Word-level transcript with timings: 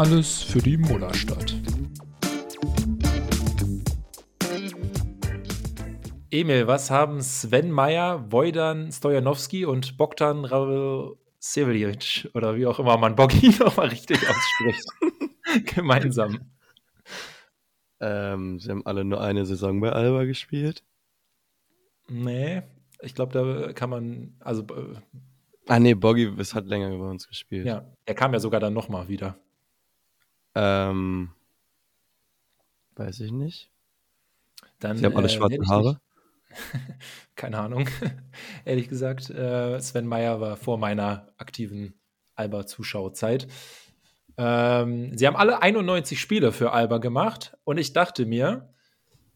Alles 0.00 0.42
für 0.42 0.60
die 0.60 0.78
Mullerstadt. 0.78 1.54
Emil, 6.30 6.66
was 6.66 6.90
haben 6.90 7.20
Sven 7.20 7.70
Meyer, 7.70 8.32
Wojdan 8.32 8.90
Stojanowski 8.92 9.66
und 9.66 9.98
Bogdan 9.98 10.46
Ravsevlic 10.46 12.30
oder 12.32 12.56
wie 12.56 12.64
auch 12.64 12.78
immer 12.78 12.96
man 12.96 13.14
Boggy 13.14 13.50
nochmal 13.60 13.88
richtig 13.88 14.16
ausspricht, 14.26 14.86
gemeinsam? 15.76 16.50
Ähm, 18.00 18.58
sie 18.58 18.70
haben 18.70 18.86
alle 18.86 19.04
nur 19.04 19.20
eine 19.20 19.44
Saison 19.44 19.80
bei 19.80 19.92
Alba 19.92 20.24
gespielt. 20.24 20.82
Nee, 22.08 22.62
ich 23.02 23.14
glaube, 23.14 23.34
da 23.34 23.74
kann 23.74 23.90
man, 23.90 24.34
also. 24.40 24.62
Äh, 24.62 24.94
ah, 25.68 25.78
nee, 25.78 25.92
Boggy 25.92 26.34
hat 26.38 26.64
länger 26.64 26.88
bei 26.88 27.04
uns 27.04 27.28
gespielt. 27.28 27.66
Ja, 27.66 27.84
er 28.06 28.14
kam 28.14 28.32
ja 28.32 28.40
sogar 28.40 28.60
dann 28.60 28.72
nochmal 28.72 29.06
wieder. 29.06 29.36
Ähm, 30.54 31.30
weiß 32.96 33.20
ich 33.20 33.32
nicht. 33.32 33.70
Dann, 34.78 34.96
Sie 34.96 35.04
haben 35.04 35.16
alle 35.16 35.26
äh, 35.26 35.30
schwarze 35.30 35.58
Haare. 35.68 36.00
Keine 37.36 37.58
Ahnung. 37.58 37.88
Ehrlich 38.64 38.88
gesagt, 38.88 39.30
äh, 39.30 39.78
Sven 39.80 40.06
Meyer 40.06 40.40
war 40.40 40.56
vor 40.56 40.78
meiner 40.78 41.28
aktiven 41.38 41.94
Alba-Zuschauerzeit. 42.34 43.46
Ähm, 44.36 45.16
sie 45.16 45.26
haben 45.26 45.36
alle 45.36 45.62
91 45.62 46.18
Spiele 46.18 46.52
für 46.52 46.72
Alba 46.72 46.98
gemacht 46.98 47.56
und 47.64 47.78
ich 47.78 47.92
dachte 47.92 48.24
mir, 48.26 48.70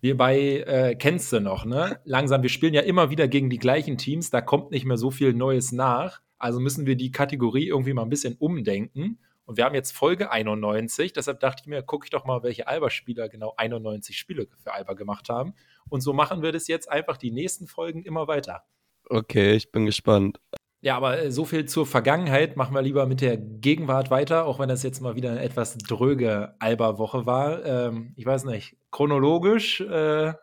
wir 0.01 0.17
bei, 0.17 0.39
äh, 0.67 0.97
kennst 0.97 1.33
du 1.33 1.41
noch, 1.41 1.65
ne? 1.65 2.01
Langsam, 2.05 2.43
wir 2.43 2.49
spielen 2.49 2.75
ja 2.75 2.83
immer 2.83 3.11
wieder 3.11 3.29
gegen 3.29 3.51
die 3.51 3.59
gleichen 3.59 3.99
Teams, 3.99 4.31
da 4.31 4.41
kommt 4.41 4.71
nicht 4.71 4.85
mehr 4.85 4.97
so 4.97 5.11
viel 5.11 5.33
Neues 5.33 5.73
nach. 5.73 6.21
Also 6.39 6.61
müssen 6.61 6.87
wir 6.87 6.97
die 6.97 7.11
Kategorie 7.11 7.69
irgendwie 7.69 7.95
mal 7.95 8.03
ein 8.03 8.11
bisschen 8.11 8.37
umdenken. 8.39 9.19
Und 9.47 9.57
wir 9.59 9.65
haben 9.65 9.75
jetzt 9.75 9.93
Folge 9.93 10.31
91, 10.31 11.13
deshalb 11.13 11.41
dachte 11.41 11.63
ich 11.63 11.67
mir, 11.67 11.83
gucke 11.83 12.07
ich 12.07 12.11
doch 12.11 12.25
mal, 12.25 12.43
welche 12.43 12.67
Alba-Spieler 12.67 13.29
genau 13.29 13.55
91 13.57 14.19
Spiele 14.19 14.49
für 14.63 14.73
Alba 14.73 14.95
gemacht 14.95 15.29
haben. 15.29 15.55
Und 15.89 16.01
so 16.01 16.13
machen 16.13 16.43
wir 16.43 16.53
das 16.53 16.67
jetzt 16.67 16.91
einfach 16.91 17.17
die 17.17 17.31
nächsten 17.31 17.67
Folgen 17.67 18.03
immer 18.03 18.27
weiter. 18.27 18.65
Okay, 19.09 19.55
ich 19.55 19.71
bin 19.71 19.85
gespannt. 19.85 20.41
Ja, 20.81 20.97
aber 20.97 21.19
äh, 21.19 21.31
so 21.31 21.47
viel 21.47 21.65
zur 21.65 21.87
Vergangenheit. 21.87 22.57
Machen 22.57 22.75
wir 22.75 22.83
lieber 22.83 23.07
mit 23.07 23.23
der 23.23 23.39
Gegenwart 23.39 24.11
weiter, 24.11 24.45
auch 24.45 24.59
wenn 24.59 24.69
das 24.69 24.83
jetzt 24.83 25.01
mal 25.01 25.17
wieder 25.17 25.31
eine 25.31 25.43
etwas 25.43 25.79
dröge 25.79 26.55
Alba-Woche 26.59 27.25
war. 27.25 27.65
Ähm, 27.65 28.13
ich 28.17 28.27
weiß 28.27 28.45
nicht, 28.45 28.77
chronologisch 28.91 29.81
äh, 29.81 30.35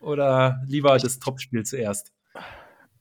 oder 0.00 0.62
lieber 0.66 0.96
das 0.96 1.18
Topspiel 1.18 1.64
zuerst? 1.64 2.12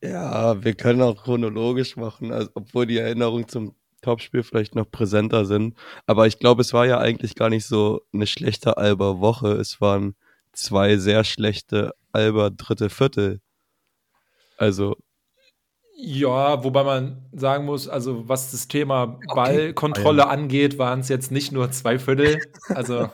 Ja, 0.02 0.62
wir 0.62 0.74
können 0.74 1.02
auch 1.02 1.24
chronologisch 1.24 1.96
machen, 1.96 2.34
also, 2.34 2.50
obwohl 2.54 2.86
die 2.86 2.98
Erinnerungen 2.98 3.48
zum 3.48 3.76
Topspiel 4.04 4.44
vielleicht 4.44 4.76
noch 4.76 4.90
präsenter 4.90 5.46
sind. 5.46 5.76
Aber 6.06 6.28
ich 6.28 6.40
glaube, 6.40 6.62
es 6.62 6.74
war 6.74 6.86
ja 6.86 7.00
eigentlich 7.00 7.36
gar 7.36 7.50
nicht 7.50 7.66
so 7.66 8.02
eine 8.14 8.28
schlechte 8.28 8.78
Alba-Woche. 8.78 9.54
Es 9.54 9.82
waren 9.82 10.16
zwei 10.52 10.98
sehr 10.98 11.24
schlechte 11.24 11.94
Alba 12.12 12.52
dritte 12.52 12.90
Viertel. 12.90 13.42
Also 14.58 14.96
ja, 15.96 16.64
wobei 16.64 16.84
man 16.84 17.30
sagen 17.32 17.66
muss, 17.66 17.88
also 17.88 18.28
was 18.28 18.52
das 18.52 18.68
Thema 18.68 19.20
Ballkontrolle 19.34 20.24
okay. 20.24 20.34
angeht, 20.34 20.78
waren 20.78 21.00
es 21.00 21.08
jetzt 21.08 21.32
nicht 21.32 21.52
nur 21.52 21.72
zwei 21.72 22.00
Viertel. 22.00 22.42
Also 22.70 23.10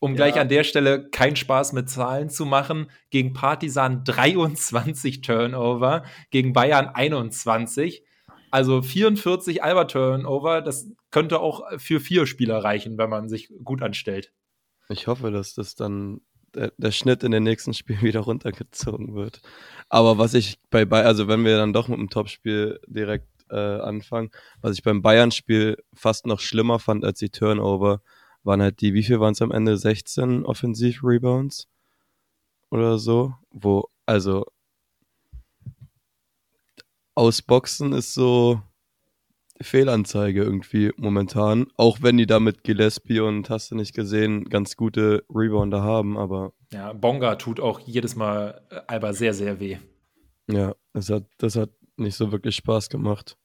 um 0.00 0.10
ja. 0.12 0.16
gleich 0.16 0.38
an 0.38 0.48
der 0.48 0.64
Stelle 0.64 1.08
keinen 1.08 1.36
Spaß 1.36 1.72
mit 1.72 1.88
Zahlen 1.88 2.30
zu 2.30 2.44
machen, 2.46 2.90
gegen 3.10 3.32
Partisan 3.32 4.04
23 4.04 5.22
Turnover, 5.22 6.04
gegen 6.30 6.52
Bayern 6.52 6.88
21. 6.88 8.04
Also 8.54 8.82
44 8.82 9.64
Alba 9.64 9.86
Turnover, 9.86 10.62
das 10.62 10.88
könnte 11.10 11.40
auch 11.40 11.64
für 11.80 11.98
vier 11.98 12.24
Spieler 12.24 12.62
reichen, 12.62 12.96
wenn 12.98 13.10
man 13.10 13.28
sich 13.28 13.52
gut 13.64 13.82
anstellt. 13.82 14.32
Ich 14.88 15.08
hoffe, 15.08 15.32
dass 15.32 15.54
das 15.54 15.74
dann 15.74 16.20
der, 16.54 16.72
der 16.76 16.92
Schnitt 16.92 17.24
in 17.24 17.32
den 17.32 17.42
nächsten 17.42 17.74
Spielen 17.74 18.02
wieder 18.02 18.20
runtergezogen 18.20 19.16
wird. 19.16 19.40
Aber 19.88 20.18
was 20.18 20.34
ich 20.34 20.60
bei 20.70 20.84
Bayern, 20.84 21.08
also 21.08 21.26
wenn 21.26 21.44
wir 21.44 21.56
dann 21.56 21.72
doch 21.72 21.88
mit 21.88 21.98
dem 21.98 22.10
Topspiel 22.10 22.78
direkt 22.86 23.26
äh, 23.50 23.56
anfangen, 23.56 24.30
was 24.60 24.78
ich 24.78 24.84
beim 24.84 25.02
Bayern-Spiel 25.02 25.76
fast 25.92 26.24
noch 26.24 26.38
schlimmer 26.38 26.78
fand 26.78 27.04
als 27.04 27.18
die 27.18 27.30
Turnover, 27.30 28.02
waren 28.44 28.62
halt 28.62 28.80
die, 28.80 28.94
wie 28.94 29.02
viel 29.02 29.18
waren 29.18 29.32
es 29.32 29.42
am 29.42 29.50
Ende? 29.50 29.76
16 29.76 30.46
Offensiv-Rebounds 30.46 31.66
oder 32.70 32.98
so, 32.98 33.34
wo, 33.50 33.88
also 34.06 34.46
ausboxen 37.14 37.92
ist 37.92 38.14
so, 38.14 38.60
Fehlanzeige 39.60 40.42
irgendwie 40.42 40.92
momentan. 40.96 41.66
Auch 41.76 41.98
wenn 42.02 42.16
die 42.16 42.26
da 42.26 42.40
mit 42.40 42.64
Gillespie 42.64 43.20
und 43.20 43.50
hast 43.50 43.70
du 43.70 43.76
nicht 43.76 43.94
gesehen, 43.94 44.44
ganz 44.44 44.76
gute 44.76 45.24
Rebounder 45.30 45.82
haben, 45.82 46.18
aber. 46.18 46.52
Ja, 46.72 46.92
Bonga 46.92 47.36
tut 47.36 47.60
auch 47.60 47.80
jedes 47.80 48.16
Mal 48.16 48.62
äh, 48.70 48.80
Alba 48.86 49.12
sehr, 49.12 49.34
sehr 49.34 49.60
weh. 49.60 49.78
Ja, 50.50 50.74
das 50.92 51.08
hat, 51.10 51.24
das 51.38 51.56
hat 51.56 51.70
nicht 51.96 52.16
so 52.16 52.32
wirklich 52.32 52.56
Spaß 52.56 52.88
gemacht. 52.88 53.36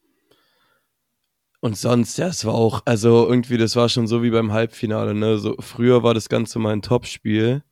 Und 1.61 1.77
sonst, 1.77 2.17
ja, 2.17 2.27
es 2.27 2.45
war 2.45 2.53
auch, 2.53 2.81
also 2.85 3.27
irgendwie, 3.27 3.57
das 3.57 3.75
war 3.75 3.89
schon 3.89 4.07
so 4.07 4.23
wie 4.23 4.31
beim 4.31 4.51
Halbfinale, 4.51 5.13
ne? 5.13 5.37
So, 5.37 5.55
früher 5.59 6.03
war 6.03 6.13
das 6.13 6.29
Ganze 6.29 6.57
mein 6.57 6.81
Topspiel, 6.81 7.63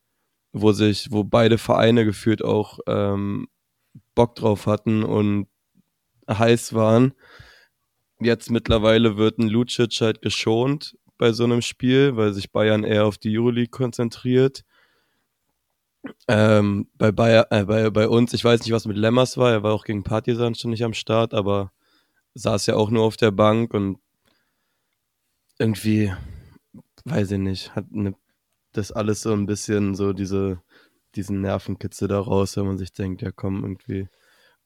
wo 0.52 0.72
sich, 0.72 1.10
wo 1.10 1.24
beide 1.24 1.58
Vereine 1.58 2.04
gefühlt 2.04 2.44
auch 2.44 2.78
ähm, 2.86 3.48
Bock 4.14 4.34
drauf 4.34 4.66
hatten 4.66 5.02
und 5.02 5.48
heiß 6.28 6.74
waren 6.74 7.14
jetzt 8.20 8.50
mittlerweile 8.50 9.16
wird 9.16 9.38
ein 9.38 9.48
Lucic 9.48 10.00
halt 10.00 10.22
geschont 10.22 10.96
bei 11.18 11.32
so 11.32 11.44
einem 11.44 11.62
Spiel, 11.62 12.16
weil 12.16 12.32
sich 12.32 12.52
Bayern 12.52 12.84
eher 12.84 13.06
auf 13.06 13.18
die 13.18 13.36
Euroleague 13.36 13.70
konzentriert. 13.70 14.64
Ähm, 16.28 16.88
bei, 16.96 17.10
Bayer, 17.12 17.46
äh, 17.50 17.64
bei, 17.64 17.90
bei 17.90 18.08
uns, 18.08 18.32
ich 18.32 18.44
weiß 18.44 18.60
nicht, 18.60 18.72
was 18.72 18.86
mit 18.86 18.96
Lemmers 18.96 19.36
war, 19.36 19.50
er 19.50 19.62
war 19.62 19.72
auch 19.72 19.84
gegen 19.84 20.04
Partisan 20.04 20.54
schon 20.54 20.70
nicht 20.70 20.84
am 20.84 20.94
Start, 20.94 21.34
aber 21.34 21.72
saß 22.34 22.66
ja 22.66 22.76
auch 22.76 22.90
nur 22.90 23.02
auf 23.02 23.16
der 23.16 23.32
Bank 23.32 23.74
und 23.74 23.98
irgendwie, 25.58 26.12
weiß 27.04 27.32
ich 27.32 27.38
nicht, 27.38 27.74
hat 27.74 27.86
eine, 27.92 28.14
das 28.72 28.92
alles 28.92 29.22
so 29.22 29.32
ein 29.32 29.46
bisschen 29.46 29.96
so 29.96 30.12
diese, 30.12 30.62
diesen 31.16 31.40
Nervenkitzel 31.40 32.06
da 32.06 32.20
raus, 32.20 32.56
wenn 32.56 32.66
man 32.66 32.78
sich 32.78 32.92
denkt, 32.92 33.22
ja 33.22 33.32
komm, 33.32 33.62
irgendwie 33.64 34.08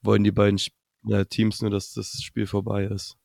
wollen 0.03 0.25
die 0.25 0.33
beiden 0.33 0.59
ja, 1.05 1.25
Teams 1.25 1.63
nur, 1.63 1.71
dass 1.71 1.93
das 1.93 2.23
Spiel 2.23 2.47
vorbei 2.47 2.85
ist. 2.85 3.17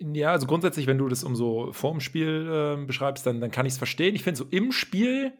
Ja, 0.00 0.32
also 0.32 0.46
grundsätzlich, 0.46 0.86
wenn 0.86 0.98
du 0.98 1.08
das 1.08 1.24
um 1.24 1.36
so 1.36 1.72
vorm 1.72 2.00
Spiel 2.00 2.48
äh, 2.50 2.84
beschreibst, 2.84 3.26
dann, 3.26 3.40
dann 3.40 3.50
kann 3.50 3.66
ich 3.66 3.74
es 3.74 3.78
verstehen. 3.78 4.14
Ich 4.14 4.22
finde, 4.22 4.38
so 4.38 4.44
im 4.50 4.72
Spiel 4.72 5.32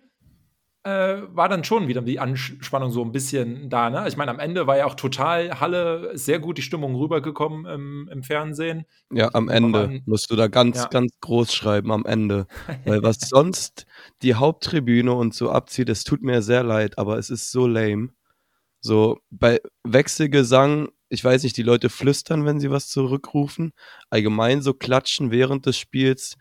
äh, 0.84 1.22
war 1.32 1.48
dann 1.48 1.64
schon 1.64 1.88
wieder 1.88 2.02
die 2.02 2.20
Anspannung 2.20 2.90
so 2.90 3.02
ein 3.02 3.10
bisschen 3.10 3.70
da. 3.70 3.90
Ne? 3.90 4.06
Ich 4.06 4.16
meine, 4.16 4.30
am 4.30 4.38
Ende 4.38 4.66
war 4.66 4.76
ja 4.76 4.86
auch 4.86 4.94
total 4.94 5.58
Halle 5.58 6.16
sehr 6.16 6.38
gut 6.38 6.58
die 6.58 6.62
Stimmung 6.62 6.94
rübergekommen 6.94 7.64
im, 7.66 8.08
im 8.12 8.22
Fernsehen. 8.22 8.84
Ja, 9.10 9.30
am 9.32 9.48
Ende 9.48 9.84
an, 9.84 10.02
musst 10.06 10.30
du 10.30 10.36
da 10.36 10.46
ganz, 10.46 10.76
ja. 10.76 10.88
ganz 10.88 11.12
groß 11.20 11.52
schreiben, 11.52 11.90
am 11.90 12.04
Ende. 12.04 12.46
Weil 12.84 13.02
was 13.02 13.16
sonst 13.20 13.86
die 14.22 14.34
Haupttribüne 14.34 15.12
und 15.12 15.34
so 15.34 15.50
abzieht, 15.50 15.88
es 15.88 16.04
tut 16.04 16.22
mir 16.22 16.42
sehr 16.42 16.62
leid, 16.62 16.98
aber 16.98 17.18
es 17.18 17.30
ist 17.30 17.50
so 17.50 17.66
lame. 17.66 18.10
So, 18.80 19.18
bei 19.30 19.60
Wechselgesang 19.84 20.88
ich 21.08 21.24
weiß 21.24 21.42
nicht, 21.42 21.56
die 21.56 21.62
Leute 21.62 21.90
flüstern, 21.90 22.44
wenn 22.44 22.60
sie 22.60 22.70
was 22.70 22.88
zurückrufen. 22.88 23.72
Allgemein 24.10 24.62
so 24.62 24.74
klatschen 24.74 25.30
während 25.30 25.66
des 25.66 25.78
Spiels. 25.78 26.36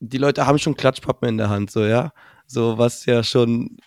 Die 0.00 0.18
Leute 0.18 0.46
haben 0.46 0.58
schon 0.58 0.76
Klatschpappen 0.76 1.28
in 1.28 1.38
der 1.38 1.50
Hand, 1.50 1.70
so, 1.70 1.84
ja. 1.84 2.12
So, 2.46 2.78
was 2.78 3.06
ja 3.06 3.22
schon 3.24 3.78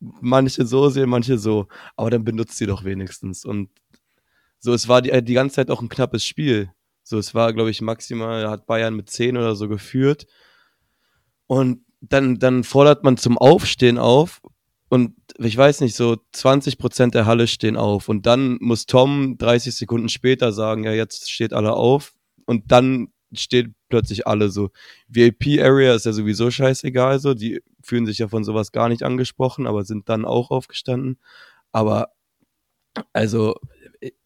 manche 0.00 0.66
so 0.66 0.88
sehen, 0.88 1.08
manche 1.08 1.38
so. 1.38 1.68
Aber 1.96 2.10
dann 2.10 2.24
benutzt 2.24 2.58
sie 2.58 2.66
doch 2.66 2.84
wenigstens. 2.84 3.44
Und 3.44 3.70
so, 4.58 4.72
es 4.72 4.88
war 4.88 5.02
die, 5.02 5.24
die 5.24 5.34
ganze 5.34 5.56
Zeit 5.56 5.70
auch 5.70 5.82
ein 5.82 5.88
knappes 5.88 6.24
Spiel. 6.24 6.72
So, 7.02 7.18
es 7.18 7.34
war, 7.34 7.52
glaube 7.52 7.70
ich, 7.70 7.80
maximal, 7.80 8.48
hat 8.48 8.66
Bayern 8.66 8.94
mit 8.94 9.10
10 9.10 9.36
oder 9.36 9.54
so 9.54 9.68
geführt. 9.68 10.26
Und 11.46 11.84
dann, 12.00 12.38
dann 12.38 12.64
fordert 12.64 13.04
man 13.04 13.16
zum 13.16 13.38
Aufstehen 13.38 13.98
auf 13.98 14.40
und 14.88 15.14
ich 15.38 15.56
weiß 15.56 15.80
nicht, 15.80 15.96
so 15.96 16.16
20 16.32 16.78
Prozent 16.78 17.14
der 17.14 17.26
Halle 17.26 17.46
stehen 17.46 17.76
auf 17.76 18.08
und 18.08 18.26
dann 18.26 18.58
muss 18.60 18.86
Tom 18.86 19.36
30 19.38 19.74
Sekunden 19.74 20.08
später 20.08 20.52
sagen, 20.52 20.84
ja, 20.84 20.92
jetzt 20.92 21.30
steht 21.30 21.52
alle 21.52 21.74
auf 21.74 22.14
und 22.46 22.70
dann 22.70 23.08
steht 23.32 23.72
plötzlich 23.88 24.26
alle 24.26 24.50
so. 24.50 24.70
VIP-Area 25.08 25.94
ist 25.94 26.06
ja 26.06 26.12
sowieso 26.12 26.50
scheißegal, 26.50 27.18
so, 27.18 27.34
die 27.34 27.62
fühlen 27.82 28.06
sich 28.06 28.18
ja 28.18 28.28
von 28.28 28.44
sowas 28.44 28.72
gar 28.72 28.88
nicht 28.88 29.02
angesprochen, 29.02 29.66
aber 29.66 29.84
sind 29.84 30.08
dann 30.08 30.24
auch 30.24 30.50
aufgestanden. 30.50 31.18
Aber, 31.72 32.12
also, 33.12 33.56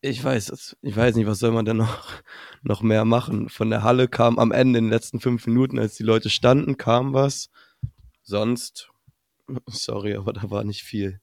ich 0.01 0.23
weiß, 0.23 0.77
ich 0.83 0.97
weiß 0.97 1.17
nicht, 1.17 1.27
was 1.27 1.39
soll 1.39 1.53
man 1.53 1.65
denn 1.65 1.79
noch, 1.79 2.07
noch 2.63 2.83
mehr 2.83 3.05
machen? 3.05 3.49
Von 3.49 3.71
der 3.71 3.83
Halle 3.83 4.09
kam 4.09 4.39
am 4.39 4.53
Ende 4.53 4.79
in 4.79 4.87
den 4.87 4.93
letzten 4.93 5.21
fünf 5.21 5.47
Minuten, 5.47 5.79
als 5.79 5.95
die 5.95 6.03
Leute 6.03 6.31
standen, 6.31 6.77
kam 6.77 7.13
was. 7.13 7.51
Sonst 8.23 8.91
Sorry, 9.67 10.15
aber 10.15 10.33
da 10.33 10.51
war 10.51 10.65
nicht 10.65 10.83
viel. 10.83 11.21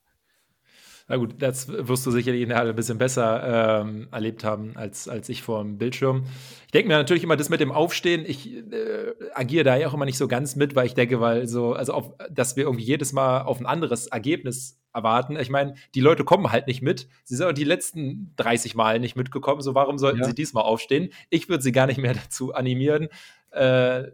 Na 1.10 1.16
gut, 1.16 1.36
das 1.42 1.70
wirst 1.70 2.06
du 2.06 2.12
sicherlich 2.12 2.42
in 2.42 2.50
der 2.50 2.58
Halle 2.58 2.72
ein 2.72 2.76
bisschen 2.76 2.98
besser 2.98 3.82
ähm, 3.82 4.10
erlebt 4.12 4.44
haben 4.44 4.76
als, 4.76 5.08
als 5.08 5.30
ich 5.30 5.42
vor 5.42 5.64
dem 5.64 5.78
Bildschirm. 5.78 6.26
Ich 6.66 6.72
denke 6.74 6.90
mir 6.90 6.96
natürlich 6.96 7.24
immer 7.24 7.38
das 7.38 7.48
mit 7.48 7.62
dem 7.62 7.72
Aufstehen. 7.72 8.26
Ich 8.28 8.54
äh, 8.54 9.14
agiere 9.34 9.64
da 9.64 9.78
ja 9.78 9.88
auch 9.88 9.94
immer 9.94 10.04
nicht 10.04 10.18
so 10.18 10.28
ganz 10.28 10.58
mit, 10.58 10.76
weil 10.76 10.86
ich 10.86 10.96
denke, 10.96 11.22
weil 11.22 11.48
so, 11.48 11.72
also 11.72 11.94
auf, 11.94 12.14
dass 12.30 12.58
wir 12.58 12.66
irgendwie 12.66 12.84
jedes 12.84 13.14
Mal 13.14 13.44
auf 13.44 13.62
ein 13.62 13.66
anderes 13.66 14.08
Ergebnis 14.08 14.82
erwarten. 14.94 15.38
Ich 15.38 15.50
meine, 15.50 15.76
die 15.96 16.02
Leute 16.02 16.26
kommen 16.26 16.52
halt 16.52 16.68
nicht 16.68 16.82
mit. 16.82 17.08
Sie 17.24 17.38
sind 17.38 17.48
auch 17.48 17.54
die 17.54 17.64
letzten 17.64 18.34
30 18.36 18.76
Mal 18.76 19.00
nicht 19.00 19.16
mitgekommen. 19.16 19.62
So, 19.62 19.76
warum 19.76 19.98
sollten 19.98 20.20
ja. 20.20 20.26
sie 20.26 20.36
diesmal 20.36 20.66
aufstehen? 20.66 21.14
Ich 21.30 21.48
würde 21.48 21.64
sie 21.64 21.72
gar 21.72 21.88
nicht 21.88 22.00
mehr 22.00 22.14
dazu 22.26 22.54
animieren. 22.54 23.08
Äh, 23.52 24.12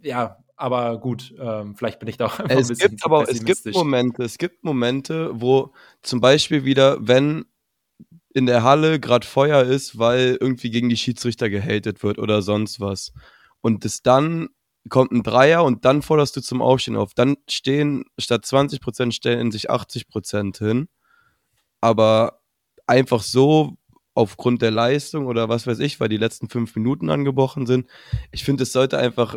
ja, 0.00 0.43
aber 0.56 0.98
gut, 0.98 1.34
ähm, 1.38 1.76
vielleicht 1.76 1.98
bin 1.98 2.08
ich 2.08 2.16
da 2.16 2.26
auch 2.26 2.38
einfach 2.38 2.56
es 2.56 2.70
ein 2.70 2.76
bisschen 2.76 2.90
gibt 2.90 3.04
aber 3.04 3.28
es 3.28 3.44
gibt 3.44 3.74
Momente, 3.74 4.22
es 4.22 4.38
gibt 4.38 4.64
Momente, 4.64 5.30
wo 5.34 5.72
zum 6.02 6.20
Beispiel 6.20 6.64
wieder, 6.64 6.96
wenn 7.00 7.46
in 8.34 8.46
der 8.46 8.64
Halle 8.64 8.98
gerade 8.98 9.26
Feuer 9.26 9.62
ist, 9.62 9.98
weil 9.98 10.36
irgendwie 10.40 10.70
gegen 10.70 10.88
die 10.88 10.96
Schiedsrichter 10.96 11.48
gehatet 11.48 12.02
wird 12.02 12.18
oder 12.18 12.42
sonst 12.42 12.80
was. 12.80 13.12
Und 13.60 13.84
es 13.84 14.02
dann 14.02 14.48
kommt 14.88 15.12
ein 15.12 15.22
Dreier 15.22 15.64
und 15.64 15.84
dann 15.84 16.02
forderst 16.02 16.36
du 16.36 16.40
zum 16.40 16.60
Aufstehen 16.60 16.96
auf. 16.96 17.14
Dann 17.14 17.36
stehen 17.48 18.04
statt 18.18 18.44
20 18.44 18.80
Prozent 18.80 19.14
stellen 19.14 19.52
sich 19.52 19.70
80 19.70 20.08
Prozent 20.08 20.58
hin. 20.58 20.88
Aber 21.80 22.40
einfach 22.86 23.22
so 23.22 23.76
aufgrund 24.14 24.62
der 24.62 24.70
Leistung 24.70 25.26
oder 25.26 25.48
was 25.48 25.66
weiß 25.66 25.78
ich, 25.80 26.00
weil 26.00 26.08
die 26.08 26.16
letzten 26.16 26.48
fünf 26.48 26.74
Minuten 26.76 27.10
angebrochen 27.10 27.66
sind. 27.66 27.88
Ich 28.30 28.44
finde, 28.44 28.64
es 28.64 28.72
sollte 28.72 28.98
einfach 28.98 29.36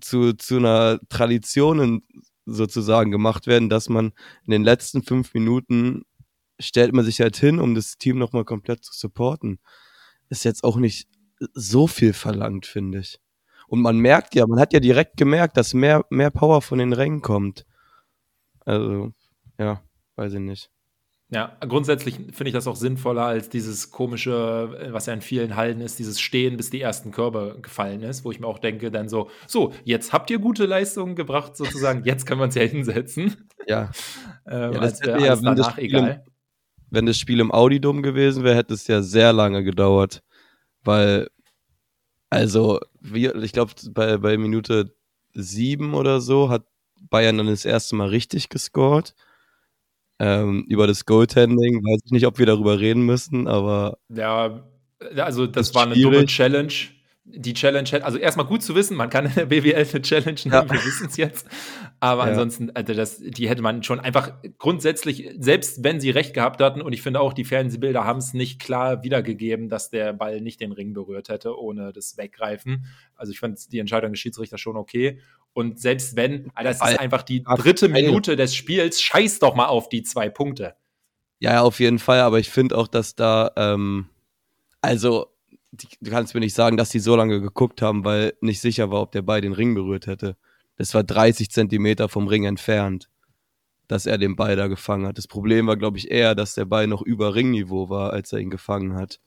zu, 0.00 0.32
zu 0.34 0.56
einer 0.56 1.00
Tradition 1.08 2.02
sozusagen 2.46 3.10
gemacht 3.10 3.46
werden, 3.46 3.68
dass 3.68 3.88
man 3.88 4.12
in 4.44 4.50
den 4.50 4.64
letzten 4.64 5.02
fünf 5.02 5.34
Minuten 5.34 6.02
stellt 6.60 6.92
man 6.92 7.04
sich 7.04 7.20
halt 7.20 7.36
hin, 7.36 7.58
um 7.58 7.74
das 7.74 7.98
Team 7.98 8.18
nochmal 8.18 8.44
komplett 8.44 8.84
zu 8.84 8.92
supporten. 8.94 9.58
Ist 10.28 10.44
jetzt 10.44 10.64
auch 10.64 10.76
nicht 10.76 11.08
so 11.52 11.86
viel 11.86 12.12
verlangt, 12.12 12.66
finde 12.66 13.00
ich. 13.00 13.18
Und 13.66 13.80
man 13.80 13.98
merkt 13.98 14.34
ja, 14.34 14.46
man 14.46 14.60
hat 14.60 14.72
ja 14.72 14.80
direkt 14.80 15.16
gemerkt, 15.16 15.56
dass 15.56 15.74
mehr, 15.74 16.04
mehr 16.10 16.30
Power 16.30 16.62
von 16.62 16.78
den 16.78 16.92
Rängen 16.92 17.22
kommt. 17.22 17.66
Also, 18.60 19.12
ja, 19.58 19.82
weiß 20.16 20.34
ich 20.34 20.40
nicht. 20.40 20.70
Ja, 21.34 21.56
grundsätzlich 21.58 22.14
finde 22.14 22.46
ich 22.46 22.52
das 22.52 22.68
auch 22.68 22.76
sinnvoller 22.76 23.24
als 23.24 23.48
dieses 23.48 23.90
komische, 23.90 24.88
was 24.92 25.06
ja 25.06 25.14
in 25.14 25.20
vielen 25.20 25.56
Hallen 25.56 25.80
ist, 25.80 25.98
dieses 25.98 26.20
Stehen, 26.20 26.56
bis 26.56 26.70
die 26.70 26.80
ersten 26.80 27.10
Körbe 27.10 27.58
gefallen 27.60 28.04
ist, 28.04 28.24
wo 28.24 28.30
ich 28.30 28.38
mir 28.38 28.46
auch 28.46 28.60
denke, 28.60 28.92
dann 28.92 29.08
so, 29.08 29.28
so, 29.48 29.72
jetzt 29.82 30.12
habt 30.12 30.30
ihr 30.30 30.38
gute 30.38 30.64
Leistungen 30.64 31.16
gebracht, 31.16 31.56
sozusagen, 31.56 32.04
jetzt 32.04 32.24
können 32.24 32.38
wir 32.38 32.44
uns 32.44 32.54
ja 32.54 32.62
hinsetzen. 32.62 33.48
Ja. 33.66 33.90
ähm, 34.46 34.74
ja 34.74 34.78
das 34.78 35.00
hätte 35.00 35.24
ja, 35.24 35.42
wenn 35.42 35.56
das, 35.56 35.72
Spiel 35.72 35.96
im, 35.96 36.16
wenn 36.90 37.06
das 37.06 37.18
Spiel 37.18 37.40
im 37.40 37.50
Audidom 37.50 38.04
gewesen 38.04 38.44
wäre, 38.44 38.54
hätte 38.54 38.74
es 38.74 38.86
ja 38.86 39.02
sehr 39.02 39.32
lange 39.32 39.64
gedauert, 39.64 40.22
weil, 40.84 41.26
also, 42.30 42.78
wir, 43.00 43.34
ich 43.42 43.52
glaube, 43.52 43.72
bei, 43.90 44.18
bei 44.18 44.36
Minute 44.38 44.94
sieben 45.32 45.94
oder 45.94 46.20
so 46.20 46.48
hat 46.48 46.62
Bayern 47.10 47.38
dann 47.38 47.48
das 47.48 47.64
erste 47.64 47.96
Mal 47.96 48.10
richtig 48.10 48.50
gescored 48.50 49.16
ähm, 50.18 50.64
über 50.68 50.86
das 50.86 51.04
Goaltending 51.06 51.84
weiß 51.84 52.02
ich 52.04 52.12
nicht, 52.12 52.26
ob 52.26 52.38
wir 52.38 52.46
darüber 52.46 52.78
reden 52.78 53.02
müssen, 53.02 53.48
aber. 53.48 53.98
Ja, 54.08 54.64
also 55.16 55.46
das 55.46 55.74
war 55.74 55.84
eine 55.84 55.94
dumme 55.94 56.26
Challenge. 56.26 56.72
Die 57.26 57.54
Challenge, 57.54 57.88
also 58.04 58.18
erstmal 58.18 58.44
gut 58.44 58.62
zu 58.62 58.74
wissen, 58.74 58.98
man 58.98 59.08
kann 59.08 59.24
in 59.24 59.34
der 59.34 59.46
BWL 59.46 59.74
eine 59.74 60.02
Challenge 60.02 60.38
nehmen, 60.44 60.52
ja. 60.52 60.70
wir 60.70 60.84
wissen 60.84 61.06
es 61.06 61.16
jetzt. 61.16 61.48
Aber 61.98 62.24
ja. 62.24 62.30
ansonsten, 62.30 62.70
also 62.74 62.92
das, 62.92 63.18
die 63.18 63.48
hätte 63.48 63.62
man 63.62 63.82
schon 63.82 63.98
einfach 63.98 64.34
grundsätzlich, 64.58 65.30
selbst 65.38 65.82
wenn 65.82 66.00
sie 66.00 66.10
recht 66.10 66.34
gehabt 66.34 66.60
hatten, 66.60 66.82
und 66.82 66.92
ich 66.92 67.00
finde 67.00 67.20
auch, 67.20 67.32
die 67.32 67.44
Fernsehbilder 67.44 68.04
haben 68.04 68.18
es 68.18 68.34
nicht 68.34 68.60
klar 68.60 69.02
wiedergegeben, 69.02 69.70
dass 69.70 69.88
der 69.88 70.12
Ball 70.12 70.42
nicht 70.42 70.60
den 70.60 70.72
Ring 70.72 70.92
berührt 70.92 71.30
hätte, 71.30 71.58
ohne 71.58 71.94
das 71.94 72.18
Weggreifen. 72.18 72.84
Also 73.16 73.32
ich 73.32 73.40
fand 73.40 73.72
die 73.72 73.78
Entscheidung 73.78 74.12
des 74.12 74.20
Schiedsrichters 74.20 74.60
schon 74.60 74.76
okay. 74.76 75.18
Und 75.54 75.80
selbst 75.80 76.16
wenn, 76.16 76.50
das 76.60 76.76
ist 76.76 76.98
einfach 76.98 77.22
die 77.22 77.44
dritte 77.44 77.88
Minute 77.88 78.34
des 78.34 78.54
Spiels, 78.54 79.00
scheiß 79.00 79.38
doch 79.38 79.54
mal 79.54 79.66
auf 79.66 79.88
die 79.88 80.02
zwei 80.02 80.28
Punkte. 80.28 80.74
Ja, 81.38 81.62
auf 81.62 81.78
jeden 81.78 82.00
Fall, 82.00 82.20
aber 82.20 82.40
ich 82.40 82.50
finde 82.50 82.76
auch, 82.76 82.88
dass 82.88 83.14
da, 83.14 83.52
ähm, 83.56 84.08
also, 84.80 85.26
die, 85.70 85.86
du 86.00 86.10
kannst 86.10 86.34
mir 86.34 86.40
nicht 86.40 86.54
sagen, 86.54 86.76
dass 86.76 86.88
die 86.88 86.98
so 86.98 87.14
lange 87.14 87.40
geguckt 87.40 87.82
haben, 87.82 88.04
weil 88.04 88.34
nicht 88.40 88.60
sicher 88.60 88.90
war, 88.90 89.02
ob 89.02 89.12
der 89.12 89.22
Ball 89.22 89.40
den 89.40 89.52
Ring 89.52 89.74
berührt 89.74 90.06
hätte. 90.08 90.36
Das 90.76 90.92
war 90.92 91.04
30 91.04 91.50
Zentimeter 91.50 92.08
vom 92.08 92.26
Ring 92.26 92.44
entfernt, 92.44 93.08
dass 93.86 94.06
er 94.06 94.18
den 94.18 94.34
Ball 94.34 94.56
da 94.56 94.66
gefangen 94.66 95.06
hat. 95.06 95.18
Das 95.18 95.28
Problem 95.28 95.68
war, 95.68 95.76
glaube 95.76 95.98
ich, 95.98 96.10
eher, 96.10 96.34
dass 96.34 96.54
der 96.54 96.64
Ball 96.64 96.88
noch 96.88 97.02
über 97.02 97.34
Ringniveau 97.34 97.88
war, 97.90 98.12
als 98.12 98.32
er 98.32 98.40
ihn 98.40 98.50
gefangen 98.50 98.96
hat. 98.96 99.20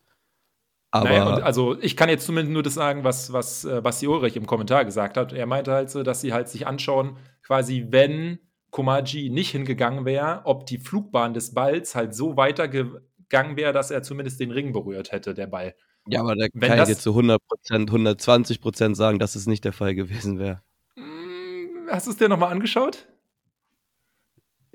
Aber 0.92 1.10
naja, 1.10 1.25
also 1.44 1.78
ich 1.81 1.98
kann 1.98 2.10
jetzt 2.10 2.25
zumindest 2.25 2.54
nur 2.54 2.63
das 2.63 2.75
sagen, 2.75 3.04
was, 3.04 3.34
was 3.34 3.66
äh, 3.66 3.81
Basti 3.81 4.07
Ulrich 4.07 4.36
im 4.36 4.48
Kommentar 4.48 4.86
gesagt 4.86 5.18
hat. 5.18 5.34
Er 5.34 5.45
meinte 5.45 5.72
halt 5.72 5.89
so, 5.89 6.04
dass 6.04 6.22
sie 6.22 6.34
halt 6.34 6.48
sich 6.48 6.66
anschauen, 6.66 7.18
quasi 7.44 7.88
wenn 7.89 8.39
Komaji 8.72 9.30
nicht 9.30 9.51
hingegangen 9.51 10.06
wäre, 10.06 10.42
ob 10.45 10.66
die 10.66 10.78
Flugbahn 10.78 11.34
des 11.34 11.54
Balls 11.54 11.95
halt 11.95 12.16
so 12.16 12.38
weitergegangen 12.38 13.57
wäre, 13.57 13.74
dass 13.74 13.92
er 13.92 14.04
zumindest 14.04 14.39
den 14.39 14.51
Ring 14.51 14.72
berührt 14.72 15.12
hätte, 15.12 15.34
der 15.34 15.48
Ball. 15.48 15.75
Ja, 16.07 16.22
aber 16.22 16.36
da 16.36 16.48
wenn 16.54 16.69
kann 16.69 16.78
das, 16.78 16.90
ich 16.90 16.95
jetzt 16.95 17.04
zu 17.04 17.12
100%, 17.12 17.38
120% 17.69 18.95
sagen, 18.95 19.19
dass 19.19 19.36
es 19.36 19.45
nicht 19.45 19.66
der 19.66 19.74
Fall 19.74 19.94
gewesen 19.94 20.40
wäre. 20.40 20.62
Hm, 20.95 21.88
hast 21.92 22.07
du 22.07 22.12
es 22.12 22.18
dir 22.18 22.30
nochmal 22.30 22.51
angeschaut? 22.51 23.07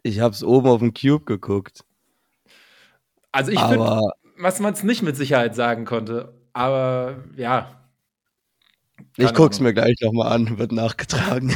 Ich 0.03 0.21
habe 0.21 0.35
es 0.35 0.45
oben 0.45 0.69
auf 0.69 0.81
dem 0.81 0.93
Cube 0.93 1.25
geguckt. 1.25 1.85
Also 3.31 3.51
ich 3.51 3.61
finde, 3.61 4.13
was 4.43 4.61
man 4.61 4.75
es 4.75 4.83
nicht 4.83 5.03
mit 5.03 5.17
Sicherheit 5.17 5.55
sagen 5.55 5.85
konnte. 5.85 6.35
Aber 6.53 7.25
ja. 7.37 7.79
Ich 9.17 9.33
guck's 9.35 9.59
Ahnung. 9.59 9.69
mir 9.69 9.75
gleich 9.75 9.97
nochmal 10.01 10.33
an, 10.33 10.59
wird 10.59 10.73
nachgetragen. 10.73 11.55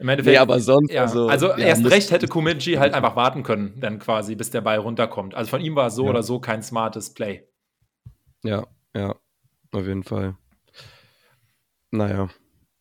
Im 0.00 0.08
Endeffekt, 0.08 0.34
nee, 0.34 0.38
aber 0.38 0.60
sonst, 0.60 0.92
ja. 0.92 1.02
also, 1.02 1.28
also 1.28 1.48
ja, 1.48 1.58
erst 1.58 1.84
recht 1.90 2.12
hätte 2.12 2.28
Kuminji 2.28 2.74
halt 2.74 2.94
einfach 2.94 3.16
warten 3.16 3.42
können, 3.42 3.80
dann 3.80 3.98
quasi, 3.98 4.36
bis 4.36 4.50
der 4.50 4.60
Ball 4.60 4.78
runterkommt. 4.78 5.34
Also 5.34 5.50
von 5.50 5.60
ihm 5.60 5.74
war 5.74 5.90
so 5.90 6.04
ja. 6.04 6.10
oder 6.10 6.22
so 6.22 6.38
kein 6.38 6.62
smartes 6.62 7.14
Play. 7.14 7.42
Ja, 8.44 8.64
ja, 8.94 9.16
auf 9.72 9.86
jeden 9.86 10.04
Fall. 10.04 10.36
Naja, 11.90 12.28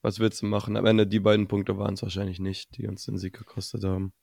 was 0.03 0.19
willst 0.19 0.43
du 0.43 0.45
machen? 0.45 0.77
Am 0.77 0.85
Ende 0.85 1.07
die 1.07 1.19
beiden 1.19 1.47
Punkte 1.47 1.79
waren 1.79 1.95
es 1.95 2.03
wahrscheinlich 2.03 2.39
nicht, 2.39 2.77
die 2.77 2.87
uns 2.87 3.05
den 3.05 3.17
Sieg 3.17 3.35
gekostet 3.35 3.83
haben. 3.83 4.13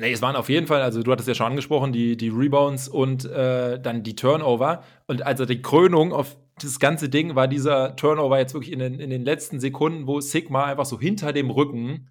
Nee, 0.00 0.12
es 0.12 0.22
waren 0.22 0.36
auf 0.36 0.48
jeden 0.48 0.68
Fall, 0.68 0.80
also 0.80 1.02
du 1.02 1.10
hattest 1.10 1.26
ja 1.26 1.34
schon 1.34 1.48
angesprochen, 1.48 1.92
die, 1.92 2.16
die 2.16 2.28
Rebounds 2.28 2.86
und 2.86 3.24
äh, 3.24 3.80
dann 3.80 4.04
die 4.04 4.14
Turnover. 4.14 4.84
Und 5.08 5.26
also 5.26 5.44
die 5.44 5.60
Krönung 5.60 6.12
auf 6.12 6.36
das 6.62 6.78
ganze 6.78 7.08
Ding 7.08 7.34
war 7.34 7.48
dieser 7.48 7.96
Turnover 7.96 8.38
jetzt 8.38 8.54
wirklich 8.54 8.72
in 8.72 8.78
den, 8.78 9.00
in 9.00 9.10
den 9.10 9.24
letzten 9.24 9.58
Sekunden, 9.58 10.06
wo 10.06 10.20
Sigma 10.20 10.66
einfach 10.66 10.86
so 10.86 11.00
hinter 11.00 11.32
dem 11.32 11.50
Rücken 11.50 12.10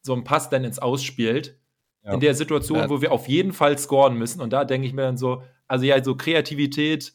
so 0.00 0.14
einen 0.14 0.24
Pass 0.24 0.48
dann 0.48 0.64
ins 0.64 0.78
Ausspielt. 0.78 1.58
Ja. 2.02 2.14
In 2.14 2.20
der 2.20 2.34
Situation, 2.34 2.78
ja. 2.78 2.88
wo 2.88 3.02
wir 3.02 3.12
auf 3.12 3.28
jeden 3.28 3.52
Fall 3.52 3.76
scoren 3.76 4.16
müssen. 4.16 4.40
Und 4.40 4.54
da 4.54 4.64
denke 4.64 4.86
ich 4.86 4.94
mir 4.94 5.02
dann 5.02 5.18
so, 5.18 5.42
also 5.68 5.84
ja, 5.84 6.02
so 6.02 6.16
Kreativität, 6.16 7.12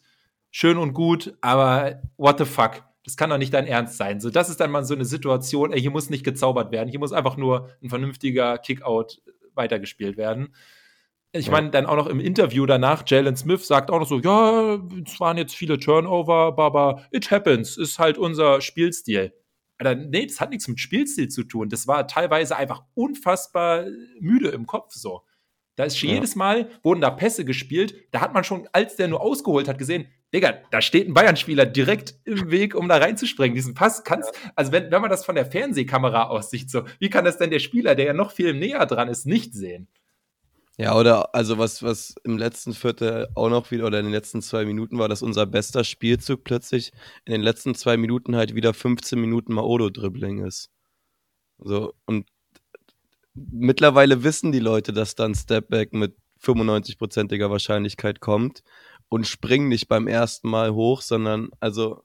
schön 0.52 0.78
und 0.78 0.94
gut, 0.94 1.34
aber 1.42 2.00
what 2.18 2.38
the 2.38 2.46
fuck? 2.46 2.84
Das 3.06 3.18
kann 3.18 3.32
doch 3.32 3.40
nicht 3.40 3.54
dein 3.54 3.66
Ernst 3.66 3.98
sein. 3.98 4.20
So, 4.20 4.30
das 4.30 4.50
ist 4.50 4.60
dann 4.60 4.70
mal 4.70 4.84
so 4.86 4.94
eine 4.94 5.06
Situation, 5.06 5.74
ey, 5.74 5.82
hier 5.82 5.90
muss 5.90 6.12
nicht 6.12 6.24
gezaubert 6.24 6.72
werden, 6.72 6.90
hier 6.90 7.00
muss 7.00 7.14
einfach 7.14 7.38
nur 7.38 7.70
ein 7.82 7.90
vernünftiger 7.90 8.60
Kickout 8.60 9.22
weitergespielt 9.56 10.18
werden. 10.18 10.54
Ich 11.34 11.50
meine, 11.50 11.70
dann 11.70 11.86
auch 11.86 11.96
noch 11.96 12.08
im 12.08 12.20
Interview 12.20 12.66
danach, 12.66 13.04
Jalen 13.08 13.38
Smith 13.38 13.66
sagt 13.66 13.90
auch 13.90 14.00
noch 14.00 14.08
so, 14.08 14.20
ja, 14.20 14.76
es 15.06 15.18
waren 15.20 15.38
jetzt 15.38 15.56
viele 15.56 15.80
Turnover, 15.80 16.56
aber 16.58 17.06
it 17.12 17.32
happens, 17.32 17.78
ist 17.78 18.00
halt 18.00 18.18
unser 18.18 18.60
Spielstil. 18.60 19.34
Alter, 19.78 19.96
nee, 19.96 20.26
das 20.26 20.42
hat 20.42 20.50
nichts 20.50 20.68
mit 20.68 20.80
Spielstil 20.80 21.30
zu 21.30 21.44
tun. 21.44 21.70
Das 21.70 21.88
war 21.88 22.06
teilweise 22.06 22.58
einfach 22.58 22.84
unfassbar 22.96 23.86
müde 24.20 24.50
im 24.50 24.68
Kopf 24.68 24.94
so. 24.94 25.24
Da 25.76 25.86
ist 25.86 26.02
ja. 26.02 26.12
jedes 26.12 26.36
Mal, 26.36 26.70
wurden 26.84 27.02
da 27.02 27.10
Pässe 27.10 27.46
gespielt, 27.46 27.96
da 28.12 28.22
hat 28.22 28.34
man 28.34 28.44
schon, 28.44 28.68
als 28.74 28.96
der 28.96 29.08
nur 29.08 29.22
ausgeholt 29.22 29.68
hat, 29.68 29.78
gesehen, 29.78 30.08
Digga, 30.34 30.60
da 30.72 30.82
steht 30.82 31.10
ein 31.10 31.14
Bayern-Spieler 31.14 31.66
direkt 31.66 32.16
im 32.24 32.52
Weg, 32.52 32.74
um 32.74 32.88
da 32.88 32.98
reinzuspringen. 32.98 33.54
Diesen 33.54 33.74
Pass 33.74 34.04
kannst, 34.04 34.32
also 34.56 34.72
wenn, 34.72 34.90
wenn 34.90 35.02
man 35.02 35.10
das 35.10 35.26
von 35.26 35.36
der 35.36 35.46
Fernsehkamera 35.46 36.30
aus 36.30 36.50
sieht, 36.50 36.70
so, 36.72 36.84
wie 37.00 37.10
kann 37.10 37.26
das 37.26 37.38
denn 37.38 37.50
der 37.50 37.60
Spieler, 37.60 37.96
der 37.96 38.06
ja 38.06 38.14
noch 38.14 38.32
viel 38.32 38.54
näher 38.54 38.86
dran 38.86 39.10
ist, 39.10 39.26
nicht 39.26 39.54
sehen? 39.54 39.90
Ja, 40.78 40.98
oder 40.98 41.36
also 41.36 41.58
was, 41.58 41.84
was 41.84 42.16
im 42.24 42.38
letzten 42.38 42.74
Viertel 42.74 43.28
auch 43.36 43.50
noch 43.50 43.72
wieder 43.72 43.86
oder 43.86 44.00
in 44.00 44.06
den 44.06 44.14
letzten 44.14 44.42
zwei 44.42 44.66
Minuten 44.66 44.98
war, 44.98 45.10
dass 45.10 45.22
unser 45.22 45.46
bester 45.46 45.84
Spielzug 45.84 46.44
plötzlich 46.46 46.92
in 47.26 47.34
den 47.34 47.42
letzten 47.42 47.76
zwei 47.76 47.98
Minuten 47.98 48.36
halt 48.36 48.56
wieder 48.56 48.74
15 48.74 49.20
Minuten 49.20 49.54
Maodo-Dribbling 49.54 50.46
ist. 50.46 50.70
So, 51.60 51.94
und 52.06 52.28
mittlerweile 53.34 54.24
wissen 54.24 54.52
die 54.52 54.60
Leute, 54.60 54.94
dass 54.94 55.16
dann 55.16 55.36
Stepback 55.36 55.94
mit 55.94 56.16
95-prozentiger 56.42 57.50
Wahrscheinlichkeit 57.50 58.20
kommt 58.20 58.64
und 59.10 59.28
springen 59.28 59.68
nicht 59.68 59.88
beim 59.88 60.08
ersten 60.08 60.50
Mal 60.50 60.74
hoch, 60.74 61.02
sondern 61.02 61.50
also 61.60 62.04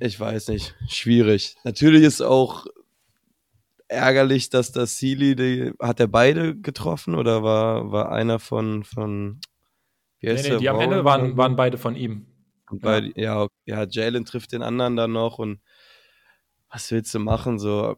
ich 0.00 0.18
weiß 0.18 0.48
nicht, 0.48 0.74
schwierig. 0.88 1.56
Natürlich 1.64 2.02
ist 2.02 2.20
auch 2.20 2.66
ärgerlich, 3.88 4.50
dass 4.50 4.70
das 4.70 4.98
Sealy, 4.98 5.34
die, 5.34 5.72
hat 5.80 5.98
er 6.00 6.06
beide 6.06 6.56
getroffen 6.56 7.14
oder 7.14 7.42
war, 7.42 7.90
war 7.90 8.12
einer 8.12 8.38
von, 8.38 8.84
von 8.84 9.40
wie 10.20 10.30
heißt 10.30 10.44
nee, 10.44 10.54
nee, 10.54 10.58
die 10.58 10.68
am 10.68 10.80
Ende 10.80 11.04
waren, 11.04 11.36
waren 11.36 11.56
beide 11.56 11.78
von 11.78 11.96
ihm. 11.96 12.26
Und 12.70 12.82
beide, 12.82 13.12
ja, 13.16 13.48
ja, 13.64 13.82
ja 13.82 13.86
Jalen 13.88 14.24
trifft 14.24 14.52
den 14.52 14.62
anderen 14.62 14.96
dann 14.96 15.12
noch 15.12 15.38
und 15.38 15.60
was 16.70 16.90
willst 16.90 17.14
du 17.14 17.18
machen? 17.18 17.58
So, 17.58 17.96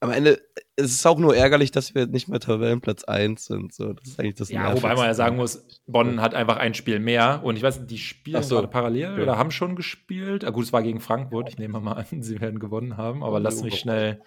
am 0.00 0.10
Ende 0.10 0.40
es 0.80 0.92
ist 0.92 1.06
auch 1.06 1.18
nur 1.18 1.36
ärgerlich, 1.36 1.70
dass 1.70 1.94
wir 1.94 2.06
nicht 2.06 2.28
mehr 2.28 2.40
Tabellenplatz 2.40 3.04
1 3.04 3.44
sind. 3.44 3.72
So, 3.72 3.92
das 3.92 4.08
ist 4.08 4.20
eigentlich 4.20 4.36
das 4.36 4.50
Ja, 4.50 4.74
wobei 4.74 4.94
man 4.94 5.06
ja 5.06 5.14
sagen 5.14 5.36
muss, 5.36 5.66
Bonn 5.86 6.20
hat 6.20 6.34
einfach 6.34 6.56
ein 6.56 6.74
Spiel 6.74 6.98
mehr. 6.98 7.42
Und 7.44 7.56
ich 7.56 7.62
weiß, 7.62 7.86
die 7.86 7.98
spielen 7.98 8.42
so. 8.42 8.56
gerade 8.56 8.68
parallel 8.68 9.12
okay. 9.12 9.22
oder 9.22 9.38
haben 9.38 9.50
schon 9.50 9.76
gespielt. 9.76 10.44
Ah, 10.44 10.50
gut, 10.50 10.64
es 10.64 10.72
war 10.72 10.82
gegen 10.82 11.00
Frankfurt. 11.00 11.50
Ich 11.50 11.58
nehme 11.58 11.80
mal 11.80 11.92
an, 11.92 12.06
sie 12.22 12.40
werden 12.40 12.58
gewonnen 12.58 12.96
haben. 12.96 13.22
Aber 13.22 13.40
lass 13.40 13.62
mich 13.62 13.78
schnell 13.78 14.22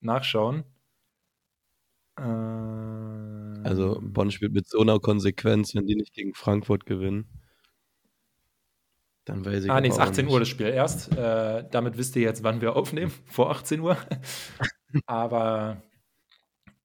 nachschauen. 0.00 0.64
also, 2.16 3.98
Bonn 4.02 4.30
spielt 4.30 4.52
mit 4.52 4.68
so 4.68 4.80
einer 4.80 4.98
Konsequenz, 4.98 5.74
wenn 5.74 5.86
die 5.86 5.96
nicht 5.96 6.12
gegen 6.12 6.34
Frankfurt 6.34 6.84
gewinnen. 6.84 7.26
Dann 9.24 9.44
weiß 9.44 9.64
ich 9.64 9.70
Ah, 9.70 9.80
nee, 9.80 9.88
es 9.88 9.94
ist 9.94 10.00
18 10.00 10.28
Uhr 10.28 10.40
das 10.40 10.48
Spiel 10.48 10.66
erst. 10.66 11.16
Äh, 11.16 11.64
damit 11.70 11.96
wisst 11.96 12.16
ihr 12.16 12.22
jetzt, 12.22 12.42
wann 12.42 12.60
wir 12.60 12.76
aufnehmen. 12.76 13.12
Vor 13.26 13.50
18 13.50 13.80
Uhr. 13.80 13.96
Aber 15.06 15.82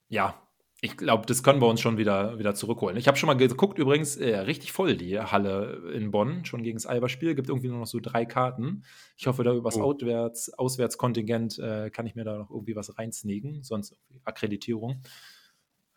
ja, 0.08 0.40
ich 0.82 0.98
glaube, 0.98 1.26
das 1.26 1.42
können 1.42 1.62
wir 1.62 1.68
uns 1.68 1.82
schon 1.82 1.98
wieder, 1.98 2.38
wieder 2.38 2.54
zurückholen. 2.54 2.98
Ich 2.98 3.08
habe 3.08 3.18
schon 3.18 3.28
mal 3.28 3.34
geguckt, 3.34 3.80
übrigens, 3.80 4.18
äh, 4.18 4.38
richtig 4.40 4.72
voll 4.72 4.96
die 4.96 5.20
Halle 5.20 5.92
in 5.94 6.12
Bonn, 6.12 6.46
schon 6.46 6.64
gegen 6.64 6.78
das 6.78 6.86
Alba-Spiel. 6.86 7.34
Gibt 7.34 7.50
irgendwie 7.50 7.70
nur 7.70 7.80
noch 7.80 7.88
so 7.88 8.00
drei 8.00 8.26
Karten. 8.26 8.84
Ich 9.18 9.26
hoffe, 9.26 9.44
da 9.44 9.54
übers 9.54 9.78
oh. 9.78 9.84
Auswärts, 9.84 10.54
Auswärtskontingent 10.54 11.58
äh, 11.60 11.90
kann 11.90 12.06
ich 12.06 12.16
mir 12.16 12.24
da 12.24 12.38
noch 12.38 12.52
irgendwie 12.52 12.76
was 12.76 12.98
reinsneaken, 12.98 13.64
sonst 13.64 13.98
Akkreditierung. 14.26 15.02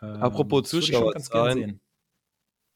Ähm, 0.00 0.22
Apropos 0.22 0.68
Zuschauerzahlen, 0.70 1.80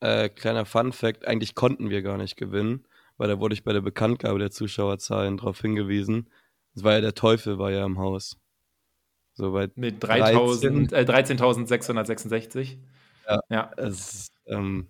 äh, 0.00 0.28
kleiner 0.28 0.66
Fun-Fact: 0.66 1.26
Eigentlich 1.26 1.54
konnten 1.54 1.88
wir 1.88 2.02
gar 2.02 2.18
nicht 2.18 2.36
gewinnen, 2.36 2.84
weil 3.16 3.28
da 3.28 3.38
wurde 3.38 3.54
ich 3.54 3.64
bei 3.64 3.72
der 3.72 3.80
Bekanntgabe 3.80 4.38
der 4.38 4.50
Zuschauerzahlen 4.50 5.38
darauf 5.38 5.60
hingewiesen. 5.60 6.28
Das 6.74 6.84
war 6.84 6.92
ja 6.94 7.00
der 7.00 7.14
Teufel, 7.14 7.58
war 7.58 7.70
ja 7.70 7.86
im 7.86 7.98
Haus. 7.98 8.41
So 9.42 9.50
bei 9.50 9.68
Mit 9.74 10.04
13.666. 10.04 10.92
Äh, 10.92 11.04
13 11.04 12.78
ja. 13.28 13.40
ja. 13.50 13.70
Es, 13.76 14.30
ähm, 14.46 14.86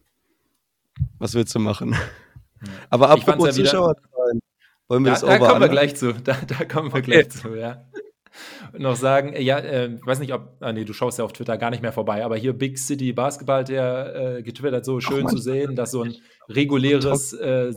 was 1.19 1.33
willst 1.33 1.55
du 1.55 1.59
machen? 1.59 1.93
Ja. 1.93 1.99
Aber 2.91 3.09
apropos 3.09 3.57
ja 3.57 3.65
Zuschauerzahlen, 3.65 4.41
wollen 4.89 5.05
wir 5.07 5.13
da, 5.13 5.21
das 5.21 5.23
Da 5.23 5.39
kommen 5.39 5.61
wir 5.63 5.69
gleich 5.71 5.97
zu. 5.97 6.13
Da, 6.13 6.37
da 6.47 6.67
kommen 6.67 6.93
wir 6.93 6.99
okay. 6.99 7.23
gleich 7.23 7.31
zu, 7.31 7.55
ja. 7.55 7.87
Und 8.75 8.83
noch 8.83 8.97
sagen, 8.97 9.35
ja, 9.41 9.59
äh, 9.59 9.95
ich 9.95 10.05
weiß 10.07 10.19
nicht, 10.19 10.35
ob, 10.35 10.59
ah, 10.61 10.71
nee, 10.75 10.85
du 10.85 10.93
schaust 10.93 11.19
ja 11.19 11.25
auf 11.25 11.33
Twitter 11.33 11.57
gar 11.57 11.71
nicht 11.71 11.81
mehr 11.83 11.93
vorbei, 11.93 12.23
aber 12.23 12.37
hier 12.37 12.53
Big 12.53 12.79
City 12.79 13.15
Basketball, 13.15 13.65
der 13.65 14.37
äh, 14.37 14.43
getwittert, 14.43 14.85
so 14.85 15.01
schön 15.01 15.25
Ach, 15.27 15.31
zu 15.31 15.39
sehen, 15.39 15.77
dass 15.77 15.93
so 15.93 16.03
ein 16.03 16.15
reguläres 16.51 17.33
äh, 17.33 17.73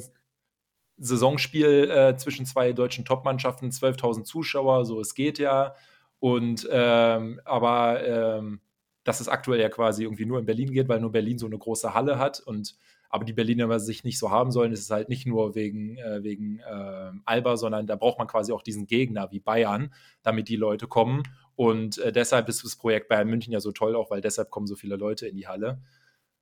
Saisonspiel 0.98 1.90
äh, 1.90 2.18
zwischen 2.18 2.46
zwei 2.46 2.74
deutschen 2.74 3.06
Topmannschaften, 3.06 3.70
12.000 3.70 4.26
Zuschauer, 4.26 4.84
so 4.86 5.00
es 5.00 5.16
geht 5.16 5.40
ja, 5.40 5.74
und 6.26 6.68
ähm, 6.72 7.40
aber 7.46 8.04
ähm, 8.04 8.60
dass 9.04 9.20
es 9.20 9.30
aktuell 9.30 9.60
ja 9.60 9.70
quasi 9.70 10.06
irgendwie 10.06 10.26
nur 10.26 10.40
in 10.40 10.48
Berlin 10.48 10.72
geht, 10.72 10.90
weil 10.90 11.00
nur 11.00 11.12
Berlin 11.12 11.38
so 11.38 11.46
eine 11.46 11.60
große 11.60 11.94
Halle 11.94 12.18
hat 12.18 12.40
und 12.40 12.76
aber 13.12 13.26
die 13.26 13.34
Berliner 13.34 13.80
sich 13.80 14.04
nicht 14.04 14.18
so 14.18 14.32
haben 14.32 14.52
sollen, 14.52 14.72
ist 14.72 14.82
es 14.82 14.90
halt 14.90 15.08
nicht 15.08 15.28
nur 15.28 15.54
wegen, 15.54 16.00
äh, 16.00 16.24
wegen 16.24 16.62
äh, 16.62 17.12
Alba, 17.26 17.58
sondern 17.58 17.86
da 17.86 17.96
braucht 17.96 18.18
man 18.18 18.26
quasi 18.26 18.54
auch 18.54 18.64
diesen 18.64 18.88
Gegner 18.88 19.30
wie 19.30 19.40
Bayern, 19.40 19.94
damit 20.24 20.50
die 20.50 20.56
Leute 20.56 20.88
kommen. 20.88 21.22
Und 21.56 22.00
äh, 22.00 22.12
deshalb 22.12 22.50
ist 22.50 22.64
das 22.64 22.76
Projekt 22.76 23.08
Bayern 23.08 23.28
München 23.28 23.54
ja 23.54 23.60
so 23.60 23.72
toll, 23.72 23.96
auch 23.96 24.10
weil 24.10 24.22
deshalb 24.22 24.50
kommen 24.50 24.66
so 24.66 24.76
viele 24.76 24.96
Leute 24.96 25.28
in 25.28 25.36
die 25.36 25.48
Halle. 25.48 25.80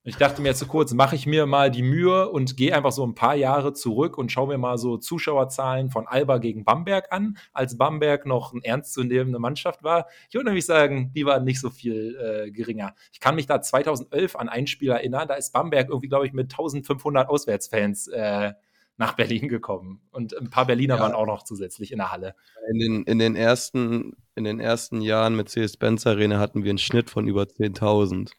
Ich 0.05 0.17
dachte 0.17 0.41
mir 0.41 0.50
jetzt 0.50 0.60
so 0.60 0.65
kurz, 0.65 0.93
mache 0.93 1.15
ich 1.15 1.25
mir 1.25 1.45
mal 1.45 1.72
die 1.72 1.81
Mühe 1.81 2.29
und 2.29 2.57
gehe 2.57 2.75
einfach 2.75 2.91
so 2.91 3.05
ein 3.05 3.15
paar 3.15 3.36
Jahre 3.36 3.72
zurück 3.72 4.17
und 4.17 4.33
schaue 4.33 4.50
mir 4.50 4.57
mal 4.57 4.77
so 4.77 4.98
Zuschauerzahlen 4.98 5.89
von 5.91 6.07
Alba 6.07 6.39
gegen 6.39 6.65
Bamberg 6.65 7.13
an, 7.13 7.38
als 7.53 7.77
Bamberg 7.77 8.25
noch 8.25 8.51
eine 8.51 8.65
ernstzunehmende 8.65 9.39
Mannschaft 9.39 9.81
war. 9.81 10.07
Ich 10.27 10.36
würde 10.36 10.48
nämlich 10.48 10.65
sagen, 10.65 11.13
die 11.15 11.25
waren 11.25 11.45
nicht 11.45 11.62
so 11.62 11.69
viel 11.69 12.17
äh, 12.17 12.51
geringer. 12.51 12.95
Ich 13.13 13.22
kann 13.22 13.36
mich 13.36 13.48
da 13.48 13.62
2011 13.62 14.36
an 14.36 14.50
ein 14.50 14.67
Spiel 14.67 14.91
erinnern, 14.91 15.29
da 15.29 15.36
ist 15.36 15.53
Bamberg 15.53 15.88
irgendwie, 15.88 16.10
glaube 16.10 16.27
ich, 16.27 16.33
mit 16.33 16.51
1500 16.51 17.29
Auswärtsfans 17.29 18.10
äh, 18.10 18.51
nach 18.98 19.13
Berlin 19.13 19.48
gekommen. 19.48 20.01
Und 20.12 20.38
ein 20.38 20.50
paar 20.50 20.67
Berliner 20.67 20.95
ja. 20.95 21.01
waren 21.01 21.13
auch 21.13 21.25
noch 21.25 21.43
zusätzlich 21.43 21.93
in 21.93 22.00
der 22.00 22.12
Halle. 22.12 22.36
In 22.69 22.79
den, 22.79 23.03
in 23.03 23.19
den, 23.19 23.38
ersten, 23.38 24.17
in 24.36 24.43
den 24.43 24.60
ersten 24.60 25.00
Jahren 25.00 25.38
mit 25.38 25.48
CS-Benz 25.48 26.05
Arena 26.05 26.39
hatten 26.39 26.65
wir 26.65 26.72
einen 26.72 26.77
Schnitt 26.77 27.10
von 27.10 27.25
über 27.25 27.43
10.000. 27.43 28.33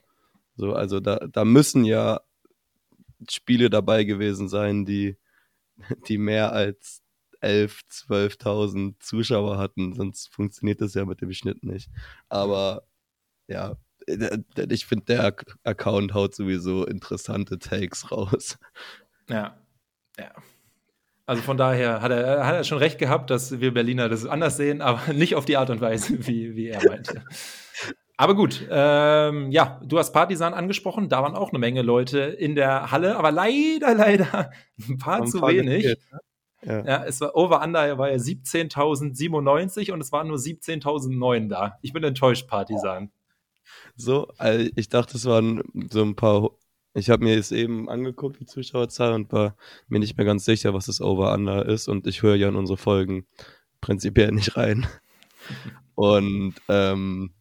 So, 0.56 0.73
also 0.73 1.00
da, 1.00 1.16
da 1.16 1.44
müssen 1.44 1.84
ja 1.84 2.20
Spiele 3.28 3.70
dabei 3.70 4.04
gewesen 4.04 4.49
sein, 4.49 4.84
die, 4.84 5.16
die 6.08 6.18
mehr 6.18 6.52
als 6.52 7.02
11, 7.40 7.82
12.000 7.90 9.00
Zuschauer 9.00 9.58
hatten, 9.58 9.94
sonst 9.94 10.28
funktioniert 10.28 10.80
das 10.80 10.94
ja 10.94 11.04
mit 11.04 11.20
dem 11.20 11.32
Schnitt 11.32 11.62
nicht. 11.62 11.90
Aber 12.28 12.87
ja, 13.49 13.76
ich 14.68 14.87
finde, 14.87 15.04
der 15.06 15.34
Account 15.62 16.14
haut 16.14 16.34
sowieso 16.34 16.87
interessante 16.87 17.58
Takes 17.58 18.11
raus. 18.11 18.58
Ja, 19.28 19.58
ja. 20.18 20.32
Also 21.26 21.40
von 21.40 21.56
daher 21.56 22.02
hat 22.02 22.11
er, 22.11 22.46
hat 22.46 22.54
er 22.54 22.64
schon 22.64 22.78
recht 22.78 22.99
gehabt, 22.99 23.30
dass 23.30 23.58
wir 23.58 23.73
Berliner 23.73 24.11
das 24.11 24.26
anders 24.26 24.58
sehen, 24.58 24.82
aber 24.82 25.12
nicht 25.14 25.34
auf 25.34 25.46
die 25.46 25.56
Art 25.56 25.70
und 25.70 25.80
Weise, 25.80 26.26
wie, 26.26 26.54
wie 26.54 26.68
er 26.68 26.84
meinte. 26.87 27.25
Aber 28.16 28.35
gut, 28.37 28.66
ähm, 28.71 29.50
ja, 29.50 29.80
du 29.85 29.99
hast 29.99 30.12
Partisan 30.12 30.54
angesprochen, 30.54 31.09
da 31.09 31.23
waren 31.23 31.35
auch 31.35 31.50
eine 31.50 31.59
Menge 31.59 31.83
Leute 31.83 32.21
in 32.21 32.54
der 32.54 32.92
Halle, 32.92 33.16
aber 33.16 33.33
leider, 33.33 33.94
leider 33.94 34.50
ein 34.88 34.99
paar 34.99 35.23
ein 35.23 35.26
zu 35.26 35.40
paar 35.40 35.50
wenig. 35.50 35.83
Gespielt, 35.83 35.99
ne? 36.12 36.21
ja. 36.62 36.85
ja. 36.85 37.04
es 37.04 37.21
war 37.21 37.35
Over-Under 37.35 37.99
war 37.99 38.11
ja 38.11 38.16
17.097 38.16 39.90
und 39.90 40.00
es 40.00 40.12
waren 40.12 40.28
nur 40.28 40.37
17.009 40.37 41.49
da. 41.49 41.78
Ich 41.83 41.92
bin 41.92 42.04
enttäuscht, 42.04 42.47
Partisan. 42.47 43.11
So, 43.97 44.28
also 44.38 44.68
ich 44.76 44.88
dachte, 44.88 45.16
es 45.16 45.25
waren 45.25 45.62
so 45.90 46.02
ein 46.02 46.14
paar. 46.14 46.50
Ich 46.97 47.11
habe 47.11 47.25
mir 47.25 47.35
jetzt 47.35 47.50
eben 47.50 47.88
angeguckt, 47.88 48.38
die 48.38 48.47
Zuschauerzahl, 48.47 49.14
und 49.14 49.33
war 49.33 49.56
mir 49.88 49.99
nicht 49.99 50.16
mehr 50.16 50.26
ganz 50.26 50.44
sicher, 50.44 50.75
was 50.75 50.87
das 50.87 51.00
Over-Under 51.00 51.66
ist. 51.66 51.88
Und 51.88 52.06
ich 52.06 52.23
höre 52.23 52.37
ja 52.37 52.49
in 52.49 52.54
unsere 52.54 52.76
Folgen 52.76 53.26
prinzipiell 53.80 54.30
nicht 54.30 54.56
rein. 54.56 54.87
Und 55.97 56.54
ähm, 56.68 57.33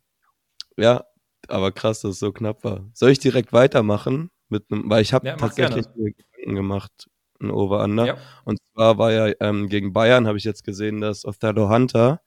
ja, 0.77 1.06
aber 1.48 1.72
krass, 1.72 2.01
dass 2.01 2.12
es 2.12 2.20
so 2.20 2.32
knapp 2.32 2.63
war. 2.63 2.89
Soll 2.94 3.12
ich 3.12 3.20
direkt 3.20 3.53
weitermachen? 3.53 4.32
Mit 4.50 4.65
einem, 4.70 4.89
weil 4.89 5.01
ich 5.01 5.13
habe 5.13 5.27
ja, 5.27 5.36
tatsächlich 5.36 5.86
Gedanken 5.94 6.56
gemacht, 6.56 7.10
ein 7.42 7.51
Over-Under. 7.51 8.06
Ja. 8.06 8.18
Und 8.46 8.60
zwar 8.74 8.98
war 8.98 9.12
ja 9.12 9.34
ähm, 9.39 9.68
gegen 9.70 9.94
Bayern, 9.94 10.27
habe 10.27 10.38
ich 10.38 10.44
jetzt 10.44 10.63
gesehen, 10.63 11.01
dass 11.01 11.25
Othello 11.25 11.70
Hunter 11.70 12.22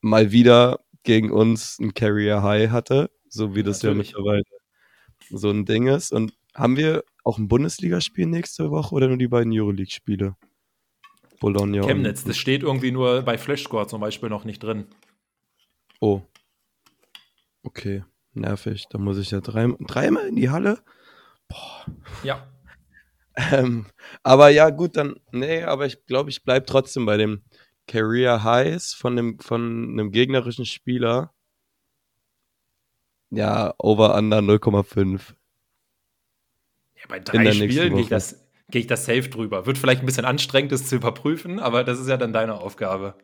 mal 0.00 0.32
wieder 0.32 0.80
gegen 1.02 1.30
uns 1.30 1.78
ein 1.78 1.94
Carrier 1.94 2.42
High 2.42 2.70
hatte, 2.70 3.10
so 3.28 3.54
wie 3.54 3.62
das 3.62 3.82
Natürlich. 3.82 4.12
ja 4.12 4.18
mittlerweile 4.18 4.42
so 5.30 5.50
ein 5.50 5.64
Ding 5.64 5.86
ist. 5.86 6.12
Und 6.12 6.32
haben 6.54 6.76
wir 6.76 7.04
auch 7.24 7.38
ein 7.38 7.48
Bundesligaspiel 7.48 8.26
nächste 8.26 8.70
Woche 8.70 8.94
oder 8.94 9.08
nur 9.08 9.18
die 9.18 9.28
beiden 9.28 9.52
Euroleague-Spiele? 9.52 10.36
Bologna. 11.38 11.82
Chemnitz, 11.82 12.24
das 12.24 12.36
steht 12.36 12.62
irgendwie 12.62 12.92
nur 12.92 13.22
bei 13.22 13.38
Flashscore 13.38 13.86
zum 13.86 14.00
Beispiel 14.00 14.28
noch 14.28 14.44
nicht 14.44 14.62
drin. 14.62 14.86
Oh, 16.00 16.22
Okay, 17.62 18.04
nervig. 18.32 18.86
Da 18.90 18.98
muss 18.98 19.18
ich 19.18 19.30
ja 19.30 19.40
drei, 19.40 19.68
dreimal 19.80 20.28
in 20.28 20.36
die 20.36 20.50
Halle. 20.50 20.82
Boah. 21.48 21.86
Ja. 22.22 22.46
Ähm, 23.52 23.86
aber 24.22 24.48
ja, 24.48 24.70
gut, 24.70 24.96
dann, 24.96 25.16
nee, 25.32 25.62
aber 25.62 25.86
ich 25.86 26.04
glaube, 26.06 26.30
ich 26.30 26.42
bleibe 26.42 26.66
trotzdem 26.66 27.06
bei 27.06 27.16
dem 27.16 27.42
Career 27.86 28.44
Highs 28.44 28.92
von 28.94 29.16
dem, 29.16 29.38
von 29.38 29.90
einem 29.92 30.10
gegnerischen 30.10 30.66
Spieler. 30.66 31.32
Ja, 33.30 33.74
over 33.78 34.16
under 34.16 34.38
0,5. 34.38 35.34
Ja, 36.96 37.04
bei 37.08 37.20
drei 37.20 37.52
Spielen 37.52 37.94
gehe 37.94 38.02
ich, 38.02 38.08
das, 38.08 38.44
geh 38.68 38.80
ich 38.80 38.86
das 38.86 39.06
safe 39.06 39.28
drüber. 39.28 39.66
Wird 39.66 39.78
vielleicht 39.78 40.02
ein 40.02 40.06
bisschen 40.06 40.24
anstrengend, 40.24 40.72
das 40.72 40.86
zu 40.86 40.96
überprüfen, 40.96 41.60
aber 41.60 41.84
das 41.84 41.98
ist 42.00 42.08
ja 42.08 42.16
dann 42.16 42.32
deine 42.32 42.60
Aufgabe 42.60 43.16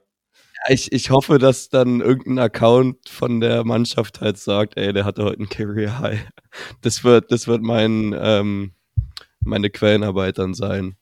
ich, 0.68 0.92
ich 0.92 1.10
hoffe, 1.10 1.38
dass 1.38 1.68
dann 1.68 2.00
irgendein 2.00 2.38
Account 2.38 3.08
von 3.08 3.40
der 3.40 3.64
Mannschaft 3.64 4.20
halt 4.20 4.38
sagt, 4.38 4.76
ey, 4.76 4.92
der 4.92 5.04
hatte 5.04 5.24
heute 5.24 5.42
ein 5.42 5.48
Career 5.48 5.98
High. 5.98 6.26
Das 6.80 7.04
wird, 7.04 7.30
das 7.32 7.46
wird 7.46 7.62
mein, 7.62 8.14
ähm, 8.18 8.72
meine 9.40 9.70
Quellenarbeit 9.70 10.38
dann 10.38 10.54
sein. 10.54 10.96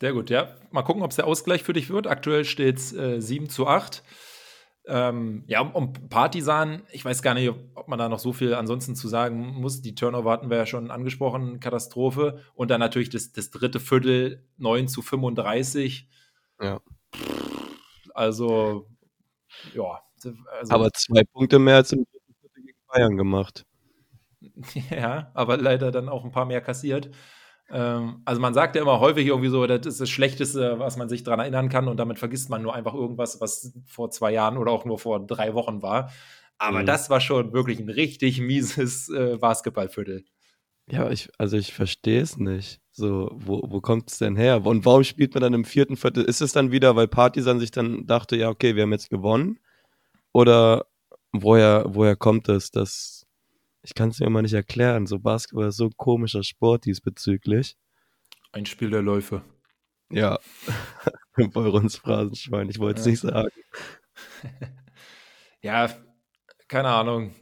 Sehr 0.00 0.12
gut, 0.12 0.30
ja. 0.30 0.56
Mal 0.70 0.82
gucken, 0.82 1.02
ob 1.02 1.10
es 1.10 1.16
der 1.16 1.26
Ausgleich 1.26 1.62
für 1.62 1.72
dich 1.72 1.90
wird. 1.90 2.06
Aktuell 2.06 2.44
steht 2.44 2.78
es 2.78 2.92
äh, 2.92 3.20
7 3.20 3.48
zu 3.48 3.66
8. 3.66 4.02
Ähm, 4.86 5.44
ja, 5.46 5.60
um 5.60 5.92
Partisan, 6.10 6.82
ich 6.92 7.04
weiß 7.04 7.22
gar 7.22 7.32
nicht, 7.32 7.50
ob 7.74 7.88
man 7.88 7.98
da 7.98 8.08
noch 8.08 8.18
so 8.18 8.34
viel 8.34 8.54
ansonsten 8.54 8.96
zu 8.96 9.08
sagen 9.08 9.54
muss. 9.60 9.80
Die 9.80 9.94
Turnover 9.94 10.30
hatten 10.30 10.50
wir 10.50 10.58
ja 10.58 10.66
schon 10.66 10.90
angesprochen, 10.90 11.60
Katastrophe. 11.60 12.40
Und 12.54 12.70
dann 12.70 12.80
natürlich 12.80 13.08
das, 13.08 13.32
das 13.32 13.50
dritte 13.50 13.80
Viertel 13.80 14.46
9 14.58 14.88
zu 14.88 15.00
35. 15.00 16.08
Ja. 16.60 16.80
Also, 18.14 18.88
ja, 19.74 20.00
Also, 20.58 20.72
aber 20.72 20.90
zwei 20.92 21.22
Punkte 21.24 21.58
mehr 21.58 21.76
als 21.76 21.92
im 21.92 22.06
Viertel 22.06 22.62
gegen 22.62 22.78
Bayern 22.88 23.16
gemacht. 23.16 23.64
Ja, 24.90 25.30
aber 25.34 25.56
leider 25.56 25.90
dann 25.90 26.08
auch 26.08 26.24
ein 26.24 26.30
paar 26.30 26.44
mehr 26.44 26.60
kassiert. 26.60 27.10
Ähm, 27.70 28.22
also 28.24 28.40
man 28.40 28.54
sagt 28.54 28.76
ja 28.76 28.82
immer 28.82 29.00
häufig 29.00 29.26
irgendwie 29.26 29.48
so, 29.48 29.66
das 29.66 29.86
ist 29.86 30.00
das 30.00 30.10
Schlechteste, 30.10 30.78
was 30.78 30.96
man 30.96 31.08
sich 31.08 31.22
daran 31.24 31.40
erinnern 31.40 31.68
kann 31.70 31.88
und 31.88 31.96
damit 31.96 32.18
vergisst 32.18 32.50
man 32.50 32.62
nur 32.62 32.74
einfach 32.74 32.94
irgendwas, 32.94 33.40
was 33.40 33.72
vor 33.86 34.10
zwei 34.10 34.32
Jahren 34.32 34.58
oder 34.58 34.70
auch 34.70 34.84
nur 34.84 34.98
vor 34.98 35.26
drei 35.26 35.54
Wochen 35.54 35.82
war. 35.82 36.12
Aber 36.58 36.82
mhm. 36.82 36.86
das 36.86 37.10
war 37.10 37.20
schon 37.20 37.52
wirklich 37.52 37.80
ein 37.80 37.88
richtig 37.88 38.40
mieses 38.40 39.08
äh, 39.08 39.38
Basketballviertel. 39.38 40.24
Ja, 40.86 41.10
ich, 41.10 41.30
also 41.38 41.56
ich 41.56 41.72
verstehe 41.72 42.20
es 42.20 42.36
nicht. 42.36 42.80
So, 42.92 43.30
wo, 43.32 43.62
wo 43.66 43.80
kommt 43.80 44.10
es 44.10 44.18
denn 44.18 44.36
her? 44.36 44.64
Und 44.64 44.84
warum 44.84 45.02
spielt 45.02 45.34
man 45.34 45.42
dann 45.42 45.54
im 45.54 45.64
vierten 45.64 45.96
Viertel? 45.96 46.24
Ist 46.24 46.40
es 46.42 46.52
dann 46.52 46.70
wieder, 46.70 46.94
weil 46.94 47.08
Partisan 47.08 47.58
sich 47.58 47.70
dann 47.70 48.06
dachte, 48.06 48.36
ja, 48.36 48.50
okay, 48.50 48.76
wir 48.76 48.82
haben 48.82 48.92
jetzt 48.92 49.10
gewonnen? 49.10 49.58
Oder 50.32 50.86
woher, 51.32 51.84
woher 51.88 52.16
kommt 52.16 52.48
es, 52.48 52.70
dass 52.70 53.24
ich 53.84 53.94
kann 53.94 54.08
es 54.08 54.18
mir 54.18 54.26
immer 54.26 54.42
nicht 54.42 54.54
erklären. 54.54 55.06
So 55.06 55.18
Basketball 55.18 55.68
ist 55.68 55.76
so 55.76 55.84
ein 55.86 55.96
komischer 55.96 56.42
Sport 56.42 56.86
diesbezüglich. 56.86 57.76
Ein 58.52 58.64
Spiel 58.64 58.90
der 58.90 59.02
Läufe. 59.02 59.42
Ja, 60.10 60.38
Beurons 61.52 61.96
Phrasenschwein, 61.96 62.70
ich 62.70 62.78
wollte 62.78 63.00
es 63.00 63.06
ja. 63.06 63.10
nicht 63.10 63.20
sagen. 63.20 63.50
ja, 65.62 65.90
keine 66.68 66.88
Ahnung. 66.88 67.34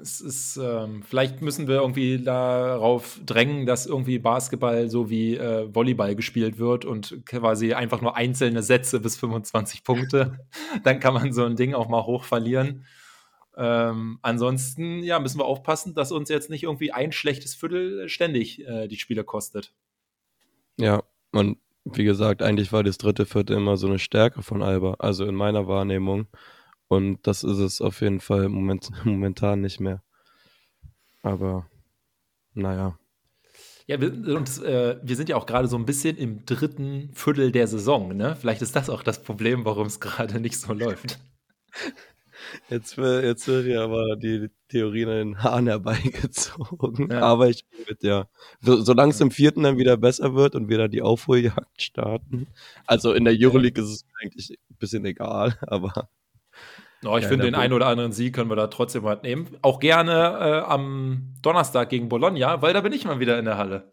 Es 0.00 0.20
ist, 0.20 0.56
ähm, 0.56 1.02
vielleicht 1.02 1.42
müssen 1.42 1.66
wir 1.66 1.76
irgendwie 1.76 2.22
darauf 2.22 3.18
drängen, 3.24 3.66
dass 3.66 3.86
irgendwie 3.86 4.18
Basketball 4.18 4.88
so 4.88 5.10
wie 5.10 5.36
äh, 5.36 5.74
Volleyball 5.74 6.14
gespielt 6.14 6.58
wird 6.58 6.84
und 6.84 7.24
quasi 7.26 7.74
einfach 7.74 8.00
nur 8.00 8.16
einzelne 8.16 8.62
Sätze 8.62 9.00
bis 9.00 9.16
25 9.16 9.84
Punkte. 9.84 10.38
Dann 10.84 11.00
kann 11.00 11.14
man 11.14 11.32
so 11.32 11.44
ein 11.44 11.56
Ding 11.56 11.74
auch 11.74 11.88
mal 11.88 12.04
hoch 12.04 12.24
verlieren. 12.24 12.84
Ähm, 13.56 14.18
ansonsten, 14.22 15.02
ja, 15.02 15.18
müssen 15.20 15.38
wir 15.38 15.44
aufpassen, 15.44 15.94
dass 15.94 16.12
uns 16.12 16.28
jetzt 16.28 16.50
nicht 16.50 16.64
irgendwie 16.64 16.92
ein 16.92 17.12
schlechtes 17.12 17.54
Viertel 17.54 18.08
ständig 18.08 18.66
äh, 18.66 18.88
die 18.88 18.98
Spiele 18.98 19.24
kostet. 19.24 19.72
Ja, 20.76 21.04
und 21.32 21.58
wie 21.84 22.04
gesagt, 22.04 22.42
eigentlich 22.42 22.72
war 22.72 22.82
das 22.82 22.98
dritte 22.98 23.26
Viertel 23.26 23.56
immer 23.56 23.76
so 23.76 23.86
eine 23.86 23.98
Stärke 23.98 24.42
von 24.42 24.62
Alba, 24.62 24.96
also 24.98 25.24
in 25.24 25.34
meiner 25.34 25.68
Wahrnehmung. 25.68 26.26
Und 26.88 27.26
das 27.26 27.44
ist 27.44 27.58
es 27.58 27.80
auf 27.80 28.00
jeden 28.00 28.20
Fall 28.20 28.48
moment, 28.48 28.90
momentan 29.04 29.60
nicht 29.60 29.80
mehr. 29.80 30.02
Aber 31.22 31.66
naja. 32.52 32.98
Ja, 33.86 34.00
wir, 34.00 34.12
und, 34.12 34.62
äh, 34.62 34.98
wir 35.02 35.16
sind 35.16 35.28
ja 35.28 35.36
auch 35.36 35.46
gerade 35.46 35.68
so 35.68 35.76
ein 35.76 35.84
bisschen 35.84 36.16
im 36.16 36.46
dritten 36.46 37.10
Viertel 37.12 37.52
der 37.52 37.66
Saison, 37.66 38.16
ne? 38.16 38.34
Vielleicht 38.36 38.62
ist 38.62 38.74
das 38.74 38.88
auch 38.88 39.02
das 39.02 39.22
Problem, 39.22 39.64
warum 39.64 39.86
es 39.86 40.00
gerade 40.00 40.40
nicht 40.40 40.58
so 40.58 40.72
läuft. 40.72 41.18
Jetzt, 42.68 42.96
jetzt 42.96 43.48
wird 43.48 43.66
ja 43.66 43.84
aber 43.84 44.16
die 44.16 44.50
Theorien 44.68 45.08
in 45.08 45.16
den 45.16 45.42
Haaren 45.42 45.66
herbeigezogen. 45.66 47.10
Ja. 47.10 47.20
Aber 47.20 47.48
ich 47.48 47.66
bin 47.66 47.80
mit, 47.88 48.02
ja. 48.02 48.28
So, 48.60 48.82
solange 48.82 49.12
es 49.12 49.20
im 49.20 49.30
vierten 49.30 49.62
dann 49.62 49.78
wieder 49.78 49.96
besser 49.96 50.34
wird 50.34 50.54
und 50.54 50.68
wir 50.68 50.78
da 50.78 50.88
die 50.88 51.02
Aufholjagd 51.02 51.80
starten. 51.80 52.46
Also 52.86 53.12
in 53.12 53.24
der 53.24 53.34
Euroleague 53.36 53.82
ist 53.82 53.90
es 53.90 54.04
eigentlich 54.20 54.50
ein 54.50 54.76
bisschen 54.78 55.04
egal, 55.04 55.58
aber. 55.66 56.08
Oh, 57.06 57.16
ich 57.16 57.24
ja, 57.24 57.28
finde, 57.28 57.44
den 57.46 57.54
einen 57.54 57.72
oder 57.72 57.86
anderen 57.86 58.12
Sieg 58.12 58.34
können 58.34 58.50
wir 58.50 58.56
da 58.56 58.66
trotzdem 58.66 59.04
halt 59.04 59.22
nehmen. 59.22 59.48
Auch 59.62 59.80
gerne 59.80 60.12
äh, 60.12 60.70
am 60.70 61.34
Donnerstag 61.42 61.88
gegen 61.88 62.08
Bologna, 62.08 62.62
weil 62.62 62.72
da 62.72 62.80
bin 62.80 62.92
ich 62.92 63.04
mal 63.04 63.20
wieder 63.20 63.38
in 63.38 63.44
der 63.44 63.58
Halle. 63.58 63.92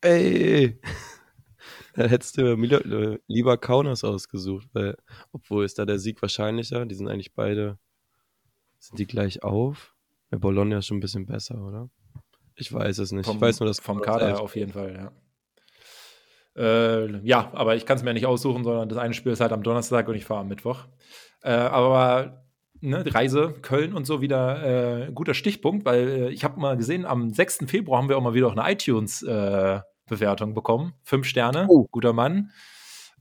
Ey! 0.00 0.80
Dann 1.94 2.10
hättest 2.10 2.36
du 2.36 3.18
lieber 3.26 3.56
Kaunas 3.56 4.04
ausgesucht, 4.04 4.68
weil, 4.74 4.96
obwohl 5.32 5.64
ist 5.64 5.78
da 5.78 5.86
der 5.86 5.98
Sieg 5.98 6.20
wahrscheinlicher, 6.20 6.84
die 6.84 6.94
sind 6.94 7.08
eigentlich 7.08 7.34
beide 7.34 7.78
sind 8.78 8.98
die 8.98 9.06
gleich 9.06 9.42
auf? 9.42 9.94
Der 10.30 10.38
Bologna 10.38 10.78
ist 10.78 10.86
schon 10.86 10.98
ein 10.98 11.00
bisschen 11.00 11.26
besser, 11.26 11.58
oder? 11.58 11.88
Ich 12.54 12.72
weiß 12.72 12.98
es 12.98 13.12
nicht. 13.12 13.26
Vom, 13.26 13.36
ich 13.36 13.42
weiß 13.42 13.60
nur, 13.60 13.68
dass 13.68 13.80
vom 13.80 14.00
Kader 14.00 14.26
her 14.26 14.40
auf 14.40 14.56
jeden 14.56 14.72
Fall, 14.72 14.94
ja. 14.94 15.12
Äh, 16.56 17.18
ja, 17.26 17.50
aber 17.52 17.76
ich 17.76 17.84
kann 17.84 17.98
es 17.98 18.02
mir 18.02 18.14
nicht 18.14 18.26
aussuchen, 18.26 18.64
sondern 18.64 18.88
das 18.88 18.98
eine 18.98 19.12
Spiel 19.12 19.32
ist 19.32 19.40
halt 19.40 19.52
am 19.52 19.62
Donnerstag 19.62 20.08
und 20.08 20.14
ich 20.14 20.24
fahre 20.24 20.40
am 20.40 20.48
Mittwoch. 20.48 20.84
Äh, 21.42 21.50
aber 21.50 22.45
ne, 22.80 23.04
Reise, 23.14 23.54
Köln 23.62 23.92
und 23.94 24.06
so 24.06 24.20
wieder 24.20 25.06
äh, 25.06 25.12
guter 25.12 25.34
Stichpunkt, 25.34 25.84
weil 25.84 26.08
äh, 26.08 26.28
ich 26.30 26.44
habe 26.44 26.60
mal 26.60 26.76
gesehen, 26.76 27.04
am 27.04 27.32
6. 27.32 27.64
Februar 27.66 28.00
haben 28.00 28.08
wir 28.08 28.18
auch 28.18 28.22
mal 28.22 28.34
wieder 28.34 28.48
auch 28.48 28.56
eine 28.56 28.72
iTunes-Bewertung 28.72 30.50
äh, 30.50 30.54
bekommen. 30.54 30.94
Fünf 31.02 31.26
Sterne, 31.26 31.66
oh. 31.68 31.86
guter 31.90 32.12
Mann. 32.12 32.50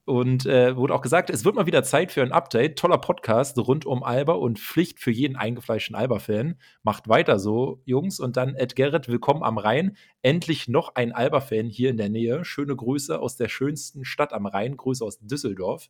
Und 0.05 0.45
äh, 0.45 0.77
wurde 0.77 0.93
auch 0.93 1.01
gesagt, 1.01 1.31
es 1.31 1.45
wird 1.45 1.55
mal 1.55 1.65
wieder 1.65 1.81
Zeit 1.81 2.11
für 2.11 2.21
ein 2.21 2.31
Update. 2.31 2.77
Toller 2.77 2.99
Podcast 2.99 3.57
rund 3.57 3.87
um 3.87 4.03
Alba 4.03 4.33
und 4.33 4.59
Pflicht 4.59 4.99
für 4.99 5.09
jeden 5.09 5.35
eingefleischten 5.35 5.95
Alba-Fan. 5.95 6.59
Macht 6.83 7.09
weiter 7.09 7.39
so, 7.39 7.81
Jungs. 7.85 8.19
Und 8.19 8.37
dann 8.37 8.53
Ed 8.53 8.75
Gerrit, 8.75 9.07
willkommen 9.07 9.41
am 9.41 9.57
Rhein. 9.57 9.97
Endlich 10.21 10.67
noch 10.67 10.93
ein 10.93 11.11
Alba-Fan 11.11 11.69
hier 11.69 11.89
in 11.89 11.97
der 11.97 12.09
Nähe. 12.09 12.45
Schöne 12.45 12.75
Grüße 12.75 13.19
aus 13.19 13.35
der 13.35 13.49
schönsten 13.49 14.05
Stadt 14.05 14.31
am 14.31 14.45
Rhein. 14.45 14.77
Grüße 14.77 15.03
aus 15.03 15.17
Düsseldorf. 15.17 15.87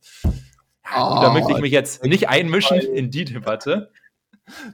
Oh, 0.94 1.18
da 1.20 1.32
möchte 1.32 1.52
ich 1.52 1.58
mich 1.58 1.72
jetzt 1.72 2.04
nicht 2.04 2.28
einmischen 2.28 2.78
in 2.78 3.10
die 3.10 3.24
Debatte. 3.24 3.90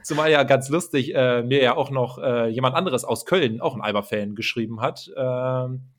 Zumal 0.03 0.29
ja 0.29 0.43
ganz 0.43 0.69
lustig, 0.69 1.15
äh, 1.15 1.41
mir 1.41 1.61
ja 1.61 1.75
auch 1.75 1.89
noch 1.89 2.19
äh, 2.19 2.47
jemand 2.47 2.75
anderes 2.75 3.03
aus 3.03 3.25
Köln, 3.25 3.59
auch 3.59 3.75
ein 3.75 3.81
Alba-Fan, 3.81 4.35
geschrieben 4.35 4.81
hat. 4.81 5.11
Ähm, 5.17 5.89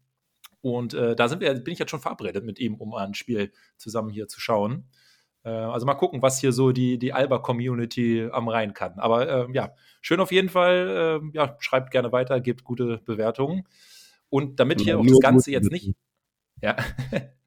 und 0.61 0.95
äh, 0.95 1.17
da 1.17 1.29
sind 1.29 1.41
wir, 1.41 1.53
bin 1.55 1.73
ich 1.73 1.79
jetzt 1.79 1.91
schon 1.91 2.01
verabredet 2.01 2.45
mit 2.45 2.61
ihm, 2.61 2.77
um 2.77 2.95
ein 2.95 3.15
Spiel 3.15 3.53
zusammen 3.77 4.11
hier 4.11 4.29
zu 4.29 4.41
schauen. 4.41 4.89
Äh, 5.43 5.51
also 5.51 5.87
mal 5.87 5.95
gucken, 5.95 6.23
was 6.23 6.39
hier 6.39 6.53
so 6.53 6.73
die, 6.73 6.99
die 6.99 7.13
Alba-Community 7.13 8.29
am 8.31 8.49
Rhein 8.49 8.75
kann. 8.75 8.99
Aber 8.99 9.29
äh, 9.29 9.53
ja, 9.53 9.75
schön 10.01 10.21
auf 10.21 10.33
jeden 10.33 10.49
Fall. 10.49 11.21
Ähm, 11.21 11.33
ja, 11.35 11.57
schreibt 11.59 11.91
gerne 11.91 12.13
weiter, 12.13 12.41
gebt 12.41 12.65
gute 12.65 12.99
Bewertungen. 13.05 13.67
Und 14.31 14.59
damit 14.59 14.81
hier 14.81 14.99
auch 14.99 15.07
das 15.07 15.21
Ganze 15.21 15.51
jetzt 15.51 15.71
nicht. 15.71 15.95
Ja. 16.63 16.77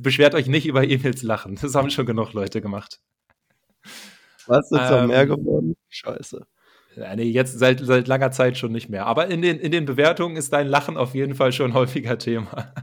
Beschwert 0.00 0.34
euch 0.34 0.46
nicht 0.46 0.66
über 0.66 0.82
Emils 0.84 1.22
Lachen. 1.22 1.58
Das 1.60 1.74
haben 1.74 1.90
schon 1.90 2.06
genug 2.06 2.32
Leute 2.32 2.60
gemacht. 2.60 3.00
Was 4.46 4.70
ist 4.70 4.80
ähm, 4.80 4.90
noch 4.90 5.06
mehr 5.06 5.26
geworden? 5.26 5.76
Scheiße. 5.88 6.46
Nee, 6.96 7.22
jetzt 7.22 7.58
seit, 7.58 7.80
seit 7.80 8.08
langer 8.08 8.32
Zeit 8.32 8.58
schon 8.58 8.72
nicht 8.72 8.88
mehr. 8.88 9.06
Aber 9.06 9.28
in 9.28 9.42
den, 9.42 9.58
in 9.58 9.70
den 9.70 9.84
Bewertungen 9.84 10.36
ist 10.36 10.52
dein 10.52 10.66
Lachen 10.66 10.96
auf 10.96 11.14
jeden 11.14 11.34
Fall 11.34 11.52
schon 11.52 11.72
häufiger 11.72 12.18
Thema. 12.18 12.74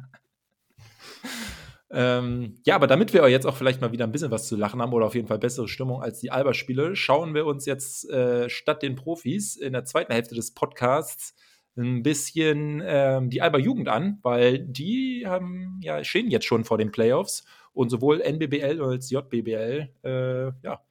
ähm, 1.92 2.56
ja, 2.66 2.76
aber 2.76 2.88
damit 2.88 3.14
wir 3.14 3.28
jetzt 3.28 3.46
auch 3.46 3.56
vielleicht 3.56 3.82
mal 3.82 3.92
wieder 3.92 4.06
ein 4.06 4.12
bisschen 4.14 4.32
was 4.32 4.48
zu 4.48 4.56
lachen 4.56 4.82
haben 4.82 4.94
oder 4.94 5.06
auf 5.06 5.16
jeden 5.16 5.28
Fall 5.28 5.40
bessere 5.40 5.68
Stimmung 5.68 6.02
als 6.02 6.20
die 6.20 6.32
Alba-Spiele, 6.32 6.96
schauen 6.96 7.34
wir 7.34 7.46
uns 7.46 7.66
jetzt 7.66 8.10
äh, 8.10 8.50
statt 8.50 8.82
den 8.82 8.96
Profis 8.96 9.58
in 9.58 9.74
der 9.74 9.84
zweiten 9.84 10.14
Hälfte 10.14 10.36
des 10.36 10.54
Podcasts 10.54 11.36
ein 11.78 12.04
bisschen 12.04 12.82
ähm, 12.84 13.30
die 13.30 13.42
Alba-Jugend 13.42 13.88
an, 13.88 14.20
weil 14.24 14.60
die 14.60 15.26
haben, 15.28 15.80
ja, 15.82 16.04
stehen 16.04 16.30
jetzt 16.30 16.46
schon 16.46 16.66
vor 16.66 16.78
den 16.78 16.92
Playoffs 16.92 17.46
und 17.74 17.90
sowohl 17.90 18.22
NBBL 18.22 18.82
als 18.82 19.10
JBBL 19.12 19.90
äh, 20.04 20.46
ja, 20.64 20.82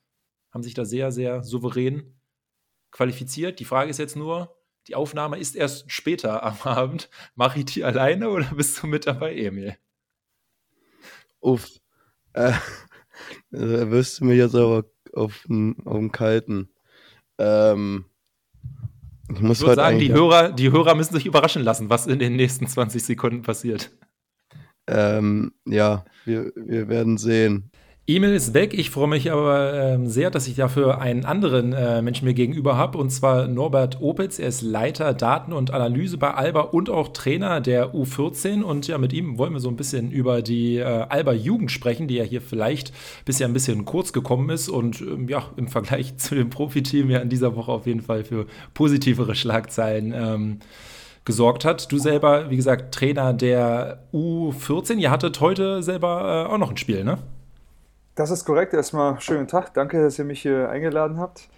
haben 0.53 0.62
sich 0.62 0.75
da 0.75 0.85
sehr, 0.85 1.12
sehr 1.12 1.42
souverän 1.42 2.14
qualifiziert. 2.90 3.59
Die 3.61 3.64
Frage 3.64 3.90
ist 3.90 3.99
jetzt 3.99 4.16
nur, 4.16 4.57
die 4.87 4.94
Aufnahme 4.94 5.38
ist 5.38 5.57
erst 5.57 5.90
später 5.90 6.42
am 6.44 6.59
Abend. 6.62 7.11
Mache 7.35 7.59
ich 7.61 7.66
die 7.66 7.85
alleine 7.85 8.31
oder 8.31 8.55
bist 8.55 8.83
du 8.83 8.87
mit 8.87 9.07
dabei, 9.07 9.35
Emil? 9.35 9.77
Uff. 11.40 11.68
Äh, 12.33 12.53
da 13.51 13.90
wirst 13.90 14.20
du 14.20 14.25
mich 14.27 14.38
jetzt 14.38 14.55
aber 14.55 14.85
auf 15.12 15.44
dem 15.49 16.12
Kalten. 16.12 16.70
Ähm, 17.38 18.07
ich 19.33 19.41
muss 19.41 19.61
ich 19.61 19.75
sagen, 19.75 19.99
die 19.99 20.12
Hörer, 20.12 20.53
die 20.53 20.71
Hörer 20.71 20.95
müssen 20.95 21.15
sich 21.15 21.27
überraschen 21.27 21.62
lassen, 21.62 21.91
was 21.91 22.07
in 22.07 22.19
den 22.19 22.37
nächsten 22.37 22.67
20 22.67 23.03
Sekunden 23.03 23.43
passiert. 23.43 23.91
Ähm, 24.89 25.53
ja, 25.67 26.05
wir, 26.25 26.53
wir 26.55 26.89
werden 26.89 27.19
sehen. 27.19 27.71
E-Mail 28.09 28.35
ist 28.35 28.55
weg. 28.55 28.73
Ich 28.73 28.90
freue 28.90 29.09
mich 29.09 29.33
aber 29.33 29.75
äh, 29.75 29.99
sehr, 30.07 30.31
dass 30.31 30.47
ich 30.47 30.55
dafür 30.55 31.01
einen 31.01 31.25
anderen 31.25 31.73
äh, 31.73 32.03
Menschen 32.03 32.25
mir 32.25 32.35
gegenüber 32.35 32.77
habe, 32.77 32.99
und 32.99 33.11
zwar 33.11 33.49
Norbert 33.49 34.01
Opitz. 34.01 34.38
Er 34.38 34.47
ist 34.47 34.62
Leiter 34.62 35.12
Daten 35.12 35.53
und 35.53 35.73
Analyse 35.73 36.16
bei 36.16 36.33
Alba 36.33 36.61
und 36.61 36.88
auch 36.88 37.09
Trainer 37.09 37.61
der 37.61 37.95
U14. 37.95 38.62
Und 38.62 38.87
ja, 38.87 38.99
mit 38.99 39.12
ihm 39.12 39.38
wollen 39.38 39.55
wir 39.55 39.59
so 39.59 39.69
ein 39.69 39.75
bisschen 39.75 40.12
über 40.12 40.40
die 40.40 40.77
äh, 40.77 40.85
Alba 40.85 41.33
Jugend 41.33 41.73
sprechen, 41.73 42.07
die 42.07 42.14
ja 42.14 42.23
hier 42.23 42.40
vielleicht 42.42 42.92
bisher 43.25 43.49
ein 43.49 43.53
bisschen 43.53 43.85
kurz 43.85 44.12
gekommen 44.12 44.51
ist 44.51 44.69
und 44.69 45.01
ähm, 45.01 45.29
ja, 45.29 45.51
im 45.57 45.66
Vergleich 45.66 46.16
zu 46.16 46.37
dem 46.37 46.49
Profiteam 46.49 47.11
ja 47.11 47.19
in 47.19 47.29
dieser 47.29 47.57
Woche 47.57 47.73
auf 47.73 47.87
jeden 47.87 48.03
Fall 48.03 48.23
für 48.23 48.47
positivere 48.73 49.35
Schlagzeilen 49.35 50.14
ähm, 50.14 50.59
gesorgt 51.25 51.64
hat. 51.64 51.90
Du 51.90 51.99
selber, 51.99 52.51
wie 52.51 52.57
gesagt, 52.57 52.95
Trainer 52.95 53.33
der 53.33 54.05
U14. 54.12 54.99
Ihr 54.99 55.11
hattet 55.11 55.40
heute 55.40 55.83
selber 55.83 56.47
äh, 56.47 56.53
auch 56.53 56.59
noch 56.59 56.71
ein 56.71 56.77
Spiel, 56.77 57.03
ne? 57.03 57.19
Das 58.16 58.31
ist 58.31 58.46
korrekt. 58.46 58.72
Erstmal 58.72 59.20
schönen 59.20 59.46
Tag. 59.46 59.74
Danke, 59.74 60.02
dass 60.02 60.18
ihr 60.18 60.24
mich 60.24 60.40
hier 60.40 60.70
eingeladen 60.70 61.18
habt. 61.18 61.50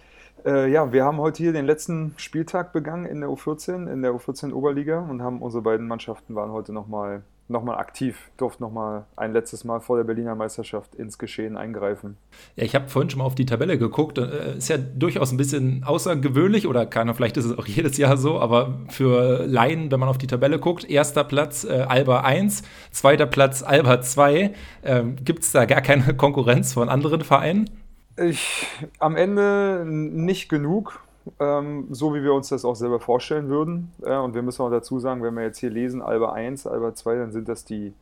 Äh, 0.45 0.69
ja, 0.69 0.91
wir 0.91 1.05
haben 1.05 1.17
heute 1.17 1.41
hier 1.41 1.53
den 1.53 1.65
letzten 1.65 2.13
Spieltag 2.17 2.73
begangen 2.73 3.05
in 3.05 3.21
der 3.21 3.29
U14, 3.29 3.89
in 3.89 4.01
der 4.01 4.11
U14 4.11 4.51
Oberliga 4.51 4.99
und 4.99 5.21
haben 5.21 5.41
unsere 5.41 5.63
beiden 5.63 5.87
Mannschaften 5.87 6.35
waren 6.35 6.51
heute 6.51 6.73
nochmal 6.73 7.23
nochmal 7.49 7.77
aktiv, 7.77 8.29
durfte 8.37 8.61
nochmal 8.61 9.05
ein 9.15 9.33
letztes 9.33 9.63
Mal 9.63 9.79
vor 9.79 9.97
der 9.97 10.03
Berliner 10.03 10.35
Meisterschaft 10.35 10.95
ins 10.95 11.17
Geschehen 11.17 11.57
eingreifen. 11.57 12.17
Ja, 12.55 12.63
ich 12.63 12.75
habe 12.75 12.87
vorhin 12.87 13.09
schon 13.09 13.19
mal 13.19 13.25
auf 13.25 13.35
die 13.35 13.45
Tabelle 13.45 13.77
geguckt. 13.77 14.17
Äh, 14.17 14.57
ist 14.57 14.69
ja 14.69 14.77
durchaus 14.77 15.31
ein 15.31 15.37
bisschen 15.37 15.83
außergewöhnlich 15.83 16.67
oder 16.67 16.85
keiner, 16.85 17.13
vielleicht 17.13 17.37
ist 17.37 17.45
es 17.45 17.57
auch 17.57 17.65
jedes 17.67 17.97
Jahr 17.97 18.17
so, 18.17 18.39
aber 18.39 18.79
für 18.89 19.45
Laien, 19.45 19.91
wenn 19.91 19.99
man 19.99 20.09
auf 20.09 20.17
die 20.17 20.27
Tabelle 20.27 20.59
guckt, 20.59 20.89
erster 20.89 21.23
Platz 21.23 21.63
äh, 21.63 21.85
Alba 21.87 22.21
1, 22.21 22.63
zweiter 22.91 23.25
Platz 23.25 23.63
Alba 23.63 24.01
2. 24.01 24.53
Ähm, 24.83 25.15
Gibt 25.23 25.43
es 25.43 25.51
da 25.51 25.65
gar 25.65 25.81
keine 25.81 26.13
Konkurrenz 26.17 26.73
von 26.73 26.89
anderen 26.89 27.21
Vereinen? 27.21 27.69
Ich, 28.17 28.67
am 28.99 29.15
Ende 29.15 29.85
nicht 29.87 30.49
genug 30.49 30.99
ähm, 31.39 31.87
so 31.89 32.13
wie 32.13 32.23
wir 32.23 32.33
uns 32.33 32.49
das 32.49 32.65
auch 32.65 32.75
selber 32.75 32.99
vorstellen 32.99 33.49
würden. 33.49 33.91
Ja, 34.05 34.21
und 34.21 34.33
wir 34.33 34.41
müssen 34.41 34.61
auch 34.61 34.71
dazu 34.71 34.99
sagen, 34.99 35.23
wenn 35.23 35.35
wir 35.35 35.43
jetzt 35.43 35.59
hier 35.59 35.69
lesen, 35.69 36.01
Alba 36.01 36.33
1, 36.33 36.67
Alba 36.67 36.95
2, 36.95 37.15
dann 37.15 37.31
sind 37.31 37.49
das 37.49 37.65
die, 37.65 37.93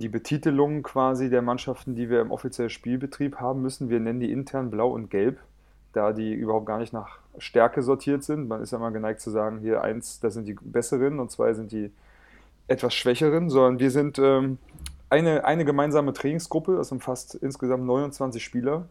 die 0.00 0.08
Betitelungen 0.08 0.82
quasi 0.82 1.30
der 1.30 1.42
Mannschaften, 1.42 1.94
die 1.94 2.10
wir 2.10 2.20
im 2.20 2.30
offiziellen 2.30 2.70
Spielbetrieb 2.70 3.36
haben 3.36 3.62
müssen. 3.62 3.90
Wir 3.90 4.00
nennen 4.00 4.20
die 4.20 4.32
intern 4.32 4.70
blau 4.70 4.90
und 4.90 5.10
gelb, 5.10 5.38
da 5.92 6.12
die 6.12 6.32
überhaupt 6.32 6.66
gar 6.66 6.78
nicht 6.78 6.92
nach 6.92 7.18
Stärke 7.38 7.82
sortiert 7.82 8.24
sind. 8.24 8.48
Man 8.48 8.62
ist 8.62 8.72
ja 8.72 8.78
immer 8.78 8.90
geneigt 8.90 9.20
zu 9.20 9.30
sagen, 9.30 9.58
hier 9.58 9.82
1, 9.82 10.20
das 10.20 10.34
sind 10.34 10.46
die 10.46 10.54
besseren 10.54 11.20
und 11.20 11.30
2 11.30 11.54
sind 11.54 11.72
die 11.72 11.90
etwas 12.66 12.94
schwächeren, 12.94 13.50
sondern 13.50 13.78
wir 13.78 13.90
sind 13.90 14.18
ähm, 14.18 14.58
eine, 15.10 15.44
eine 15.44 15.64
gemeinsame 15.64 16.12
Trainingsgruppe, 16.12 16.76
das 16.76 16.90
umfasst 16.90 17.34
insgesamt 17.34 17.84
29 17.84 18.42
Spieler, 18.42 18.86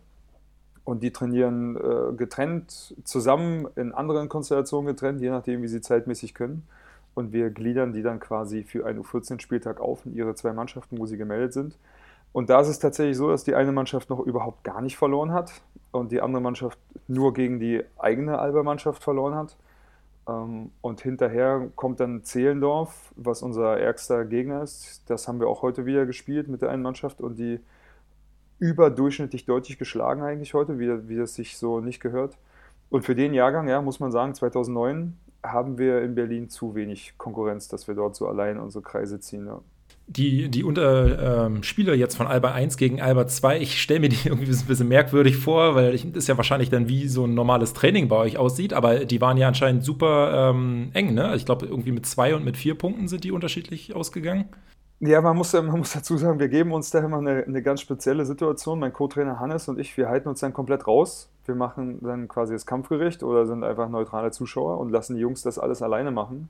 und 0.85 1.03
die 1.03 1.11
trainieren 1.11 1.77
äh, 1.77 2.13
getrennt, 2.15 2.95
zusammen, 3.03 3.67
in 3.75 3.93
anderen 3.93 4.29
Konstellationen 4.29 4.87
getrennt, 4.87 5.21
je 5.21 5.29
nachdem, 5.29 5.61
wie 5.61 5.67
sie 5.67 5.81
zeitmäßig 5.81 6.33
können. 6.33 6.67
Und 7.15 7.31
wir 7.31 7.51
gliedern 7.51 7.93
die 7.93 8.01
dann 8.01 8.19
quasi 8.19 8.63
für 8.63 8.85
einen 8.85 9.01
U14-Spieltag 9.01 9.79
auf 9.79 10.05
in 10.05 10.15
ihre 10.15 10.35
zwei 10.35 10.51
Mannschaften, 10.51 10.97
wo 10.97 11.05
sie 11.05 11.17
gemeldet 11.17 11.53
sind. 11.53 11.77
Und 12.33 12.49
da 12.49 12.59
ist 12.61 12.67
es 12.67 12.79
tatsächlich 12.79 13.15
so, 13.15 13.29
dass 13.29 13.43
die 13.43 13.53
eine 13.53 13.71
Mannschaft 13.71 14.09
noch 14.09 14.19
überhaupt 14.19 14.63
gar 14.63 14.81
nicht 14.81 14.97
verloren 14.97 15.31
hat 15.31 15.53
und 15.91 16.11
die 16.11 16.21
andere 16.21 16.41
Mannschaft 16.41 16.79
nur 17.07 17.33
gegen 17.33 17.59
die 17.59 17.83
eigene 17.99 18.39
Alba-Mannschaft 18.39 19.03
verloren 19.03 19.35
hat. 19.35 19.55
Ähm, 20.27 20.71
und 20.81 21.01
hinterher 21.01 21.69
kommt 21.75 21.99
dann 21.99 22.23
Zehlendorf, 22.23 23.13
was 23.15 23.43
unser 23.43 23.79
ärgster 23.79 24.25
Gegner 24.25 24.63
ist. 24.63 25.03
Das 25.07 25.27
haben 25.27 25.39
wir 25.39 25.47
auch 25.47 25.61
heute 25.61 25.85
wieder 25.85 26.05
gespielt 26.07 26.47
mit 26.47 26.63
der 26.63 26.71
einen 26.71 26.81
Mannschaft 26.81 27.21
und 27.21 27.37
die 27.37 27.59
überdurchschnittlich 28.63 29.45
deutlich 29.45 29.77
geschlagen 29.77 30.21
eigentlich 30.21 30.53
heute, 30.53 30.79
wie, 30.79 31.09
wie 31.09 31.17
das 31.17 31.35
sich 31.35 31.57
so 31.57 31.81
nicht 31.81 31.99
gehört. 31.99 32.37
Und 32.89 33.03
für 33.03 33.15
den 33.15 33.33
Jahrgang, 33.33 33.67
ja, 33.67 33.81
muss 33.81 33.99
man 33.99 34.11
sagen, 34.11 34.33
2009 34.33 35.17
haben 35.43 35.77
wir 35.77 36.01
in 36.01 36.15
Berlin 36.15 36.49
zu 36.49 36.73
wenig 36.73 37.13
Konkurrenz, 37.17 37.67
dass 37.67 37.87
wir 37.87 37.95
dort 37.95 38.15
so 38.15 38.27
allein 38.27 38.57
unsere 38.57 38.81
Kreise 38.81 39.19
ziehen. 39.19 39.47
Ja. 39.47 39.59
Die, 40.07 40.49
die 40.49 40.63
unter, 40.63 41.45
ähm, 41.45 41.63
Spieler 41.63 41.93
jetzt 41.93 42.15
von 42.15 42.27
Alba 42.27 42.51
1 42.51 42.77
gegen 42.77 43.01
Alba 43.01 43.27
2, 43.27 43.59
ich 43.59 43.81
stelle 43.81 43.99
mir 43.99 44.09
die 44.09 44.19
irgendwie 44.27 44.49
ein 44.49 44.65
bisschen 44.65 44.87
merkwürdig 44.87 45.35
vor, 45.35 45.75
weil 45.75 45.93
ich, 45.93 46.09
das 46.13 46.27
ja 46.27 46.37
wahrscheinlich 46.37 46.69
dann 46.69 46.87
wie 46.87 47.09
so 47.09 47.25
ein 47.25 47.33
normales 47.33 47.73
Training 47.73 48.07
bei 48.07 48.15
euch 48.15 48.37
aussieht, 48.37 48.71
aber 48.71 49.03
die 49.03 49.19
waren 49.19 49.35
ja 49.35 49.49
anscheinend 49.49 49.83
super 49.83 50.51
ähm, 50.51 50.91
eng, 50.93 51.13
ne? 51.13 51.33
Ich 51.35 51.45
glaube, 51.45 51.65
irgendwie 51.65 51.91
mit 51.91 52.05
zwei 52.05 52.33
und 52.33 52.45
mit 52.45 52.55
vier 52.55 52.75
Punkten 52.75 53.09
sind 53.09 53.25
die 53.25 53.31
unterschiedlich 53.31 53.93
ausgegangen. 53.93 54.45
Ja, 55.05 55.19
man 55.19 55.35
muss, 55.35 55.51
man 55.51 55.65
muss 55.79 55.91
dazu 55.91 56.17
sagen, 56.17 56.39
wir 56.39 56.47
geben 56.47 56.71
uns 56.71 56.89
da 56.89 56.99
immer 56.99 57.17
eine, 57.17 57.43
eine 57.43 57.61
ganz 57.61 57.81
spezielle 57.81 58.25
Situation. 58.25 58.79
Mein 58.79 58.93
Co-Trainer 58.93 59.37
Hannes 59.39 59.67
und 59.67 59.77
ich, 59.77 59.97
wir 59.97 60.07
halten 60.07 60.29
uns 60.29 60.39
dann 60.39 60.53
komplett 60.53 60.87
raus. 60.87 61.29
Wir 61.45 61.55
machen 61.55 61.99
dann 62.01 62.29
quasi 62.29 62.53
das 62.53 62.65
Kampfgericht 62.65 63.21
oder 63.21 63.45
sind 63.45 63.65
einfach 63.65 63.89
neutrale 63.89 64.31
Zuschauer 64.31 64.77
und 64.79 64.91
lassen 64.91 65.15
die 65.15 65.21
Jungs 65.21 65.41
das 65.41 65.59
alles 65.59 65.81
alleine 65.81 66.11
machen. 66.11 66.47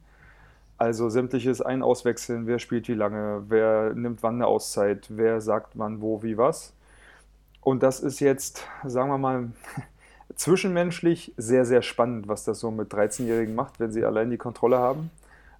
Also 0.77 1.09
sämtliches 1.09 1.61
Ein- 1.61 1.83
Auswechseln, 1.83 2.47
wer 2.47 2.59
spielt 2.59 2.87
wie 2.89 2.93
lange, 2.95 3.43
wer 3.49 3.93
nimmt 3.95 4.23
wann 4.23 4.35
eine 4.35 4.47
Auszeit, 4.47 5.07
wer 5.09 5.41
sagt 5.41 5.71
wann, 5.75 6.01
wo, 6.01 6.21
wie, 6.23 6.37
was. 6.37 6.73
Und 7.61 7.83
das 7.83 8.01
ist 8.01 8.19
jetzt, 8.19 8.67
sagen 8.85 9.09
wir 9.09 9.17
mal, 9.17 9.51
zwischenmenschlich 10.35 11.33
sehr, 11.37 11.65
sehr 11.65 11.81
spannend, 11.81 12.27
was 12.27 12.43
das 12.43 12.59
so 12.59 12.71
mit 12.71 12.93
13-Jährigen 12.93 13.55
macht, 13.55 13.79
wenn 13.79 13.91
sie 13.91 14.05
allein 14.05 14.29
die 14.29 14.37
Kontrolle 14.37 14.77
haben. 14.79 15.11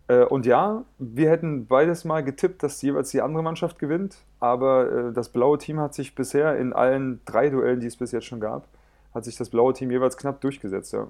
Äh, 0.08 0.24
und 0.24 0.46
ja, 0.46 0.84
wir 1.00 1.30
hätten 1.30 1.68
beides 1.68 2.06
mal 2.06 2.24
getippt, 2.24 2.64
dass 2.64 2.82
jeweils 2.82 3.12
die 3.12 3.22
andere 3.22 3.44
Mannschaft 3.44 3.80
gewinnt. 3.80 4.18
Aber 4.40 4.92
äh, 4.92 5.14
das 5.14 5.30
blaue 5.30 5.58
Team 5.58 5.80
hat 5.80 5.94
sich 5.94 6.16
bisher 6.16 6.58
in 6.58 6.74
allen 6.74 7.22
drei 7.26 7.50
Duellen, 7.50 7.80
die 7.80 7.88
es 7.88 7.98
bis 7.98 8.12
jetzt 8.12 8.26
schon 8.26 8.40
gab, 8.40 8.68
hat 9.14 9.26
sich 9.26 9.38
das 9.38 9.50
blaue 9.50 9.74
Team 9.74 9.92
jeweils 9.92 10.18
knapp 10.18 10.42
durchgesetzt. 10.42 10.94
Ja. 10.94 11.08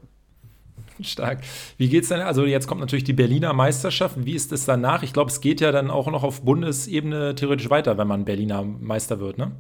Stark. 1.02 1.40
Wie 1.78 1.90
geht 1.90 2.04
es 2.04 2.10
denn? 2.10 2.22
Also, 2.22 2.46
jetzt 2.46 2.68
kommt 2.68 2.82
natürlich 2.82 3.04
die 3.04 3.14
Berliner 3.14 3.54
Meisterschaft. 3.54 4.26
Wie 4.26 4.36
ist 4.36 4.52
es 4.52 4.66
danach? 4.66 5.04
Ich 5.04 5.14
glaube, 5.14 5.32
es 5.32 5.42
geht 5.42 5.62
ja 5.62 5.72
dann 5.72 5.90
auch 5.90 6.10
noch 6.12 6.24
auf 6.24 6.42
Bundesebene 6.42 7.36
theoretisch 7.36 7.70
weiter, 7.70 7.98
wenn 7.98 8.08
man 8.08 8.26
Berliner 8.26 8.64
Meister 8.64 9.20
wird, 9.20 9.38
ne? 9.38 9.52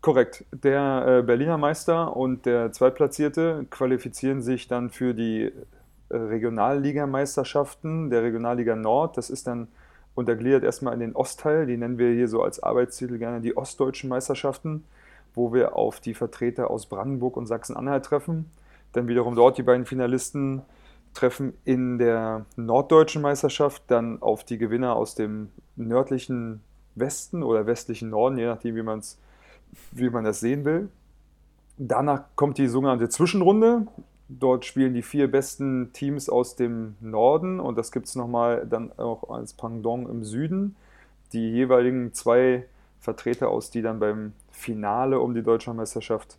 Korrekt. 0.00 0.44
Der 0.50 1.20
äh, 1.20 1.22
Berliner 1.22 1.58
Meister 1.58 2.16
und 2.16 2.44
der 2.44 2.72
Zweitplatzierte 2.72 3.66
qualifizieren 3.70 4.42
sich 4.42 4.66
dann 4.66 4.90
für 4.90 5.14
die 5.14 5.52
Regionalligameisterschaften 6.12 8.10
der 8.10 8.22
Regionalliga 8.22 8.76
Nord. 8.76 9.16
Das 9.16 9.30
ist 9.30 9.46
dann 9.46 9.68
untergliedert 10.14 10.64
erstmal 10.64 10.94
in 10.94 11.00
den 11.00 11.14
Ostteil, 11.14 11.66
die 11.66 11.76
nennen 11.76 11.98
wir 11.98 12.12
hier 12.12 12.28
so 12.28 12.42
als 12.42 12.62
Arbeitstitel 12.62 13.18
gerne 13.18 13.40
die 13.40 13.56
Ostdeutschen 13.56 14.10
Meisterschaften, 14.10 14.84
wo 15.34 15.52
wir 15.52 15.76
auf 15.76 16.00
die 16.00 16.14
Vertreter 16.14 16.70
aus 16.70 16.86
Brandenburg 16.86 17.36
und 17.36 17.46
Sachsen-Anhalt 17.46 18.04
treffen. 18.04 18.50
Dann 18.92 19.08
wiederum 19.08 19.34
dort 19.34 19.56
die 19.56 19.62
beiden 19.62 19.86
Finalisten 19.86 20.62
treffen 21.14 21.54
in 21.64 21.98
der 21.98 22.46
Norddeutschen 22.56 23.22
Meisterschaft 23.22 23.82
dann 23.88 24.20
auf 24.20 24.44
die 24.44 24.58
Gewinner 24.58 24.96
aus 24.96 25.14
dem 25.14 25.48
nördlichen 25.76 26.62
Westen 26.94 27.42
oder 27.42 27.66
westlichen 27.66 28.10
Norden, 28.10 28.38
je 28.38 28.46
nachdem, 28.46 28.76
wie, 28.76 28.82
man's, 28.82 29.18
wie 29.92 30.10
man 30.10 30.24
das 30.24 30.40
sehen 30.40 30.64
will. 30.64 30.88
Danach 31.78 32.24
kommt 32.36 32.58
die 32.58 32.68
sogenannte 32.68 33.08
Zwischenrunde. 33.08 33.86
Dort 34.38 34.64
spielen 34.64 34.94
die 34.94 35.02
vier 35.02 35.30
besten 35.30 35.92
Teams 35.92 36.28
aus 36.28 36.56
dem 36.56 36.96
Norden 37.00 37.60
und 37.60 37.76
das 37.76 37.92
gibt 37.92 38.06
es 38.06 38.14
nochmal 38.14 38.66
dann 38.66 38.90
auch 38.98 39.28
als 39.30 39.52
Pendant 39.52 40.08
im 40.08 40.24
Süden. 40.24 40.76
Die 41.32 41.50
jeweiligen 41.50 42.14
zwei 42.14 42.64
Vertreter 43.00 43.48
aus, 43.48 43.70
die 43.70 43.82
dann 43.82 43.98
beim 43.98 44.32
Finale 44.50 45.20
um 45.20 45.34
die 45.34 45.42
Deutschlandmeisterschaft 45.42 46.38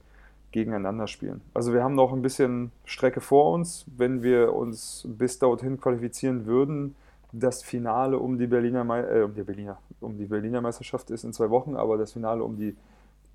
gegeneinander 0.52 1.08
spielen. 1.08 1.42
Also 1.54 1.74
wir 1.74 1.84
haben 1.84 1.96
noch 1.96 2.14
ein 2.14 2.22
bisschen 2.22 2.72
Strecke 2.86 3.22
vor 3.22 3.52
uns. 3.52 3.86
Wenn 3.98 4.24
wir 4.24 4.54
uns 4.54 5.06
bis 5.08 5.40
dorthin 5.40 5.80
qualifizieren 5.80 6.46
würden, 6.46 6.96
das 7.32 7.64
Finale 7.64 8.18
um 8.18 8.38
die 8.38 8.48
Berliner, 8.48 8.86
äh, 9.12 9.24
um 9.24 9.36
die 9.36 9.44
Berliner, 9.44 9.78
um 10.00 10.18
die 10.18 10.26
Berliner 10.26 10.62
Meisterschaft 10.62 11.10
ist 11.12 11.24
in 11.24 11.34
zwei 11.34 11.50
Wochen, 11.50 11.76
aber 11.76 11.98
das 11.98 12.14
Finale 12.14 12.44
um 12.44 12.56
die 12.56 12.76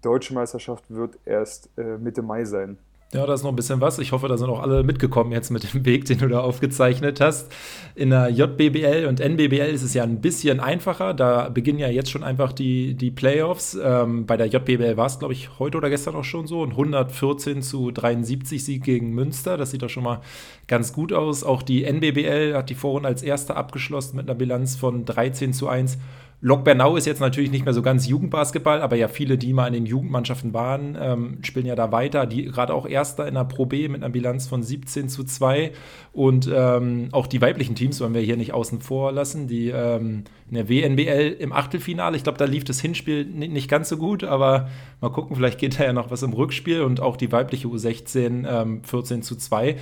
deutsche 0.03 0.35
Meisterschaft 0.35 0.85
wird 0.89 1.19
erst 1.25 1.69
äh, 1.77 1.99
Mitte 1.99 2.23
Mai 2.23 2.45
sein. 2.45 2.79
Ja, 3.15 3.25
da 3.25 3.33
ist 3.33 3.43
noch 3.43 3.49
ein 3.53 3.57
bisschen 3.57 3.81
was. 3.81 3.99
Ich 3.99 4.13
hoffe, 4.13 4.29
da 4.29 4.37
sind 4.37 4.51
auch 4.51 4.61
alle 4.61 4.83
mitgekommen 4.83 5.33
jetzt 5.33 5.49
mit 5.49 5.73
dem 5.73 5.87
Weg, 5.87 6.05
den 6.05 6.19
du 6.19 6.29
da 6.29 6.41
aufgezeichnet 6.41 7.23
hast. 7.23 7.51
In 7.95 8.11
der 8.11 8.29
JBBL 8.29 9.07
und 9.07 9.19
NBBL 9.19 9.73
ist 9.73 9.83
es 9.83 9.95
ja 9.95 10.03
ein 10.03 10.21
bisschen 10.21 10.61
einfacher. 10.61 11.15
Da 11.15 11.49
beginnen 11.49 11.79
ja 11.79 11.89
jetzt 11.89 12.11
schon 12.11 12.23
einfach 12.23 12.53
die, 12.53 12.93
die 12.93 13.11
Playoffs. 13.11 13.79
Ähm, 13.83 14.27
bei 14.27 14.37
der 14.37 14.49
JBBL 14.49 14.99
war 14.99 15.07
es, 15.07 15.19
glaube 15.19 15.33
ich, 15.33 15.59
heute 15.59 15.79
oder 15.79 15.89
gestern 15.89 16.17
auch 16.17 16.25
schon 16.25 16.47
so. 16.47 16.63
Ein 16.63 16.73
114 16.73 17.63
zu 17.63 17.91
73 17.93 18.63
Sieg 18.63 18.85
gegen 18.85 19.15
Münster. 19.15 19.57
Das 19.57 19.71
sieht 19.71 19.81
doch 19.81 19.89
schon 19.89 20.05
mal 20.05 20.21
ganz 20.67 20.93
gut 20.93 21.15
aus. 21.15 21.45
Auch 21.45 21.63
die 21.63 21.85
NBBL 21.85 22.55
hat 22.55 22.69
die 22.69 22.75
Vorrunde 22.75 23.09
als 23.09 23.23
erste 23.23 23.57
abgeschlossen 23.57 24.17
mit 24.17 24.29
einer 24.29 24.39
Bilanz 24.39 24.77
von 24.77 25.07
13 25.07 25.55
zu 25.55 25.67
1. 25.67 25.97
Lok 26.41 26.63
Bernau 26.63 26.95
ist 26.95 27.05
jetzt 27.05 27.21
natürlich 27.21 27.51
nicht 27.51 27.65
mehr 27.65 27.75
so 27.75 27.83
ganz 27.83 28.07
Jugendbasketball, 28.07 28.81
aber 28.81 28.95
ja 28.95 29.09
viele, 29.09 29.37
die 29.37 29.53
mal 29.53 29.67
in 29.67 29.73
den 29.73 29.87
Jugendmannschaften 29.87 30.55
waren, 30.55 30.97
ähm, 31.01 31.39
spielen 31.43 31.67
ja 31.67 31.75
da 31.75 31.91
weiter. 31.91 32.27
Die 32.27 32.45
gerade 32.45 32.75
auch 32.75 32.87
Erster 32.87 33.27
in 33.27 33.35
der 33.35 33.43
Pro 33.43 33.67
B 33.67 33.89
mit 33.89 34.05
einer 34.05 34.13
Bilanz 34.13 34.47
von 34.47 34.63
17 34.63 35.09
zu 35.09 35.25
2. 35.25 35.73
Und 36.13 36.49
ähm, 36.53 37.09
auch 37.11 37.27
die 37.27 37.41
weiblichen 37.41 37.75
Teams 37.75 38.01
wollen 38.01 38.15
wir 38.15 38.21
hier 38.21 38.37
nicht 38.37 38.55
außen 38.55 38.81
vor 38.81 39.11
lassen. 39.11 39.49
Die 39.49 39.71
ähm, 39.71 40.25
in 40.49 40.55
der 40.55 40.69
WNBL 40.69 41.37
im 41.41 41.53
Achtelfinale, 41.53 42.17
ich 42.17 42.23
glaube, 42.23 42.39
da 42.39 42.45
lief 42.45 42.63
das 42.63 42.81
Hinspiel 42.81 43.25
nicht 43.25 43.69
ganz 43.69 43.89
so 43.89 43.97
gut, 43.97 44.23
aber 44.23 44.69
mal 45.01 45.11
gucken, 45.11 45.35
vielleicht 45.35 45.59
geht 45.59 45.81
da 45.81 45.85
ja 45.85 45.93
noch 45.93 46.13
was 46.13 46.23
im 46.23 46.33
Rückspiel. 46.33 46.83
Und 46.83 47.01
auch 47.01 47.17
die 47.17 47.33
weibliche 47.33 47.67
U16 47.67 48.85
14 48.85 49.23
zu 49.23 49.35
2. 49.35 49.77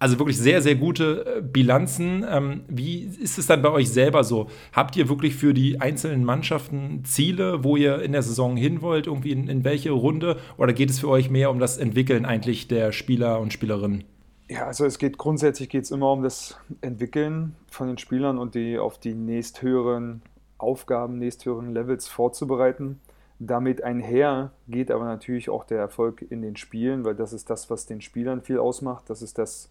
Also 0.00 0.18
wirklich 0.18 0.38
sehr, 0.38 0.62
sehr 0.62 0.76
gute 0.76 1.26
äh, 1.26 1.42
Bilanzen. 1.42 2.24
Ähm, 2.28 2.62
wie 2.68 3.02
ist 3.02 3.38
es 3.38 3.46
dann 3.46 3.60
bei 3.60 3.70
euch 3.70 3.90
selber 3.90 4.24
so? 4.24 4.48
Habt 4.72 4.96
ihr 4.96 5.10
wirklich 5.10 5.36
für 5.36 5.52
die 5.52 5.80
einzelnen 5.80 6.24
Mannschaften 6.24 7.04
Ziele, 7.04 7.62
wo 7.62 7.76
ihr 7.76 8.00
in 8.00 8.12
der 8.12 8.22
Saison 8.22 8.56
hin 8.56 8.80
wollt, 8.80 9.06
irgendwie 9.06 9.32
in, 9.32 9.46
in 9.46 9.62
welche 9.62 9.90
Runde? 9.90 10.38
Oder 10.56 10.72
geht 10.72 10.88
es 10.88 11.00
für 11.00 11.08
euch 11.08 11.28
mehr 11.28 11.50
um 11.50 11.58
das 11.58 11.76
Entwickeln 11.76 12.24
eigentlich 12.24 12.66
der 12.66 12.92
Spieler 12.92 13.40
und 13.40 13.52
Spielerinnen? 13.52 14.04
Ja, 14.48 14.66
also 14.66 14.86
es 14.86 14.98
geht 14.98 15.18
grundsätzlich 15.18 15.68
geht 15.68 15.84
es 15.84 15.90
immer 15.90 16.10
um 16.10 16.22
das 16.22 16.58
Entwickeln 16.80 17.54
von 17.70 17.86
den 17.86 17.98
Spielern 17.98 18.38
und 18.38 18.54
die 18.54 18.78
auf 18.78 18.98
die 18.98 19.14
nächsthöheren 19.14 20.22
Aufgaben, 20.56 21.18
nächsthöheren 21.18 21.74
Levels 21.74 22.08
vorzubereiten. 22.08 23.00
Damit 23.38 23.84
einher 23.84 24.52
geht 24.66 24.90
aber 24.90 25.04
natürlich 25.04 25.50
auch 25.50 25.64
der 25.64 25.78
Erfolg 25.78 26.24
in 26.30 26.42
den 26.42 26.56
Spielen, 26.56 27.04
weil 27.04 27.14
das 27.14 27.32
ist 27.32 27.48
das, 27.48 27.70
was 27.70 27.86
den 27.86 28.00
Spielern 28.00 28.40
viel 28.40 28.58
ausmacht. 28.58 29.08
Das 29.08 29.22
ist 29.22 29.38
das, 29.38 29.70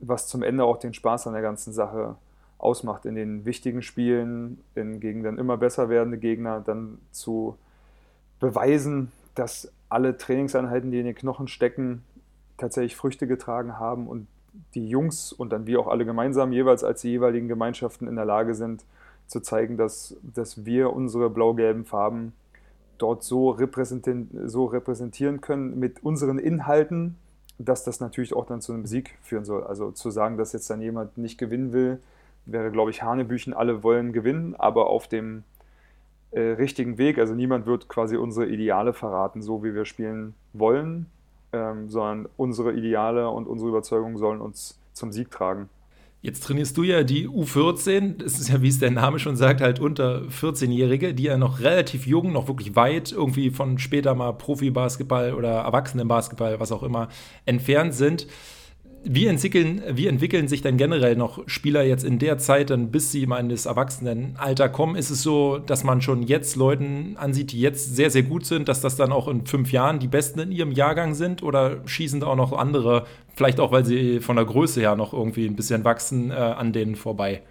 was 0.00 0.28
zum 0.28 0.42
Ende 0.42 0.64
auch 0.64 0.78
den 0.78 0.94
Spaß 0.94 1.26
an 1.26 1.32
der 1.32 1.42
ganzen 1.42 1.72
Sache 1.72 2.16
ausmacht. 2.58 3.06
In 3.06 3.14
den 3.14 3.44
wichtigen 3.44 3.82
Spielen, 3.82 4.62
in, 4.74 5.00
gegen 5.00 5.22
dann 5.22 5.38
immer 5.38 5.56
besser 5.56 5.88
werdende 5.88 6.18
Gegner, 6.18 6.60
dann 6.60 6.98
zu 7.12 7.56
beweisen, 8.40 9.12
dass 9.34 9.72
alle 9.88 10.16
Trainingseinheiten, 10.16 10.90
die 10.90 11.00
in 11.00 11.06
den 11.06 11.14
Knochen 11.14 11.48
stecken, 11.48 12.02
tatsächlich 12.56 12.96
Früchte 12.96 13.26
getragen 13.26 13.78
haben 13.78 14.06
und 14.08 14.26
die 14.74 14.88
Jungs 14.88 15.32
und 15.32 15.50
dann 15.50 15.66
wir 15.66 15.80
auch 15.80 15.86
alle 15.86 16.04
gemeinsam 16.04 16.52
jeweils 16.52 16.82
als 16.82 17.02
die 17.02 17.10
jeweiligen 17.10 17.48
Gemeinschaften 17.48 18.08
in 18.08 18.16
der 18.16 18.24
Lage 18.24 18.54
sind, 18.54 18.84
zu 19.26 19.40
zeigen, 19.40 19.76
dass, 19.76 20.16
dass 20.22 20.64
wir 20.64 20.92
unsere 20.92 21.30
blau-gelben 21.30 21.84
Farben 21.84 22.32
dort 22.96 23.22
so 23.22 23.50
repräsentieren, 23.50 24.28
so 24.48 24.64
repräsentieren 24.64 25.40
können 25.40 25.78
mit 25.78 26.02
unseren 26.02 26.38
Inhalten, 26.38 27.16
dass 27.58 27.84
das 27.84 28.00
natürlich 28.00 28.34
auch 28.34 28.46
dann 28.46 28.60
zu 28.60 28.72
einem 28.72 28.86
Sieg 28.86 29.18
führen 29.20 29.44
soll. 29.44 29.64
Also 29.64 29.90
zu 29.90 30.10
sagen, 30.10 30.36
dass 30.36 30.52
jetzt 30.52 30.70
dann 30.70 30.80
jemand 30.80 31.18
nicht 31.18 31.38
gewinnen 31.38 31.72
will, 31.72 32.00
wäre, 32.46 32.70
glaube 32.70 32.90
ich, 32.90 33.02
Hanebüchen. 33.02 33.52
Alle 33.52 33.82
wollen 33.82 34.12
gewinnen, 34.12 34.54
aber 34.56 34.88
auf 34.88 35.08
dem 35.08 35.42
äh, 36.30 36.40
richtigen 36.40 36.98
Weg. 36.98 37.18
Also 37.18 37.34
niemand 37.34 37.66
wird 37.66 37.88
quasi 37.88 38.16
unsere 38.16 38.46
Ideale 38.46 38.92
verraten, 38.92 39.42
so 39.42 39.64
wie 39.64 39.74
wir 39.74 39.84
spielen 39.84 40.34
wollen, 40.52 41.06
ähm, 41.52 41.88
sondern 41.88 42.28
unsere 42.36 42.72
Ideale 42.72 43.28
und 43.28 43.46
unsere 43.46 43.70
Überzeugungen 43.70 44.16
sollen 44.16 44.40
uns 44.40 44.78
zum 44.92 45.12
Sieg 45.12 45.30
tragen. 45.30 45.68
Jetzt 46.20 46.42
trainierst 46.42 46.76
du 46.76 46.82
ja 46.82 47.04
die 47.04 47.28
U14, 47.28 48.18
das 48.18 48.40
ist 48.40 48.48
ja, 48.48 48.60
wie 48.60 48.68
es 48.68 48.80
der 48.80 48.90
Name 48.90 49.20
schon 49.20 49.36
sagt, 49.36 49.60
halt 49.60 49.78
unter 49.78 50.22
14-Jährige, 50.22 51.14
die 51.14 51.22
ja 51.22 51.36
noch 51.36 51.60
relativ 51.60 52.06
jung, 52.08 52.32
noch 52.32 52.48
wirklich 52.48 52.74
weit 52.74 53.12
irgendwie 53.12 53.50
von 53.50 53.78
später 53.78 54.16
mal 54.16 54.32
Profi-Basketball 54.32 55.34
oder 55.34 55.60
Erwachsenenbasketball, 55.60 56.58
was 56.58 56.72
auch 56.72 56.82
immer, 56.82 57.08
entfernt 57.46 57.94
sind 57.94 58.26
wie 59.10 59.26
entwickeln, 59.26 59.82
wie 59.90 60.06
entwickeln 60.06 60.48
sich 60.48 60.60
denn 60.60 60.76
generell 60.76 61.16
noch 61.16 61.42
Spieler 61.46 61.82
jetzt 61.82 62.04
in 62.04 62.18
der 62.18 62.36
Zeit, 62.38 62.70
dann 62.70 62.90
bis 62.90 63.10
sie 63.10 63.26
mal 63.26 63.38
in 63.38 63.48
das 63.48 63.66
Erwachsenenalter 63.66 64.68
kommen? 64.68 64.96
Ist 64.96 65.10
es 65.10 65.22
so, 65.22 65.58
dass 65.58 65.82
man 65.82 66.02
schon 66.02 66.22
jetzt 66.22 66.56
Leuten 66.56 67.16
ansieht, 67.16 67.52
die 67.52 67.60
jetzt 67.60 67.96
sehr, 67.96 68.10
sehr 68.10 68.22
gut 68.22 68.44
sind, 68.44 68.68
dass 68.68 68.82
das 68.82 68.96
dann 68.96 69.10
auch 69.10 69.26
in 69.28 69.46
fünf 69.46 69.72
Jahren 69.72 69.98
die 69.98 70.08
Besten 70.08 70.40
in 70.40 70.52
ihrem 70.52 70.72
Jahrgang 70.72 71.14
sind? 71.14 71.42
Oder 71.42 71.86
schießen 71.86 72.20
da 72.20 72.26
auch 72.26 72.36
noch 72.36 72.52
andere, 72.52 73.06
vielleicht 73.34 73.60
auch, 73.60 73.72
weil 73.72 73.84
sie 73.84 74.20
von 74.20 74.36
der 74.36 74.44
Größe 74.44 74.80
her 74.80 74.94
noch 74.94 75.14
irgendwie 75.14 75.46
ein 75.46 75.56
bisschen 75.56 75.84
wachsen, 75.84 76.30
äh, 76.30 76.34
an 76.34 76.72
denen 76.74 76.94
vorbei? 76.94 77.42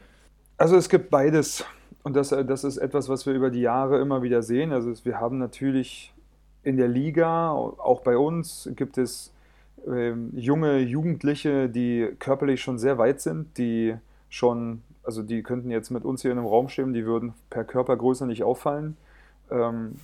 Also 0.58 0.76
es 0.76 0.90
gibt 0.90 1.10
beides. 1.10 1.66
Und 2.04 2.16
das, 2.16 2.32
äh, 2.32 2.46
das 2.46 2.64
ist 2.64 2.78
etwas, 2.78 3.10
was 3.10 3.26
wir 3.26 3.34
über 3.34 3.50
die 3.50 3.62
Jahre 3.62 4.00
immer 4.00 4.22
wieder 4.22 4.44
sehen. 4.44 4.72
Also 4.72 4.94
wir 5.04 5.20
haben 5.20 5.40
natürlich 5.40 6.14
in 6.62 6.78
der 6.78 6.88
Liga, 6.88 7.50
auch 7.52 8.02
bei 8.02 8.18
uns, 8.18 8.70
gibt 8.76 8.98
es 8.98 9.34
ähm, 9.86 10.32
junge 10.34 10.80
Jugendliche, 10.80 11.70
die 11.70 12.10
körperlich 12.20 12.62
schon 12.62 12.78
sehr 12.78 12.98
weit 12.98 13.22
sind, 13.22 13.58
die 13.58 13.96
schon, 14.30 14.82
also 15.04 15.24
die 15.24 15.44
könnten 15.44 15.70
jetzt 15.70 15.90
mit 15.90 16.06
uns 16.06 16.22
hier 16.22 16.32
in 16.32 16.38
einem 16.38 16.48
Raum 16.48 16.70
stehen, 16.70 16.94
die 16.94 17.06
würden 17.06 17.34
per 17.50 17.64
Körpergröße 17.64 18.26
nicht 18.26 18.44
auffallen. 18.44 18.98
Ähm, 19.52 19.96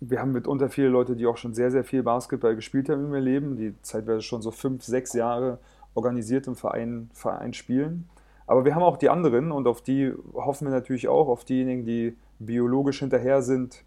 wir 0.00 0.20
haben 0.20 0.32
mitunter 0.32 0.68
viele 0.68 0.88
Leute, 0.88 1.16
die 1.16 1.26
auch 1.26 1.36
schon 1.36 1.54
sehr, 1.54 1.70
sehr 1.70 1.84
viel 1.84 2.02
Basketball 2.02 2.54
gespielt 2.54 2.88
haben 2.88 3.06
in 3.06 3.12
ihrem 3.12 3.24
Leben, 3.24 3.56
die 3.56 3.74
zeitweise 3.82 4.22
schon 4.22 4.42
so 4.42 4.50
fünf, 4.50 4.82
sechs 4.82 5.12
Jahre 5.14 5.58
organisiert 5.94 6.46
im 6.46 6.56
Verein, 6.56 7.08
Verein 7.14 7.54
spielen. 7.54 8.08
Aber 8.46 8.64
wir 8.64 8.74
haben 8.74 8.82
auch 8.82 8.98
die 8.98 9.08
anderen 9.08 9.52
und 9.52 9.66
auf 9.66 9.80
die 9.80 10.12
hoffen 10.34 10.66
wir 10.66 10.72
natürlich 10.72 11.08
auch, 11.08 11.28
auf 11.28 11.44
diejenigen, 11.44 11.84
die 11.84 12.16
biologisch 12.38 12.98
hinterher 12.98 13.42
sind, 13.42 13.82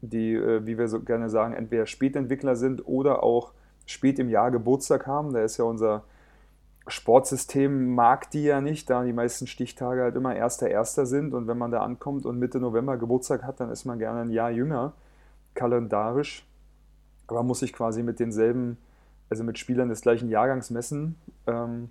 die, 0.00 0.34
äh, 0.34 0.64
wie 0.66 0.78
wir 0.78 0.88
so 0.88 1.00
gerne 1.00 1.28
sagen, 1.28 1.54
entweder 1.54 1.86
Spätentwickler 1.86 2.54
sind 2.56 2.86
oder 2.86 3.22
auch 3.22 3.52
spät 3.86 4.18
im 4.18 4.28
Jahr 4.28 4.50
Geburtstag 4.50 5.06
haben. 5.06 5.32
Da 5.32 5.42
ist 5.42 5.56
ja 5.56 5.64
unser 5.64 6.04
Sportsystem 6.88 7.94
mag 7.94 8.30
die 8.30 8.44
ja 8.44 8.60
nicht, 8.60 8.88
da 8.90 9.02
die 9.02 9.12
meisten 9.12 9.46
Stichtage 9.46 10.02
halt 10.02 10.14
immer 10.14 10.36
erster 10.36 10.68
erster 10.68 11.04
sind 11.04 11.34
und 11.34 11.48
wenn 11.48 11.58
man 11.58 11.72
da 11.72 11.82
ankommt 11.82 12.26
und 12.26 12.38
Mitte 12.38 12.60
November 12.60 12.96
Geburtstag 12.96 13.42
hat, 13.42 13.58
dann 13.58 13.70
ist 13.70 13.84
man 13.86 13.98
gerne 13.98 14.20
ein 14.20 14.30
Jahr 14.30 14.50
jünger, 14.50 14.92
kalendarisch, 15.54 16.46
aber 17.26 17.42
muss 17.42 17.60
sich 17.60 17.72
quasi 17.72 18.04
mit 18.04 18.20
denselben, 18.20 18.78
also 19.28 19.42
mit 19.42 19.58
Spielern 19.58 19.88
des 19.88 20.02
gleichen 20.02 20.28
Jahrgangs 20.28 20.70
messen. 20.70 21.16
Ähm, 21.48 21.90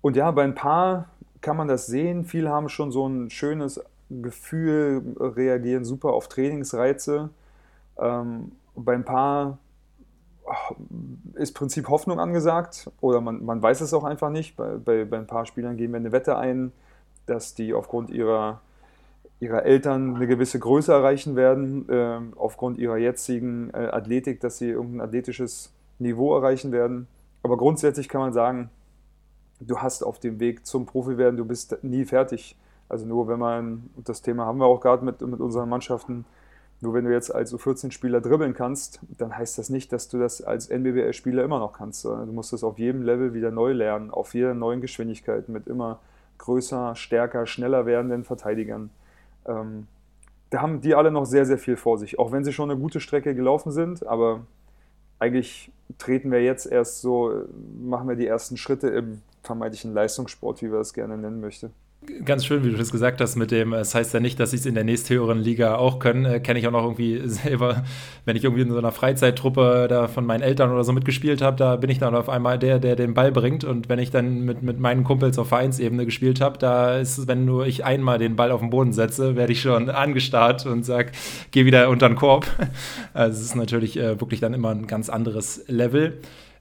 und 0.00 0.16
ja, 0.16 0.30
bei 0.32 0.42
ein 0.42 0.56
paar 0.56 1.10
kann 1.40 1.56
man 1.56 1.68
das 1.68 1.86
sehen. 1.86 2.24
Viele 2.24 2.50
haben 2.50 2.68
schon 2.68 2.90
so 2.90 3.06
ein 3.06 3.30
schönes 3.30 3.80
Gefühl, 4.08 5.02
reagieren 5.20 5.84
super 5.84 6.12
auf 6.12 6.26
Trainingsreize. 6.26 7.30
Ähm, 7.96 8.52
bei 8.74 8.94
ein 8.94 9.04
paar 9.04 9.58
ist 11.34 11.52
Prinzip 11.54 11.88
Hoffnung 11.88 12.18
angesagt 12.18 12.90
oder 13.00 13.20
man, 13.20 13.44
man 13.44 13.62
weiß 13.62 13.80
es 13.80 13.94
auch 13.94 14.04
einfach 14.04 14.30
nicht. 14.30 14.56
Bei, 14.56 14.76
bei, 14.76 15.04
bei 15.04 15.18
ein 15.18 15.26
paar 15.26 15.46
Spielern 15.46 15.76
gehen 15.76 15.92
wir 15.92 15.98
eine 15.98 16.12
Wette 16.12 16.36
ein, 16.36 16.72
dass 17.26 17.54
die 17.54 17.74
aufgrund 17.74 18.10
ihrer, 18.10 18.60
ihrer 19.38 19.64
Eltern 19.64 20.16
eine 20.16 20.26
gewisse 20.26 20.58
Größe 20.58 20.92
erreichen 20.92 21.36
werden, 21.36 21.88
äh, 21.88 22.18
aufgrund 22.36 22.78
ihrer 22.78 22.96
jetzigen 22.96 23.70
äh, 23.72 23.88
Athletik, 23.92 24.40
dass 24.40 24.58
sie 24.58 24.70
irgendein 24.70 25.02
athletisches 25.02 25.72
Niveau 25.98 26.34
erreichen 26.34 26.72
werden. 26.72 27.06
Aber 27.42 27.56
grundsätzlich 27.56 28.08
kann 28.08 28.20
man 28.20 28.32
sagen, 28.32 28.70
du 29.60 29.78
hast 29.78 30.02
auf 30.02 30.18
dem 30.18 30.40
Weg 30.40 30.66
zum 30.66 30.86
Profi 30.86 31.16
werden, 31.18 31.36
du 31.36 31.44
bist 31.44 31.78
nie 31.82 32.04
fertig. 32.04 32.56
Also 32.88 33.06
nur 33.06 33.28
wenn 33.28 33.38
man, 33.38 33.90
das 34.04 34.20
Thema 34.20 34.46
haben 34.46 34.58
wir 34.58 34.66
auch 34.66 34.80
gerade 34.80 35.04
mit, 35.04 35.20
mit 35.20 35.40
unseren 35.40 35.68
Mannschaften, 35.68 36.24
nur 36.80 36.94
wenn 36.94 37.04
du 37.04 37.12
jetzt 37.12 37.34
als 37.34 37.54
U14-Spieler 37.54 38.20
dribbeln 38.20 38.54
kannst, 38.54 39.00
dann 39.18 39.36
heißt 39.36 39.58
das 39.58 39.68
nicht, 39.68 39.92
dass 39.92 40.08
du 40.08 40.18
das 40.18 40.42
als 40.42 40.68
NBBL-Spieler 40.70 41.44
immer 41.44 41.58
noch 41.58 41.74
kannst. 41.74 42.04
Du 42.04 42.32
musst 42.32 42.52
das 42.52 42.64
auf 42.64 42.78
jedem 42.78 43.02
Level 43.02 43.34
wieder 43.34 43.50
neu 43.50 43.72
lernen, 43.72 44.10
auf 44.10 44.34
jeder 44.34 44.54
neuen 44.54 44.80
Geschwindigkeit 44.80 45.48
mit 45.48 45.66
immer 45.66 46.00
größer, 46.38 46.96
stärker, 46.96 47.46
schneller 47.46 47.84
werdenden 47.84 48.24
Verteidigern. 48.24 48.90
Ähm, 49.46 49.86
da 50.48 50.62
haben 50.62 50.80
die 50.80 50.94
alle 50.94 51.10
noch 51.10 51.26
sehr, 51.26 51.44
sehr 51.44 51.58
viel 51.58 51.76
vor 51.76 51.98
sich, 51.98 52.18
auch 52.18 52.32
wenn 52.32 52.44
sie 52.44 52.52
schon 52.52 52.70
eine 52.70 52.80
gute 52.80 52.98
Strecke 52.98 53.34
gelaufen 53.34 53.72
sind, 53.72 54.06
aber 54.06 54.46
eigentlich 55.18 55.70
treten 55.98 56.32
wir 56.32 56.42
jetzt 56.42 56.66
erst 56.66 57.02
so, 57.02 57.44
machen 57.78 58.08
wir 58.08 58.16
die 58.16 58.26
ersten 58.26 58.56
Schritte 58.56 58.88
im 58.88 59.20
vermeintlichen 59.42 59.92
Leistungssport, 59.92 60.62
wie 60.62 60.72
wir 60.72 60.80
es 60.80 60.94
gerne 60.94 61.18
nennen 61.18 61.40
möchten. 61.40 61.72
Ganz 62.24 62.46
schön, 62.46 62.64
wie 62.64 62.70
du 62.70 62.78
das 62.78 62.90
gesagt 62.92 63.20
hast, 63.20 63.36
mit 63.36 63.50
dem, 63.50 63.74
es 63.74 63.94
heißt 63.94 64.14
ja 64.14 64.20
nicht, 64.20 64.40
dass 64.40 64.52
sie 64.52 64.56
es 64.56 64.64
in 64.64 64.74
der 64.74 64.84
nächsthöheren 64.84 65.38
Liga 65.38 65.74
auch 65.74 65.98
können. 65.98 66.24
Äh, 66.24 66.40
Kenne 66.40 66.58
ich 66.58 66.66
auch 66.66 66.70
noch 66.70 66.82
irgendwie 66.82 67.20
selber, 67.26 67.84
wenn 68.24 68.36
ich 68.36 68.44
irgendwie 68.44 68.62
in 68.62 68.70
so 68.70 68.78
einer 68.78 68.90
Freizeittruppe 68.90 69.86
da 69.86 70.08
von 70.08 70.24
meinen 70.24 70.40
Eltern 70.40 70.72
oder 70.72 70.82
so 70.82 70.92
mitgespielt 70.92 71.42
habe, 71.42 71.58
da 71.58 71.76
bin 71.76 71.90
ich 71.90 71.98
dann 71.98 72.14
auf 72.14 72.30
einmal 72.30 72.58
der, 72.58 72.78
der 72.78 72.96
den 72.96 73.12
Ball 73.12 73.32
bringt. 73.32 73.64
Und 73.64 73.90
wenn 73.90 73.98
ich 73.98 74.10
dann 74.10 74.46
mit, 74.46 74.62
mit 74.62 74.80
meinen 74.80 75.04
Kumpels 75.04 75.38
auf 75.38 75.48
Vereinsebene 75.48 76.06
gespielt 76.06 76.40
habe, 76.40 76.56
da 76.56 76.96
ist, 76.96 77.28
wenn 77.28 77.44
nur 77.44 77.66
ich 77.66 77.84
einmal 77.84 78.18
den 78.18 78.34
Ball 78.34 78.50
auf 78.50 78.60
den 78.60 78.70
Boden 78.70 78.94
setze, 78.94 79.36
werde 79.36 79.52
ich 79.52 79.60
schon 79.60 79.90
angestarrt 79.90 80.64
und 80.64 80.86
sage, 80.86 81.12
geh 81.50 81.66
wieder 81.66 81.90
unter 81.90 82.08
den 82.08 82.16
Korb. 82.16 82.46
Also 83.12 83.38
es 83.38 83.44
ist 83.44 83.56
natürlich 83.56 83.98
äh, 83.98 84.20
wirklich 84.20 84.40
dann 84.40 84.54
immer 84.54 84.70
ein 84.70 84.86
ganz 84.86 85.08
anderes 85.08 85.64
Level. 85.66 86.20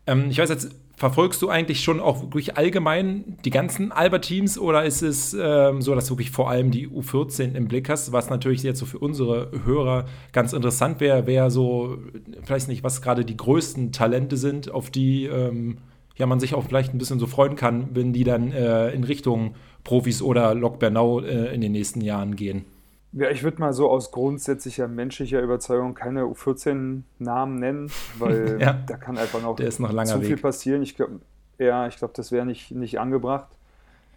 Ähm, 0.10 0.30
ich 0.30 0.39
weiß 0.39 0.50
jetzt, 0.50 0.76
verfolgst 0.98 1.41
du 1.41 1.50
eigentlich 1.50 1.82
schon 1.82 2.00
auch 2.00 2.24
wirklich 2.24 2.58
allgemein 2.58 3.38
die 3.45 3.52
ganzen 3.52 3.91
Alba-Teams 3.91 4.58
oder 4.58 4.84
ist 4.84 5.02
es 5.02 5.36
ähm, 5.39 5.82
so, 5.82 5.95
dass 5.95 6.08
du 6.08 6.15
wirklich 6.15 6.32
vor 6.32 6.50
allem 6.50 6.72
die 6.72 6.89
U14 6.89 7.54
im 7.56 7.67
Blick 7.67 7.89
hast, 7.89 8.12
was 8.12 8.30
natürlich 8.30 8.63
jetzt 8.63 8.80
so 8.80 8.86
für 8.86 9.00
unsere 9.00 9.52
Hörer 9.63 10.06
ganz 10.34 10.52
interessant 10.52 11.00
wäre, 11.00 11.26
wer 11.26 11.52
so, 11.52 11.98
vielleicht 12.43 12.67
nicht, 12.67 12.84
was 12.84 13.02
gerade 13.02 13.24
die 13.24 13.38
größten 13.38 13.91
Talente 13.91 14.36
sind, 14.36 14.72
auf 14.72 14.89
die 14.89 15.26
ähm, 15.26 15.78
ja, 16.17 16.26
man 16.26 16.41
sich 16.41 16.54
auch 16.54 16.65
vielleicht 16.65 16.93
ein 16.93 16.98
bisschen 16.98 17.19
so 17.19 17.28
freuen 17.28 17.56
kann, 17.56 17.89
wenn 17.93 18.12
die 18.12 18.26
dann 18.26 18.52
äh, 18.52 18.89
in 18.91 19.06
Richtung 19.06 19.56
Profis 19.86 20.22
oder 20.22 20.54
Lok 20.54 20.80
Bernau 20.80 21.22
äh, 21.22 21.54
in 21.54 21.62
den 21.62 21.72
nächsten 21.72 22.02
Jahren 22.02 22.36
gehen. 22.36 22.65
Ja, 23.12 23.30
ich 23.32 23.43
würde 23.43 23.60
mal 23.60 23.74
so 23.74 23.89
aus 23.89 24.12
grundsätzlicher 24.12 24.88
menschlicher 24.88 25.41
Überzeugung 25.41 25.95
keine 25.95 26.24
U14-Namen 26.24 27.56
nennen, 27.56 27.91
weil 28.19 28.58
ja, 28.62 28.74
da 28.74 28.98
kann 28.98 29.17
einfach 29.17 29.41
noch, 29.41 29.58
noch 29.58 30.04
zu 30.06 30.19
viel 30.19 30.32
Weg. 30.32 30.41
passieren. 30.41 30.84
Ich 30.84 30.95
glaube, 30.95 31.19
ja, 31.58 31.88
ich 31.88 31.98
glaube, 31.98 32.13
das 32.15 32.32
wäre 32.32 32.45
nicht, 32.45 32.72
nicht 32.72 33.00
angebracht. 33.00 33.48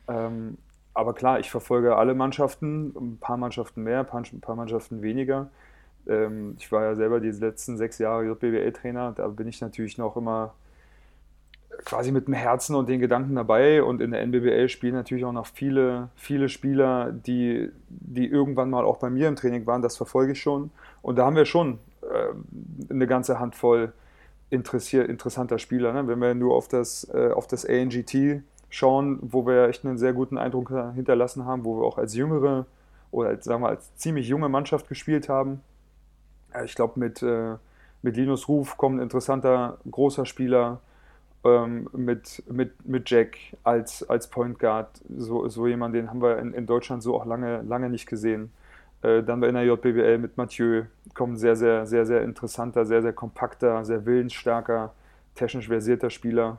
Ähm, 0.08 0.58
aber 0.94 1.14
klar, 1.14 1.40
ich 1.40 1.50
verfolge 1.50 1.96
alle 1.96 2.14
Mannschaften, 2.14 2.92
ein 2.96 3.18
paar 3.18 3.38
Mannschaften 3.38 3.82
mehr, 3.82 4.06
ein 4.12 4.40
paar 4.40 4.56
Mannschaften 4.56 5.00
weniger. 5.00 5.48
Ähm, 6.06 6.56
ich 6.58 6.70
war 6.70 6.82
ja 6.82 6.94
selber 6.94 7.20
die 7.20 7.30
letzten 7.30 7.78
sechs 7.78 7.98
Jahre 7.98 8.24
JBWL-Trainer, 8.26 9.12
da 9.12 9.28
bin 9.28 9.48
ich 9.48 9.60
natürlich 9.60 9.96
noch 9.96 10.16
immer 10.16 10.54
quasi 11.84 12.12
mit 12.12 12.26
dem 12.26 12.34
Herzen 12.34 12.74
und 12.76 12.88
den 12.88 13.00
Gedanken 13.00 13.34
dabei. 13.34 13.82
Und 13.82 14.00
in 14.00 14.12
der 14.12 14.20
NBBL 14.22 14.68
spielen 14.68 14.94
natürlich 14.94 15.24
auch 15.24 15.32
noch 15.32 15.46
viele, 15.46 16.08
viele 16.14 16.48
Spieler, 16.48 17.12
die, 17.12 17.70
die 17.88 18.26
irgendwann 18.26 18.70
mal 18.70 18.84
auch 18.84 18.98
bei 18.98 19.10
mir 19.10 19.28
im 19.28 19.36
Training 19.36 19.66
waren. 19.66 19.82
Das 19.82 19.96
verfolge 19.96 20.32
ich 20.32 20.40
schon. 20.40 20.70
Und 21.02 21.16
da 21.16 21.26
haben 21.26 21.36
wir 21.36 21.44
schon 21.44 21.78
äh, 22.02 22.92
eine 22.92 23.06
ganze 23.06 23.38
Handvoll 23.38 23.92
interessanter 24.50 25.58
Spieler. 25.58 25.92
Ne? 25.92 26.06
Wenn 26.06 26.20
wir 26.20 26.34
nur 26.34 26.54
auf 26.54 26.68
das, 26.68 27.08
äh, 27.12 27.30
auf 27.30 27.46
das 27.46 27.64
ANGT 27.64 28.42
schauen, 28.68 29.18
wo 29.22 29.46
wir 29.46 29.68
echt 29.68 29.84
einen 29.84 29.98
sehr 29.98 30.12
guten 30.12 30.38
Eindruck 30.38 30.70
hinterlassen 30.94 31.44
haben, 31.46 31.64
wo 31.64 31.80
wir 31.80 31.86
auch 31.86 31.98
als 31.98 32.14
jüngere 32.14 32.66
oder 33.10 33.30
als, 33.30 33.44
sagen 33.44 33.62
wir 33.62 33.68
als 33.68 33.94
ziemlich 33.96 34.28
junge 34.28 34.48
Mannschaft 34.48 34.88
gespielt 34.88 35.28
haben. 35.28 35.60
ich 36.64 36.74
glaube, 36.74 36.98
mit, 36.98 37.22
äh, 37.22 37.56
mit 38.02 38.16
Linus 38.16 38.48
Ruf 38.48 38.76
kommt 38.76 38.96
ein 38.96 39.02
interessanter, 39.02 39.78
großer 39.90 40.26
Spieler 40.26 40.80
ähm, 41.44 41.88
mit, 41.92 42.42
mit, 42.50 42.86
mit 42.86 43.10
Jack 43.10 43.36
als, 43.64 44.08
als 44.08 44.28
Point 44.28 44.58
Guard. 44.58 44.88
So, 45.16 45.48
so 45.48 45.66
jemand, 45.66 45.94
den 45.94 46.08
haben 46.08 46.22
wir 46.22 46.38
in, 46.38 46.54
in 46.54 46.66
Deutschland 46.66 47.02
so 47.02 47.16
auch 47.16 47.26
lange, 47.26 47.62
lange 47.62 47.90
nicht 47.90 48.06
gesehen. 48.06 48.52
Äh, 49.02 49.22
dann 49.22 49.40
bei 49.40 49.50
der 49.50 49.64
JBL 49.64 50.18
mit 50.18 50.36
Mathieu 50.36 50.84
kommt 51.14 51.38
sehr, 51.38 51.56
sehr, 51.56 51.86
sehr, 51.86 52.06
sehr 52.06 52.22
interessanter, 52.22 52.84
sehr, 52.84 53.02
sehr 53.02 53.12
kompakter, 53.12 53.84
sehr 53.84 54.06
willensstarker, 54.06 54.92
technisch 55.34 55.68
versierter 55.68 56.10
Spieler. 56.10 56.58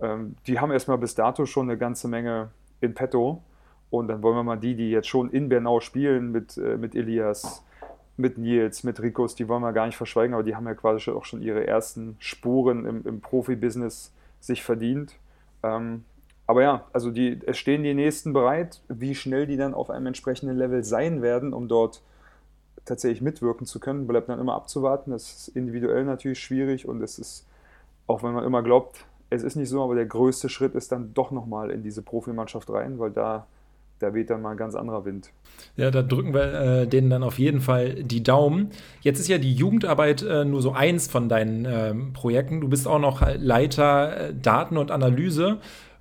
Ähm, 0.00 0.36
die 0.46 0.60
haben 0.60 0.70
erstmal 0.70 0.98
bis 0.98 1.14
dato 1.14 1.46
schon 1.46 1.68
eine 1.70 1.78
ganze 1.78 2.08
Menge 2.08 2.50
in 2.80 2.94
petto. 2.94 3.42
Und 3.88 4.08
dann 4.08 4.22
wollen 4.22 4.36
wir 4.36 4.44
mal 4.44 4.56
die, 4.56 4.76
die 4.76 4.90
jetzt 4.90 5.08
schon 5.08 5.30
in 5.30 5.48
Bernau 5.48 5.80
spielen, 5.80 6.30
mit, 6.30 6.56
äh, 6.56 6.76
mit 6.76 6.94
Elias, 6.94 7.64
mit 8.20 8.38
Nils, 8.38 8.84
mit 8.84 9.00
Rikos, 9.00 9.34
die 9.34 9.48
wollen 9.48 9.62
wir 9.62 9.72
gar 9.72 9.86
nicht 9.86 9.96
verschweigen, 9.96 10.34
aber 10.34 10.42
die 10.42 10.54
haben 10.54 10.66
ja 10.66 10.74
quasi 10.74 11.10
auch 11.10 11.24
schon 11.24 11.42
ihre 11.42 11.66
ersten 11.66 12.16
Spuren 12.18 12.86
im, 12.86 13.06
im 13.06 13.20
Profibusiness 13.20 14.12
sich 14.40 14.62
verdient. 14.62 15.14
Ähm, 15.62 16.04
aber 16.46 16.62
ja, 16.62 16.84
also 16.92 17.10
die, 17.10 17.38
es 17.46 17.58
stehen 17.58 17.82
die 17.82 17.94
nächsten 17.94 18.32
bereit, 18.32 18.80
wie 18.88 19.14
schnell 19.14 19.46
die 19.46 19.56
dann 19.56 19.74
auf 19.74 19.90
einem 19.90 20.06
entsprechenden 20.06 20.56
Level 20.56 20.82
sein 20.82 21.22
werden, 21.22 21.52
um 21.52 21.68
dort 21.68 22.02
tatsächlich 22.84 23.22
mitwirken 23.22 23.66
zu 23.66 23.78
können, 23.78 24.06
bleibt 24.06 24.28
dann 24.28 24.40
immer 24.40 24.54
abzuwarten. 24.54 25.12
Das 25.12 25.30
ist 25.32 25.48
individuell 25.48 26.04
natürlich 26.04 26.40
schwierig 26.40 26.88
und 26.88 27.02
es 27.02 27.18
ist, 27.18 27.46
auch 28.06 28.22
wenn 28.22 28.32
man 28.32 28.44
immer 28.44 28.62
glaubt, 28.62 29.04
es 29.30 29.44
ist 29.44 29.54
nicht 29.54 29.68
so, 29.68 29.82
aber 29.82 29.94
der 29.94 30.06
größte 30.06 30.48
Schritt 30.48 30.74
ist 30.74 30.90
dann 30.90 31.14
doch 31.14 31.30
nochmal 31.30 31.70
in 31.70 31.82
diese 31.82 32.02
Profimannschaft 32.02 32.68
rein, 32.70 32.98
weil 32.98 33.12
da 33.12 33.46
da 34.00 34.14
weht 34.14 34.30
dann 34.30 34.42
mal 34.42 34.52
ein 34.52 34.56
ganz 34.56 34.74
anderer 34.74 35.04
Wind. 35.04 35.30
Ja, 35.76 35.90
da 35.90 36.02
drücken 36.02 36.34
wir 36.34 36.54
äh, 36.54 36.86
denen 36.86 37.10
dann 37.10 37.22
auf 37.22 37.38
jeden 37.38 37.60
Fall 37.60 38.02
die 38.02 38.22
Daumen. 38.22 38.70
Jetzt 39.02 39.20
ist 39.20 39.28
ja 39.28 39.38
die 39.38 39.54
Jugendarbeit 39.54 40.22
äh, 40.22 40.44
nur 40.44 40.62
so 40.62 40.72
eins 40.72 41.06
von 41.06 41.28
deinen 41.28 41.64
äh, 41.66 41.94
Projekten. 42.12 42.60
Du 42.60 42.68
bist 42.68 42.88
auch 42.88 42.98
noch 42.98 43.22
Leiter 43.36 44.28
äh, 44.30 44.34
Daten 44.34 44.78
und 44.78 44.90
Analyse. 44.90 45.58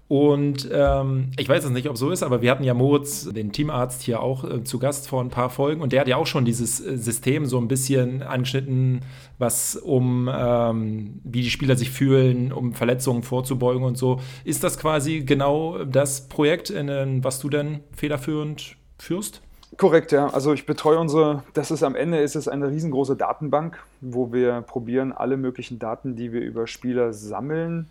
Und 0.09 0.67
ähm, 0.73 1.29
ich 1.37 1.47
weiß 1.47 1.65
es 1.65 1.69
nicht, 1.69 1.87
ob 1.87 1.95
so 1.95 2.09
ist, 2.09 2.23
aber 2.23 2.41
wir 2.41 2.49
hatten 2.49 2.63
ja 2.63 2.73
Moritz, 2.73 3.29
den 3.31 3.51
Teamarzt, 3.51 4.01
hier 4.01 4.23
auch 4.23 4.43
äh, 4.43 4.63
zu 4.63 4.79
Gast 4.79 5.07
vor 5.07 5.21
ein 5.21 5.29
paar 5.29 5.51
Folgen 5.51 5.81
und 5.81 5.93
der 5.93 6.01
hat 6.01 6.07
ja 6.07 6.17
auch 6.17 6.25
schon 6.25 6.45
dieses 6.45 6.83
äh, 6.83 6.97
System 6.97 7.45
so 7.45 7.59
ein 7.59 7.67
bisschen 7.67 8.23
angeschnitten, 8.23 9.01
was 9.37 9.75
um 9.75 10.27
ähm, 10.33 11.21
wie 11.23 11.43
die 11.43 11.51
Spieler 11.51 11.75
sich 11.75 11.91
fühlen, 11.91 12.51
um 12.51 12.73
Verletzungen 12.73 13.21
vorzubeugen 13.21 13.83
und 13.83 13.99
so. 13.99 14.19
Ist 14.43 14.63
das 14.63 14.79
quasi 14.79 15.21
genau 15.21 15.83
das 15.85 16.27
Projekt, 16.27 16.71
in, 16.71 17.23
was 17.23 17.39
du 17.39 17.49
denn 17.49 17.81
federführend 17.95 18.77
führst? 18.97 19.43
Korrekt, 19.77 20.11
ja. 20.11 20.27
Also 20.27 20.53
ich 20.53 20.65
betreue 20.65 20.97
unsere, 20.97 21.43
das 21.53 21.69
ist 21.69 21.83
am 21.83 21.93
Ende 21.93 22.17
ist 22.17 22.35
es 22.35 22.47
eine 22.47 22.71
riesengroße 22.71 23.15
Datenbank, 23.15 23.77
wo 24.01 24.33
wir 24.33 24.61
probieren, 24.61 25.11
alle 25.11 25.37
möglichen 25.37 25.77
Daten, 25.77 26.15
die 26.15 26.33
wir 26.33 26.41
über 26.41 26.65
Spieler 26.65 27.13
sammeln, 27.13 27.87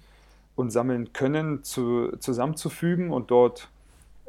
und 0.58 0.70
sammeln 0.70 1.12
können, 1.12 1.62
zu, 1.62 2.16
zusammenzufügen 2.18 3.12
und 3.12 3.30
dort, 3.30 3.68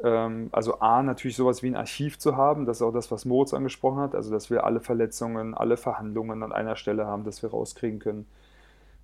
ähm, 0.04 0.48
also 0.52 0.78
A, 0.78 1.02
natürlich 1.02 1.36
sowas 1.36 1.64
wie 1.64 1.66
ein 1.66 1.74
Archiv 1.74 2.20
zu 2.20 2.36
haben, 2.36 2.66
das 2.66 2.76
ist 2.76 2.82
auch 2.82 2.92
das, 2.92 3.10
was 3.10 3.24
Moritz 3.24 3.52
angesprochen 3.52 3.98
hat, 3.98 4.14
also 4.14 4.30
dass 4.30 4.48
wir 4.48 4.62
alle 4.62 4.78
Verletzungen, 4.78 5.54
alle 5.54 5.76
Verhandlungen 5.76 6.44
an 6.44 6.52
einer 6.52 6.76
Stelle 6.76 7.04
haben, 7.04 7.24
dass 7.24 7.42
wir 7.42 7.50
rauskriegen 7.50 7.98
können. 7.98 8.26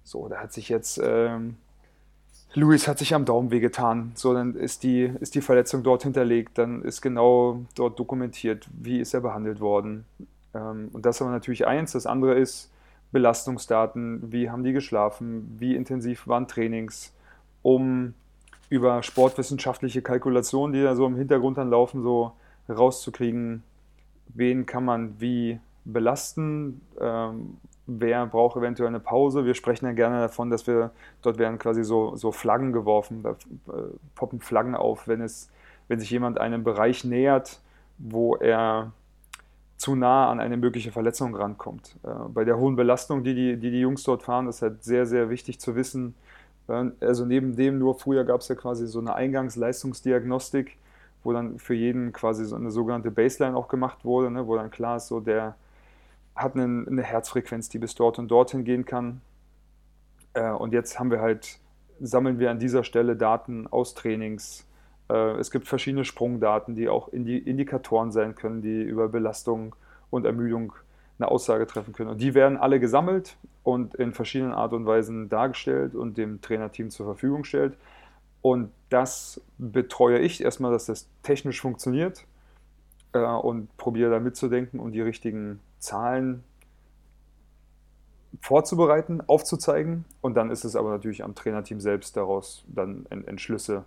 So, 0.04 0.28
da 0.28 0.36
hat 0.36 0.52
sich 0.52 0.68
jetzt, 0.68 1.00
ähm, 1.02 1.56
Luis 2.54 2.86
hat 2.86 3.00
sich 3.00 3.12
am 3.12 3.24
Daumen 3.24 3.50
wehgetan, 3.50 4.12
so, 4.14 4.32
dann 4.32 4.54
ist 4.54 4.84
die, 4.84 5.12
ist 5.18 5.34
die 5.34 5.40
Verletzung 5.40 5.82
dort 5.82 6.04
hinterlegt, 6.04 6.56
dann 6.58 6.82
ist 6.82 7.02
genau 7.02 7.62
dort 7.74 7.98
dokumentiert, 7.98 8.68
wie 8.72 9.00
ist 9.00 9.14
er 9.14 9.20
behandelt 9.20 9.58
worden. 9.58 10.04
Ähm, 10.54 10.90
und 10.92 11.04
das 11.04 11.16
ist 11.16 11.22
aber 11.22 11.32
natürlich 11.32 11.66
eins, 11.66 11.90
das 11.90 12.06
andere 12.06 12.34
ist, 12.34 12.70
Belastungsdaten, 13.10 14.30
wie 14.30 14.48
haben 14.48 14.62
die 14.62 14.72
geschlafen, 14.72 15.56
wie 15.58 15.74
intensiv 15.74 16.28
waren 16.28 16.46
Trainings, 16.46 17.12
um 17.66 18.14
über 18.68 19.02
sportwissenschaftliche 19.02 20.00
Kalkulationen, 20.00 20.72
die 20.72 20.82
da 20.84 20.94
so 20.94 21.04
im 21.04 21.16
Hintergrund 21.16 21.58
dann 21.58 21.68
laufen, 21.68 22.00
so 22.00 22.30
rauszukriegen, 22.68 23.64
wen 24.28 24.66
kann 24.66 24.84
man 24.84 25.20
wie 25.20 25.58
belasten, 25.84 26.80
ähm, 27.00 27.56
wer 27.88 28.24
braucht 28.26 28.56
eventuell 28.56 28.88
eine 28.88 29.00
Pause. 29.00 29.44
Wir 29.44 29.54
sprechen 29.54 29.84
ja 29.84 29.92
gerne 29.92 30.20
davon, 30.20 30.48
dass 30.48 30.68
wir, 30.68 30.92
dort 31.22 31.38
werden 31.38 31.58
quasi 31.58 31.82
so, 31.82 32.14
so 32.14 32.30
Flaggen 32.30 32.72
geworfen, 32.72 33.24
da 33.24 33.30
äh, 33.30 33.34
poppen 34.14 34.38
Flaggen 34.38 34.76
auf, 34.76 35.08
wenn, 35.08 35.20
es, 35.20 35.50
wenn 35.88 35.98
sich 35.98 36.10
jemand 36.10 36.38
einem 36.38 36.62
Bereich 36.62 37.02
nähert, 37.02 37.60
wo 37.98 38.36
er 38.36 38.92
zu 39.76 39.96
nah 39.96 40.30
an 40.30 40.38
eine 40.38 40.56
mögliche 40.56 40.92
Verletzung 40.92 41.34
rankommt. 41.34 41.96
Äh, 42.04 42.28
bei 42.28 42.44
der 42.44 42.58
hohen 42.58 42.76
Belastung, 42.76 43.24
die 43.24 43.34
die, 43.34 43.56
die 43.56 43.72
die 43.72 43.80
Jungs 43.80 44.04
dort 44.04 44.22
fahren, 44.22 44.46
ist 44.46 44.62
halt 44.62 44.84
sehr, 44.84 45.04
sehr 45.04 45.30
wichtig 45.30 45.58
zu 45.58 45.74
wissen, 45.74 46.14
also 46.68 47.24
neben 47.24 47.54
dem 47.54 47.78
nur 47.78 47.98
früher 47.98 48.24
gab 48.24 48.40
es 48.40 48.48
ja 48.48 48.54
quasi 48.54 48.86
so 48.86 48.98
eine 48.98 49.14
Eingangsleistungsdiagnostik, 49.14 50.76
wo 51.22 51.32
dann 51.32 51.58
für 51.58 51.74
jeden 51.74 52.12
quasi 52.12 52.44
so 52.44 52.56
eine 52.56 52.70
sogenannte 52.70 53.10
Baseline 53.10 53.56
auch 53.56 53.68
gemacht 53.68 54.04
wurde, 54.04 54.30
ne, 54.30 54.46
wo 54.46 54.56
dann 54.56 54.70
klar 54.70 54.96
ist, 54.96 55.08
so 55.08 55.20
der 55.20 55.56
hat 56.34 56.54
eine, 56.54 56.86
eine 56.86 57.02
Herzfrequenz, 57.02 57.68
die 57.68 57.78
bis 57.78 57.94
dort 57.94 58.18
und 58.18 58.28
dorthin 58.28 58.64
gehen 58.64 58.84
kann. 58.84 59.20
Äh, 60.34 60.50
und 60.50 60.72
jetzt 60.72 60.98
haben 60.98 61.10
wir 61.10 61.20
halt, 61.20 61.58
sammeln 62.00 62.38
wir 62.38 62.50
an 62.50 62.58
dieser 62.58 62.84
Stelle 62.84 63.16
Daten 63.16 63.66
aus 63.66 63.94
Trainings. 63.94 64.66
Äh, 65.08 65.38
es 65.38 65.50
gibt 65.50 65.66
verschiedene 65.66 66.04
Sprungdaten, 66.04 66.74
die 66.74 66.88
auch 66.88 67.08
Indi 67.08 67.38
Indikatoren 67.38 68.12
sein 68.12 68.34
können, 68.34 68.60
die 68.60 68.82
über 68.82 69.08
Belastung 69.08 69.74
und 70.10 70.26
Ermüdung 70.26 70.74
eine 71.18 71.30
Aussage 71.30 71.66
treffen 71.66 71.92
können. 71.92 72.10
Und 72.10 72.20
die 72.20 72.34
werden 72.34 72.58
alle 72.58 72.80
gesammelt 72.80 73.36
und 73.62 73.94
in 73.94 74.12
verschiedenen 74.12 74.52
Art 74.52 74.72
und 74.72 74.86
Weisen 74.86 75.28
dargestellt 75.28 75.94
und 75.94 76.18
dem 76.18 76.40
Trainerteam 76.40 76.90
zur 76.90 77.06
Verfügung 77.06 77.42
gestellt. 77.42 77.76
Und 78.42 78.70
das 78.90 79.40
betreue 79.58 80.18
ich 80.18 80.42
erstmal, 80.42 80.72
dass 80.72 80.86
das 80.86 81.08
technisch 81.22 81.60
funktioniert 81.60 82.24
äh, 83.12 83.18
und 83.18 83.74
probiere 83.76 84.10
da 84.10 84.20
mitzudenken 84.20 84.78
und 84.78 84.92
die 84.92 85.00
richtigen 85.00 85.60
Zahlen 85.78 86.44
vorzubereiten, 88.40 89.22
aufzuzeigen. 89.26 90.04
Und 90.20 90.34
dann 90.34 90.50
ist 90.50 90.64
es 90.64 90.76
aber 90.76 90.90
natürlich 90.90 91.24
am 91.24 91.34
Trainerteam 91.34 91.80
selbst 91.80 92.16
daraus 92.16 92.64
dann 92.68 93.06
Entschlüsse 93.06 93.84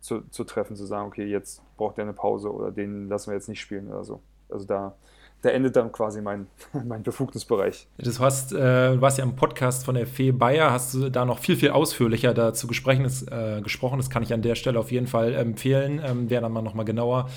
zu, 0.00 0.20
zu 0.30 0.44
treffen, 0.44 0.76
zu 0.76 0.84
sagen, 0.84 1.06
okay, 1.06 1.24
jetzt 1.24 1.62
braucht 1.76 1.98
er 1.98 2.02
eine 2.02 2.12
Pause 2.12 2.52
oder 2.52 2.70
den 2.70 3.08
lassen 3.08 3.30
wir 3.30 3.34
jetzt 3.34 3.48
nicht 3.48 3.60
spielen 3.60 3.88
oder 3.88 4.04
so. 4.04 4.20
Also 4.48 4.66
da 4.66 4.94
da 5.42 5.50
endet 5.50 5.76
dann 5.76 5.92
quasi 5.92 6.20
mein, 6.20 6.46
mein 6.84 7.02
Befugnisbereich. 7.02 7.86
Das 7.98 8.20
hast, 8.20 8.52
äh, 8.52 8.94
du 8.94 9.00
warst 9.00 9.18
ja 9.18 9.24
im 9.24 9.36
Podcast 9.36 9.84
von 9.84 9.94
der 9.94 10.06
Fee 10.06 10.32
Bayer, 10.32 10.70
hast 10.72 10.94
du 10.94 11.10
da 11.10 11.24
noch 11.24 11.38
viel, 11.38 11.56
viel 11.56 11.70
ausführlicher 11.70 12.34
dazu 12.34 12.66
gesprochen. 12.66 13.04
Das, 13.04 13.22
äh, 13.22 13.60
gesprochen. 13.62 13.98
das 13.98 14.10
kann 14.10 14.22
ich 14.22 14.32
an 14.32 14.42
der 14.42 14.54
Stelle 14.54 14.78
auf 14.78 14.90
jeden 14.90 15.06
Fall 15.06 15.34
empfehlen, 15.34 16.00
ähm, 16.04 16.26
wer 16.28 16.40
dann 16.40 16.52
mal 16.52 16.62
nochmal 16.62 16.84
genauer 16.84 17.28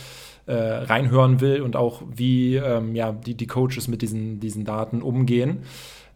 äh, 0.45 0.53
reinhören 0.53 1.41
will 1.41 1.61
und 1.61 1.75
auch 1.75 2.01
wie 2.09 2.55
ähm, 2.55 2.95
ja, 2.95 3.11
die, 3.11 3.35
die 3.35 3.47
Coaches 3.47 3.87
mit 3.87 4.01
diesen, 4.01 4.39
diesen 4.39 4.65
Daten 4.65 5.01
umgehen. 5.01 5.63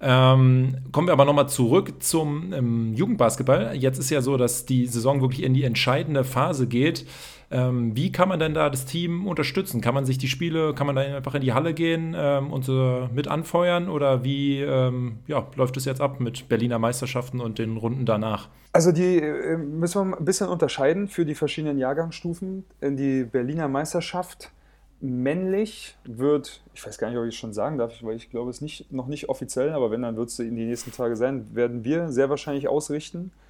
Ähm, 0.01 0.75
kommen 0.91 1.07
wir 1.07 1.13
aber 1.13 1.23
nochmal 1.23 1.47
zurück 1.47 2.03
zum 2.03 2.51
ähm, 2.51 2.93
Jugendbasketball. 2.93 3.73
Jetzt 3.75 3.99
ist 3.99 4.09
ja 4.09 4.21
so, 4.21 4.35
dass 4.35 4.65
die 4.65 4.85
Saison 4.87 5.21
wirklich 5.21 5.43
in 5.43 5.53
die 5.53 5.63
entscheidende 5.63 6.25
Phase 6.25 6.67
geht. 6.67 7.05
Ähm, 7.53 7.95
wie 7.95 8.11
kann 8.11 8.29
man 8.29 8.39
denn 8.39 8.55
da 8.55 8.71
das 8.71 8.85
Team 8.85 9.27
unterstützen? 9.27 9.79
Kann 9.79 9.93
man 9.93 10.05
sich 10.05 10.17
die 10.17 10.27
Spiele, 10.27 10.73
kann 10.73 10.87
man 10.87 10.95
da 10.95 11.03
einfach 11.03 11.35
in 11.35 11.41
die 11.41 11.53
Halle 11.53 11.75
gehen 11.75 12.15
ähm, 12.17 12.51
und 12.51 12.65
so 12.65 13.07
mit 13.13 13.27
anfeuern? 13.27 13.89
Oder 13.89 14.23
wie 14.23 14.59
ähm, 14.59 15.19
ja, 15.27 15.45
läuft 15.55 15.77
es 15.77 15.85
jetzt 15.85 16.01
ab 16.01 16.19
mit 16.19 16.49
Berliner 16.49 16.79
Meisterschaften 16.79 17.39
und 17.39 17.59
den 17.59 17.77
Runden 17.77 18.07
danach? 18.07 18.49
Also 18.71 18.91
die 18.91 19.17
äh, 19.17 19.55
müssen 19.57 20.09
wir 20.09 20.17
ein 20.17 20.25
bisschen 20.25 20.47
unterscheiden 20.47 21.07
für 21.07 21.27
die 21.27 21.35
verschiedenen 21.35 21.77
Jahrgangsstufen. 21.77 22.65
Die 22.81 23.23
Berliner 23.23 23.67
Meisterschaft 23.67 24.51
männlich 24.99 25.95
wird, 26.05 26.63
ich 26.73 26.83
weiß 26.83 26.97
gar 26.97 27.09
nicht, 27.09 27.19
ob 27.19 27.25
ich 27.25 27.35
es 27.35 27.39
schon 27.39 27.53
sagen 27.53 27.77
darf, 27.77 28.01
weil 28.01 28.15
ich 28.15 28.31
glaube, 28.31 28.49
es 28.49 28.57
ist 28.57 28.61
nicht, 28.61 28.91
noch 28.91 29.05
nicht 29.05 29.29
offiziell, 29.29 29.73
aber 29.73 29.91
wenn, 29.91 30.01
dann 30.01 30.15
wird 30.15 30.29
es 30.29 30.39
in 30.39 30.55
die 30.55 30.65
nächsten 30.65 30.91
Tage 30.91 31.17
sein, 31.17 31.53
werden 31.53 31.83
wir 31.83 32.11
sehr 32.11 32.31
wahrscheinlich 32.31 32.67
ausrichten 32.67 33.31
äh, 33.31 33.42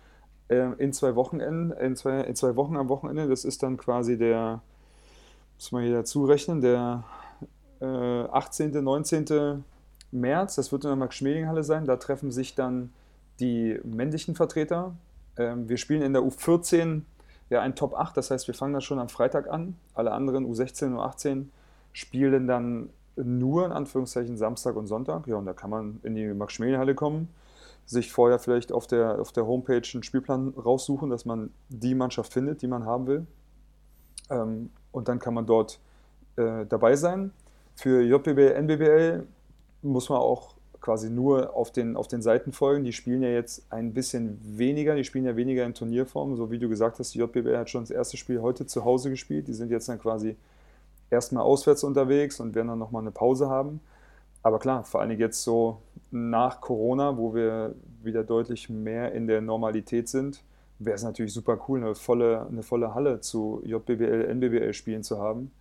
in 0.78 0.94
zwei 0.94 1.16
Wochenenden, 1.16 1.72
in 1.72 1.96
zwei, 1.96 2.22
in 2.22 2.36
zwei 2.36 2.56
Wochen 2.56 2.76
am 2.76 2.90
Wochenende. 2.90 3.28
Das 3.28 3.46
ist 3.46 3.64
dann 3.64 3.78
quasi 3.78 4.18
der, 4.18 4.62
muss 5.56 5.72
man 5.72 5.84
hier 5.84 5.94
dazu 5.94 6.26
rechnen, 6.26 6.62
der 6.62 7.04
äh, 7.82 7.86
18., 7.86 8.84
19. 8.84 9.64
März. 10.12 10.56
Das 10.56 10.72
wird 10.72 10.84
in 10.84 10.90
der 10.90 10.96
Max-Schmeling-Halle 10.96 11.64
sein. 11.64 11.86
Da 11.86 11.98
treffen 11.98 12.32
sich 12.32 12.56
dann 12.56 12.94
die 13.40 13.80
männlichen 13.84 14.36
Vertreter. 14.36 14.96
Ähm, 15.38 15.68
wir 15.68 15.78
spielen 15.78 16.02
in 16.02 16.14
der 16.14 16.22
U14 16.22 17.02
ja 17.50 17.62
ein 17.62 17.76
Top 17.76 17.94
8, 17.94 18.16
das 18.16 18.32
heißt, 18.32 18.48
wir 18.48 18.54
fangen 18.54 18.74
das 18.74 18.84
schon 18.84 19.00
am 19.00 19.10
Freitag 19.10 19.50
an. 19.50 19.76
Alle 19.94 20.12
anderen 20.12 20.46
U16 20.46 20.86
und 20.88 20.98
U18 20.98 21.46
spielen 21.92 22.48
dann 22.48 22.90
nur 23.16 23.66
in 23.66 23.72
Anführungszeichen 23.72 24.38
Samstag 24.38 24.76
und 24.76 24.88
Sonntag. 24.88 25.28
Ja, 25.28 25.36
und 25.36 25.46
da 25.46 25.54
kann 25.54 25.70
man 25.70 26.00
in 26.04 26.16
die 26.16 26.28
Max-Schmeling-Halle 26.28 26.96
kommen 26.96 27.30
sich 27.86 28.12
vorher 28.12 28.40
vielleicht 28.40 28.72
auf 28.72 28.88
der, 28.88 29.20
auf 29.20 29.32
der 29.32 29.46
Homepage 29.46 29.82
einen 29.94 30.04
Spielplan 30.04 30.50
raussuchen, 30.50 31.10
dass 31.10 31.26
man 31.26 31.52
die 31.70 31.96
Mannschaft 31.96 32.34
findet, 32.34 32.62
die 32.62 32.68
man 32.68 32.86
haben 32.86 33.08
will. 33.08 33.28
Ähm, 34.30 34.70
und 34.92 35.08
dann 35.08 35.20
kann 35.20 35.34
man 35.34 35.46
dort 35.46 35.80
äh, 36.36 36.66
dabei 36.66 36.96
sein. 36.96 37.32
Für 37.76 38.02
JBL, 38.02 38.54
NBBL 38.62 39.28
muss 39.82 40.10
man 40.10 40.20
auch 40.20 40.56
quasi 40.80 41.10
nur 41.10 41.56
auf 41.56 41.72
den, 41.72 41.96
auf 41.96 42.08
den 42.08 42.22
Seiten 42.22 42.52
folgen. 42.52 42.84
Die 42.84 42.94
spielen 42.94 43.24
ja 43.24 43.30
jetzt 43.30 43.66
ein 43.72 43.94
bisschen 43.94 44.40
weniger, 44.44 44.96
die 44.96 45.04
spielen 45.04 45.26
ja 45.26 45.36
weniger 45.36 45.66
in 45.66 45.74
Turnierform. 45.74 46.36
So 46.36 46.52
wie 46.52 46.60
du 46.60 46.70
gesagt 46.70 47.00
hast, 47.00 47.14
die 47.14 47.20
JBL 47.20 47.58
hat 47.58 47.70
schon 47.70 47.84
das 47.84 47.92
erste 47.92 48.18
Spiel 48.18 48.42
heute 48.42 48.66
zu 48.66 48.84
Hause 48.84 49.10
gespielt. 49.10 49.48
Die 49.48 49.54
sind 49.54 49.72
jetzt 49.72 49.90
dann 49.90 50.00
quasi 50.00 50.36
erstmal 51.10 51.44
auswärts 51.44 51.84
unterwegs 51.84 52.40
und 52.40 52.54
werden 52.54 52.68
dann 52.68 52.80
nochmal 52.80 53.02
eine 53.02 53.12
Pause 53.12 53.50
haben. 53.50 53.80
Aber 54.44 54.60
klar, 54.60 54.84
vor 54.84 55.02
allem 55.02 55.18
jetzt 55.18 55.42
so 55.42 55.82
nach 56.12 56.62
Corona, 56.62 57.18
wo 57.18 57.34
wir 57.34 57.76
wieder 58.04 58.24
deutlich 58.24 58.70
mehr 58.70 59.14
in 59.14 59.26
der 59.26 59.42
Normalität 59.42 60.10
sind, 60.10 60.44
wäre 60.80 60.96
es 60.96 61.04
natürlich 61.04 61.34
super 61.34 61.58
cool, 61.68 61.80
eine 61.80 61.96
volle, 61.96 62.46
eine 62.48 62.62
volle 62.62 62.94
Halle 62.94 63.22
zu 63.22 63.62
JBL, 63.66 64.28
NBBL 64.36 64.74
spielen 64.74 65.02
zu 65.02 65.20
haben. 65.20 65.52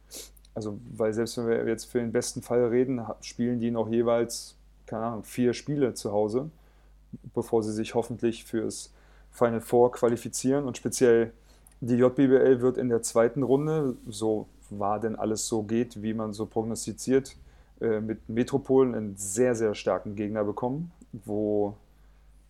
Also, 0.54 0.78
weil 0.94 1.12
selbst 1.12 1.38
wenn 1.38 1.46
wir 1.46 1.66
jetzt 1.66 1.84
für 1.86 2.00
den 2.00 2.12
besten 2.12 2.42
Fall 2.42 2.66
reden, 2.66 3.00
spielen 3.20 3.60
die 3.60 3.70
noch 3.70 3.88
jeweils, 3.88 4.56
keine 4.86 5.04
Ahnung, 5.04 5.24
vier 5.24 5.54
Spiele 5.54 5.94
zu 5.94 6.12
Hause, 6.12 6.50
bevor 7.34 7.62
sie 7.62 7.72
sich 7.72 7.94
hoffentlich 7.94 8.44
fürs 8.44 8.92
Final 9.30 9.60
Four 9.60 9.92
qualifizieren. 9.92 10.64
Und 10.64 10.76
speziell 10.76 11.32
die 11.80 11.96
JBL 11.96 12.60
wird 12.60 12.76
in 12.76 12.88
der 12.88 13.02
zweiten 13.02 13.42
Runde, 13.42 13.96
so 14.08 14.46
war 14.70 15.00
denn 15.00 15.16
alles 15.16 15.46
so 15.46 15.62
geht, 15.62 16.02
wie 16.02 16.14
man 16.14 16.32
so 16.32 16.46
prognostiziert, 16.46 17.36
äh, 17.82 18.00
mit 18.00 18.28
Metropolen 18.28 18.94
einen 18.94 19.16
sehr, 19.16 19.54
sehr 19.54 19.74
starken 19.74 20.14
Gegner 20.14 20.44
bekommen, 20.44 20.92
wo 21.24 21.76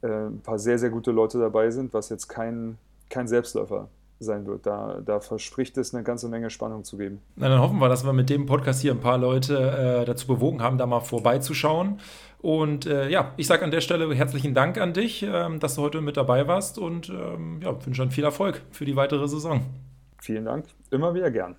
äh, 0.02 0.08
ein 0.08 0.40
paar 0.40 0.58
sehr, 0.58 0.78
sehr 0.78 0.90
gute 0.90 1.10
Leute 1.10 1.38
dabei 1.38 1.70
sind, 1.70 1.94
was 1.94 2.10
jetzt 2.10 2.28
kein, 2.28 2.76
kein 3.08 3.26
Selbstläufer 3.26 3.88
sein 4.20 4.46
wird. 4.46 4.66
Da, 4.66 5.00
da 5.04 5.20
verspricht 5.20 5.76
es 5.78 5.94
eine 5.94 6.02
ganze 6.02 6.28
Menge 6.28 6.50
Spannung 6.50 6.84
zu 6.84 6.96
geben. 6.96 7.20
Na, 7.36 7.48
dann 7.48 7.60
hoffen 7.60 7.78
wir, 7.78 7.88
dass 7.88 8.04
wir 8.04 8.12
mit 8.12 8.30
dem 8.30 8.46
Podcast 8.46 8.82
hier 8.82 8.92
ein 8.92 9.00
paar 9.00 9.18
Leute 9.18 10.02
äh, 10.02 10.04
dazu 10.04 10.26
bewogen 10.26 10.62
haben, 10.62 10.78
da 10.78 10.86
mal 10.86 11.00
vorbeizuschauen. 11.00 11.98
Und 12.40 12.86
äh, 12.86 13.08
ja, 13.08 13.32
ich 13.36 13.46
sage 13.46 13.64
an 13.64 13.70
der 13.70 13.80
Stelle 13.80 14.12
herzlichen 14.14 14.54
Dank 14.54 14.78
an 14.78 14.92
dich, 14.92 15.22
ähm, 15.22 15.60
dass 15.60 15.76
du 15.76 15.82
heute 15.82 16.00
mit 16.00 16.16
dabei 16.16 16.46
warst 16.46 16.78
und 16.78 17.08
ähm, 17.08 17.60
ja, 17.62 17.74
wünsche 17.86 18.02
dann 18.02 18.10
viel 18.10 18.24
Erfolg 18.24 18.62
für 18.70 18.84
die 18.84 18.96
weitere 18.96 19.28
Saison. 19.28 19.62
Vielen 20.20 20.44
Dank, 20.44 20.66
immer 20.90 21.14
wieder 21.14 21.30
gern. 21.30 21.56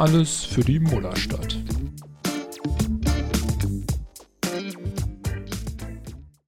Alles 0.00 0.46
für 0.46 0.62
die 0.62 0.80
Mullerstadt. 0.80 1.59